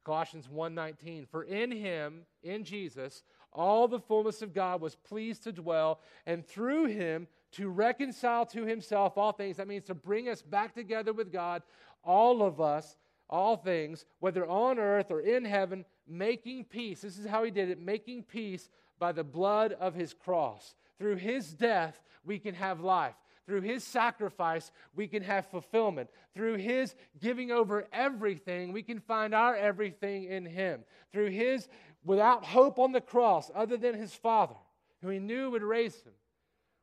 Colossians 0.04 0.48
1:19 0.48 1.28
For 1.28 1.46
in 1.46 1.72
him 1.72 2.28
in 2.44 2.64
Jesus 2.64 3.24
all 3.54 3.88
the 3.88 4.00
fullness 4.00 4.42
of 4.42 4.54
God 4.54 4.82
was 4.82 4.96
pleased 4.96 5.44
to 5.44 5.52
dwell, 5.52 6.02
and 6.26 6.46
through 6.46 6.86
him 6.86 7.28
to 7.54 7.70
reconcile 7.70 8.46
to 8.48 8.66
himself 8.66 9.18
all 9.18 9.32
things. 9.32 9.58
That 9.58 9.68
means 9.68 9.86
to 9.86 9.94
bring 9.94 10.28
us 10.28 10.42
back 10.42 10.74
together 10.74 11.14
with 11.14 11.32
God, 11.32 11.62
all 12.04 12.42
of 12.42 12.60
us, 12.60 12.98
all 13.30 13.56
things, 13.56 14.06
whether 14.20 14.46
on 14.46 14.80
earth 14.80 15.12
or 15.12 15.22
in 15.22 15.46
heaven, 15.46 15.86
making 16.08 16.66
peace. 16.66 17.02
This 17.02 17.18
is 17.18 17.26
how 17.26 17.44
he 17.44 17.52
did 17.52 17.70
it 17.70 17.80
making 17.80 18.24
peace 18.24 18.70
by 19.00 19.12
the 19.12 19.24
blood 19.24 19.74
of 19.74 19.94
his 19.94 20.14
cross. 20.14 20.76
Through 20.98 21.18
his 21.18 21.54
death, 21.54 22.02
we 22.26 22.40
can 22.40 22.56
have 22.56 22.82
life. 22.82 23.16
Through 23.46 23.62
his 23.62 23.84
sacrifice, 23.84 24.72
we 24.96 25.08
can 25.08 25.22
have 25.24 25.48
fulfillment. 25.48 26.10
Through 26.34 26.58
his 26.58 26.96
giving 27.20 27.52
over 27.52 27.88
everything, 27.92 28.72
we 28.72 28.84
can 28.84 29.00
find 29.00 29.36
our 29.36 29.56
everything 29.56 30.24
in 30.26 30.46
him. 30.46 30.84
Through 31.12 31.32
his 31.32 31.68
without 32.04 32.44
hope 32.44 32.80
on 32.80 32.92
the 32.92 33.02
cross 33.02 33.50
other 33.56 33.78
than 33.78 33.96
his 33.96 34.14
Father, 34.14 34.56
who 35.02 35.10
he 35.10 35.20
knew 35.20 35.52
would 35.52 35.64
raise 35.64 35.96
him, 36.02 36.14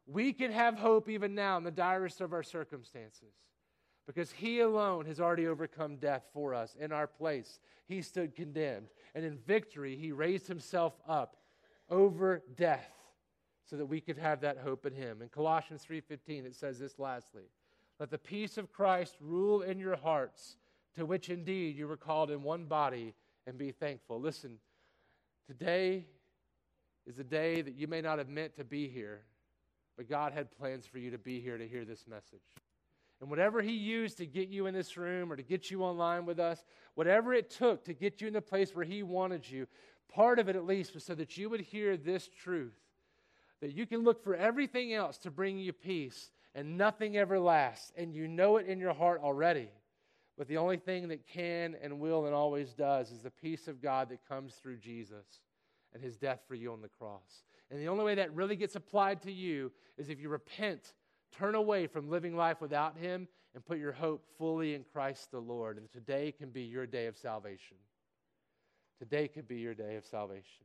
we 0.06 0.33
can 0.33 0.50
have 0.50 0.74
hope 0.74 1.09
even 1.09 1.35
now 1.35 1.56
in 1.56 1.64
the 1.64 1.70
direst 1.70 2.20
of 2.20 2.33
our 2.33 2.42
circumstances 2.42 3.35
because 4.06 4.33
he 4.33 4.59
alone 4.61 5.06
has 5.06 5.20
already 5.20 5.46
overcome 5.46 5.96
death 5.96 6.24
for 6.33 6.52
us 6.52 6.76
in 6.80 6.90
our 6.90 7.06
place. 7.06 7.61
He 7.87 8.02
stood 8.02 8.35
condemned, 8.35 8.88
and 9.14 9.24
in 9.24 9.38
victory, 9.38 9.94
he 9.96 10.11
raised 10.11 10.48
himself 10.48 10.94
up 11.06 11.37
over 11.88 12.42
death 12.56 12.90
so 13.64 13.76
that 13.76 13.87
we 13.87 14.00
could 14.00 14.18
have 14.18 14.40
that 14.40 14.59
hope 14.59 14.85
in 14.85 14.94
him. 14.94 15.22
In 15.22 15.28
Colossians 15.28 15.85
3:15 15.85 16.44
it 16.44 16.56
says 16.56 16.80
this 16.80 16.98
lastly, 16.98 17.44
let 18.00 18.11
the 18.11 18.18
peace 18.18 18.59
of 18.59 18.72
Christ 18.72 19.16
rule 19.20 19.62
in 19.62 19.78
your 19.78 19.96
hearts, 19.96 20.56
to 20.94 21.06
which 21.06 21.30
indeed 21.30 21.76
you 21.76 21.87
were 21.87 21.96
called 21.96 22.33
in 22.33 22.42
one 22.42 22.64
body, 22.64 23.14
and 23.46 23.56
be 23.56 23.70
thankful. 23.70 24.20
Listen, 24.20 24.59
Today 25.50 26.04
is 27.08 27.18
a 27.18 27.24
day 27.24 27.60
that 27.60 27.74
you 27.74 27.88
may 27.88 28.00
not 28.00 28.18
have 28.18 28.28
meant 28.28 28.54
to 28.54 28.62
be 28.62 28.86
here, 28.86 29.22
but 29.96 30.08
God 30.08 30.32
had 30.32 30.56
plans 30.56 30.86
for 30.86 30.98
you 30.98 31.10
to 31.10 31.18
be 31.18 31.40
here 31.40 31.58
to 31.58 31.66
hear 31.66 31.84
this 31.84 32.06
message. 32.06 32.54
And 33.20 33.28
whatever 33.28 33.60
He 33.60 33.72
used 33.72 34.16
to 34.18 34.26
get 34.26 34.48
you 34.48 34.66
in 34.66 34.74
this 34.74 34.96
room 34.96 35.32
or 35.32 35.34
to 35.34 35.42
get 35.42 35.68
you 35.68 35.82
online 35.82 36.24
with 36.24 36.38
us, 36.38 36.64
whatever 36.94 37.34
it 37.34 37.50
took 37.50 37.84
to 37.86 37.94
get 37.94 38.20
you 38.20 38.28
in 38.28 38.32
the 38.32 38.40
place 38.40 38.76
where 38.76 38.84
He 38.84 39.02
wanted 39.02 39.50
you, 39.50 39.66
part 40.08 40.38
of 40.38 40.48
it 40.48 40.54
at 40.54 40.66
least 40.66 40.94
was 40.94 41.02
so 41.02 41.16
that 41.16 41.36
you 41.36 41.50
would 41.50 41.62
hear 41.62 41.96
this 41.96 42.28
truth 42.28 42.78
that 43.60 43.74
you 43.74 43.86
can 43.86 44.04
look 44.04 44.22
for 44.22 44.36
everything 44.36 44.94
else 44.94 45.18
to 45.18 45.32
bring 45.32 45.58
you 45.58 45.72
peace 45.72 46.30
and 46.54 46.78
nothing 46.78 47.16
ever 47.16 47.40
lasts. 47.40 47.90
And 47.96 48.14
you 48.14 48.28
know 48.28 48.58
it 48.58 48.68
in 48.68 48.78
your 48.78 48.94
heart 48.94 49.20
already. 49.20 49.68
But 50.40 50.48
the 50.48 50.57
only 50.57 50.79
thing 50.79 51.09
that 51.09 51.26
can 51.26 51.77
and 51.83 52.00
will 52.00 52.25
and 52.25 52.35
always 52.35 52.73
does 52.73 53.12
is 53.12 53.21
the 53.21 53.31
peace 53.31 53.69
of 53.69 53.83
God 53.83 54.08
that 54.08 54.27
comes 54.27 54.54
through 54.54 54.79
Jesus 54.79 55.27
and 55.92 56.02
his 56.02 56.17
death 56.17 56.40
for 56.48 56.54
you 56.54 56.73
on 56.73 56.81
the 56.81 56.88
cross. 56.88 57.44
And 57.71 57.79
the 57.79 57.88
only 57.88 58.06
way 58.06 58.14
that 58.14 58.35
really 58.35 58.56
gets 58.56 58.75
applied 58.75 59.21
to 59.25 59.31
you 59.31 59.71
is 59.98 60.08
if 60.08 60.19
you 60.19 60.31
repent, 60.31 60.94
turn 61.31 61.56
away 61.56 61.87
from 61.87 62.08
living 62.08 62.38
life 62.38 62.62
without 62.62 62.96
him, 62.96 63.29
and 63.54 63.62
put 63.67 63.77
your 63.77 63.92
hope 63.92 64.25
fully 64.38 64.75
in 64.75 64.83
Christ 64.94 65.31
the 65.31 65.40
Lord. 65.40 65.77
And 65.77 65.92
today 65.92 66.33
can 66.33 66.48
be 66.48 66.62
your 66.62 66.87
day 66.87 67.04
of 67.04 67.19
salvation. 67.19 67.77
Today 68.98 69.29
could 69.29 69.46
be 69.46 69.58
your 69.58 69.75
day 69.75 69.96
of 69.96 70.06
salvation. 70.06 70.64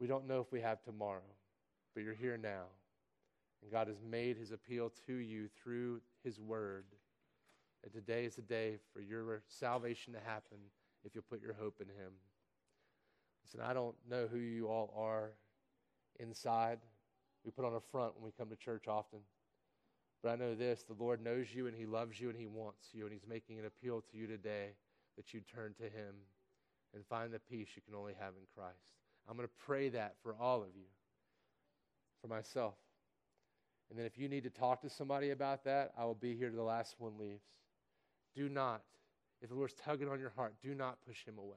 We 0.00 0.06
don't 0.06 0.26
know 0.26 0.40
if 0.40 0.50
we 0.50 0.62
have 0.62 0.82
tomorrow, 0.82 1.20
but 1.92 2.02
you're 2.02 2.14
here 2.14 2.38
now. 2.38 2.64
And 3.60 3.70
God 3.70 3.88
has 3.88 4.00
made 4.08 4.38
his 4.38 4.52
appeal 4.52 4.90
to 5.06 5.12
you 5.12 5.48
through 5.62 6.00
his 6.24 6.40
word. 6.40 6.86
And 7.84 7.92
today 7.92 8.24
is 8.24 8.36
the 8.36 8.42
day 8.42 8.78
for 8.92 9.00
your 9.00 9.42
salvation 9.48 10.12
to 10.12 10.20
happen 10.20 10.58
if 11.04 11.14
you'll 11.14 11.24
put 11.28 11.40
your 11.40 11.54
hope 11.54 11.80
in 11.80 11.88
Him. 11.88 12.12
Listen, 13.44 13.60
I 13.60 13.72
don't 13.72 13.94
know 14.08 14.26
who 14.26 14.38
you 14.38 14.66
all 14.68 14.92
are 14.96 15.30
inside. 16.18 16.78
We 17.44 17.50
put 17.50 17.64
on 17.64 17.74
a 17.74 17.80
front 17.80 18.14
when 18.16 18.24
we 18.24 18.32
come 18.36 18.50
to 18.50 18.56
church 18.56 18.88
often. 18.88 19.20
But 20.22 20.30
I 20.30 20.36
know 20.36 20.54
this 20.54 20.82
the 20.82 21.02
Lord 21.02 21.22
knows 21.22 21.54
you 21.54 21.66
and 21.66 21.76
He 21.76 21.86
loves 21.86 22.20
you 22.20 22.28
and 22.28 22.38
He 22.38 22.46
wants 22.46 22.88
you, 22.92 23.04
and 23.04 23.12
He's 23.12 23.26
making 23.28 23.58
an 23.58 23.66
appeal 23.66 24.02
to 24.10 24.16
you 24.16 24.26
today 24.26 24.70
that 25.16 25.32
you 25.32 25.40
turn 25.40 25.74
to 25.78 25.84
Him 25.84 26.14
and 26.94 27.06
find 27.06 27.32
the 27.32 27.38
peace 27.38 27.68
you 27.76 27.82
can 27.82 27.94
only 27.94 28.14
have 28.18 28.34
in 28.34 28.46
Christ. 28.54 28.78
I'm 29.28 29.36
going 29.36 29.46
to 29.46 29.54
pray 29.64 29.90
that 29.90 30.16
for 30.22 30.34
all 30.40 30.62
of 30.62 30.68
you, 30.74 30.86
for 32.20 32.28
myself. 32.28 32.74
And 33.90 33.98
then 33.98 34.06
if 34.06 34.18
you 34.18 34.28
need 34.28 34.44
to 34.44 34.50
talk 34.50 34.82
to 34.82 34.90
somebody 34.90 35.30
about 35.30 35.64
that, 35.64 35.92
I 35.96 36.04
will 36.04 36.14
be 36.14 36.34
here 36.34 36.50
to 36.50 36.56
the 36.56 36.62
last 36.62 36.96
one 36.98 37.18
leaves. 37.18 37.44
Do 38.38 38.48
not, 38.48 38.82
if 39.42 39.48
the 39.48 39.56
Lord's 39.56 39.74
tugging 39.74 40.08
on 40.08 40.20
your 40.20 40.30
heart, 40.30 40.54
do 40.62 40.72
not 40.72 40.98
push 41.04 41.24
him 41.24 41.38
away. 41.38 41.56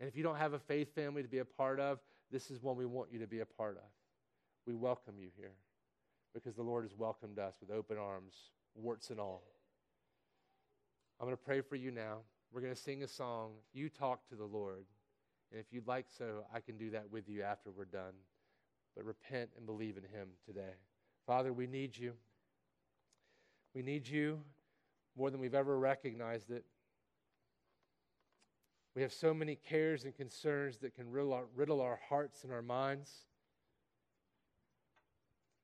And 0.00 0.08
if 0.08 0.16
you 0.16 0.22
don't 0.22 0.36
have 0.36 0.54
a 0.54 0.58
faith 0.58 0.94
family 0.94 1.20
to 1.20 1.28
be 1.28 1.40
a 1.40 1.44
part 1.44 1.78
of, 1.78 1.98
this 2.30 2.50
is 2.50 2.62
one 2.62 2.78
we 2.78 2.86
want 2.86 3.12
you 3.12 3.18
to 3.18 3.26
be 3.26 3.40
a 3.40 3.44
part 3.44 3.76
of. 3.76 3.90
We 4.66 4.72
welcome 4.72 5.16
you 5.18 5.28
here 5.36 5.52
because 6.32 6.56
the 6.56 6.62
Lord 6.62 6.84
has 6.84 6.96
welcomed 6.96 7.38
us 7.38 7.56
with 7.60 7.70
open 7.70 7.98
arms, 7.98 8.32
warts 8.74 9.10
and 9.10 9.20
all. 9.20 9.42
I'm 11.20 11.26
going 11.26 11.36
to 11.36 11.44
pray 11.44 11.60
for 11.60 11.76
you 11.76 11.90
now. 11.90 12.20
We're 12.54 12.62
going 12.62 12.74
to 12.74 12.80
sing 12.80 13.02
a 13.02 13.08
song. 13.08 13.50
You 13.74 13.90
talk 13.90 14.26
to 14.30 14.34
the 14.34 14.46
Lord. 14.46 14.86
And 15.50 15.60
if 15.60 15.66
you'd 15.72 15.86
like 15.86 16.06
so, 16.08 16.46
I 16.54 16.60
can 16.60 16.78
do 16.78 16.88
that 16.92 17.10
with 17.12 17.28
you 17.28 17.42
after 17.42 17.70
we're 17.70 17.84
done. 17.84 18.14
But 18.96 19.04
repent 19.04 19.50
and 19.58 19.66
believe 19.66 19.98
in 19.98 20.04
Him 20.04 20.28
today. 20.46 20.72
Father, 21.26 21.52
we 21.52 21.66
need 21.66 21.98
you. 21.98 22.14
We 23.74 23.82
need 23.82 24.08
you 24.08 24.40
more 25.16 25.30
than 25.30 25.40
we've 25.40 25.54
ever 25.54 25.78
recognized 25.78 26.50
it. 26.50 26.64
We 28.94 29.02
have 29.02 29.12
so 29.12 29.32
many 29.32 29.56
cares 29.56 30.04
and 30.04 30.14
concerns 30.14 30.78
that 30.78 30.94
can 30.94 31.10
riddle 31.10 31.32
our, 31.32 31.44
riddle 31.54 31.80
our 31.80 31.98
hearts 32.08 32.44
and 32.44 32.52
our 32.52 32.62
minds. 32.62 33.10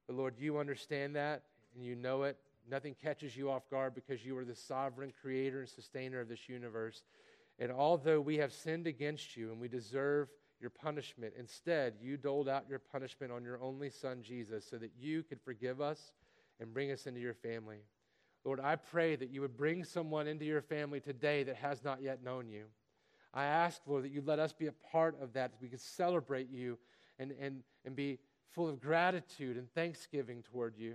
But 0.07 0.17
Lord, 0.17 0.35
you 0.39 0.59
understand 0.59 1.15
that 1.17 1.43
and 1.75 1.85
you 1.85 1.95
know 1.95 2.23
it. 2.23 2.39
Nothing 2.71 2.95
catches 2.95 3.37
you 3.37 3.51
off 3.51 3.69
guard 3.71 3.95
because 3.95 4.25
you 4.25 4.37
are 4.39 4.45
the 4.45 4.55
sovereign 4.55 5.13
creator 5.21 5.61
and 5.61 5.69
sustainer 5.69 6.21
of 6.21 6.29
this 6.29 6.49
universe. 6.49 7.03
And 7.59 7.71
although 7.71 8.21
we 8.21 8.37
have 8.39 8.53
sinned 8.53 8.87
against 8.87 9.37
you 9.37 9.51
and 9.51 9.61
we 9.61 9.69
deserve 9.69 10.29
your 10.61 10.71
punishment, 10.71 11.35
instead, 11.39 11.95
you 12.01 12.17
doled 12.17 12.49
out 12.49 12.65
your 12.69 12.79
punishment 12.79 13.33
on 13.33 13.45
your 13.45 13.61
only 13.61 13.91
Son, 13.91 14.23
Jesus, 14.23 14.67
so 14.69 14.77
that 14.79 14.93
you 14.99 15.23
could 15.23 15.41
forgive 15.41 15.81
us 15.81 16.13
and 16.61 16.73
bring 16.73 16.91
us 16.91 17.07
into 17.07 17.21
your 17.21 17.35
family. 17.35 17.79
Lord, 18.45 18.61
I 18.61 18.77
pray 18.77 19.17
that 19.17 19.31
you 19.31 19.41
would 19.41 19.57
bring 19.57 19.85
someone 19.85 20.27
into 20.27 20.45
your 20.45 20.63
family 20.63 21.01
today 21.01 21.43
that 21.45 21.57
has 21.57 21.85
not 21.85 22.03
yet 22.03 22.23
known 22.23 22.49
you. 22.49 22.65
I 23.35 23.45
ask, 23.45 23.83
Lord, 23.87 24.05
that 24.05 24.13
you 24.13 24.23
let 24.25 24.39
us 24.39 24.53
be 24.53 24.67
a 24.67 24.73
part 24.73 25.21
of 25.21 25.33
that, 25.35 25.53
that 25.53 25.61
we 25.61 25.69
could 25.69 25.81
celebrate 25.81 26.51
you 26.51 26.79
and, 27.19 27.33
and, 27.41 27.63
and 27.85 27.95
be 27.95 28.19
full 28.51 28.69
of 28.69 28.81
gratitude 28.81 29.57
and 29.57 29.73
thanksgiving 29.75 30.43
toward 30.43 30.77
you, 30.77 30.95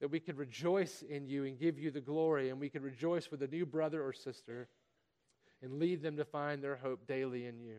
that 0.00 0.10
we 0.10 0.20
could 0.20 0.38
rejoice 0.38 1.02
in 1.02 1.26
you 1.26 1.44
and 1.44 1.58
give 1.58 1.78
you 1.78 1.90
the 1.90 2.00
glory, 2.00 2.50
and 2.50 2.60
we 2.60 2.68
could 2.68 2.82
rejoice 2.82 3.30
with 3.30 3.42
a 3.42 3.48
new 3.48 3.66
brother 3.66 4.04
or 4.06 4.12
sister 4.12 4.68
and 5.62 5.78
lead 5.78 6.02
them 6.02 6.16
to 6.16 6.24
find 6.24 6.62
their 6.62 6.76
hope 6.76 7.06
daily 7.06 7.46
in 7.46 7.58
you. 7.58 7.78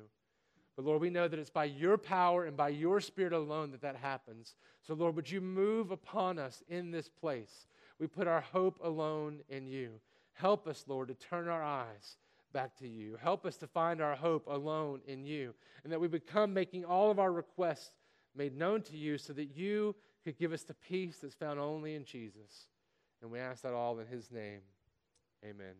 But 0.76 0.86
Lord, 0.86 1.02
we 1.02 1.10
know 1.10 1.28
that 1.28 1.40
it's 1.40 1.50
by 1.50 1.66
your 1.66 1.98
power 1.98 2.46
and 2.46 2.58
by 2.58 2.70
your 2.70 3.00
spirit 3.00 3.32
alone 3.32 3.72
that 3.72 3.82
that 3.82 3.96
happens. 3.96 4.56
So, 4.82 4.94
Lord, 4.94 5.16
would 5.16 5.32
you 5.32 5.40
move 5.40 5.92
upon 5.92 6.38
us 6.38 6.64
in 6.68 6.92
this 6.92 7.08
place? 7.08 7.68
We 8.00 8.08
put 8.08 8.28
our 8.28 8.42
hope 8.42 8.80
alone 8.84 9.40
in 9.50 9.68
you. 9.68 10.00
Help 10.34 10.68
us, 10.68 10.86
Lord, 10.88 11.08
to 11.08 11.14
turn 11.14 11.48
our 11.48 11.64
eyes 11.64 12.18
back 12.52 12.76
to 12.78 12.88
you. 12.88 13.18
Help 13.22 13.46
us 13.46 13.58
to 13.58 13.68
find 13.68 14.02
our 14.02 14.16
hope 14.16 14.48
alone 14.48 15.02
in 15.08 15.26
you. 15.26 15.54
And 15.84 15.92
that 15.92 16.00
we 16.00 16.08
become 16.08 16.54
making 16.54 16.86
all 16.86 17.12
of 17.12 17.20
our 17.20 17.32
requests 17.32 17.92
made 18.36 18.58
known 18.58 18.82
to 18.84 18.98
you 18.98 19.18
so 19.18 19.34
that 19.34 19.56
you 19.56 19.96
could 20.24 20.38
give 20.38 20.52
us 20.52 20.64
the 20.64 20.74
peace 20.74 21.20
that's 21.22 21.36
found 21.36 21.60
only 21.60 21.96
in 21.96 22.04
Jesus. 22.04 22.68
And 23.22 23.32
we 23.32 23.40
ask 23.40 23.64
that 23.64 23.74
all 23.74 24.00
in 24.00 24.08
his 24.08 24.32
name. 24.32 24.62
Amen. 25.44 25.76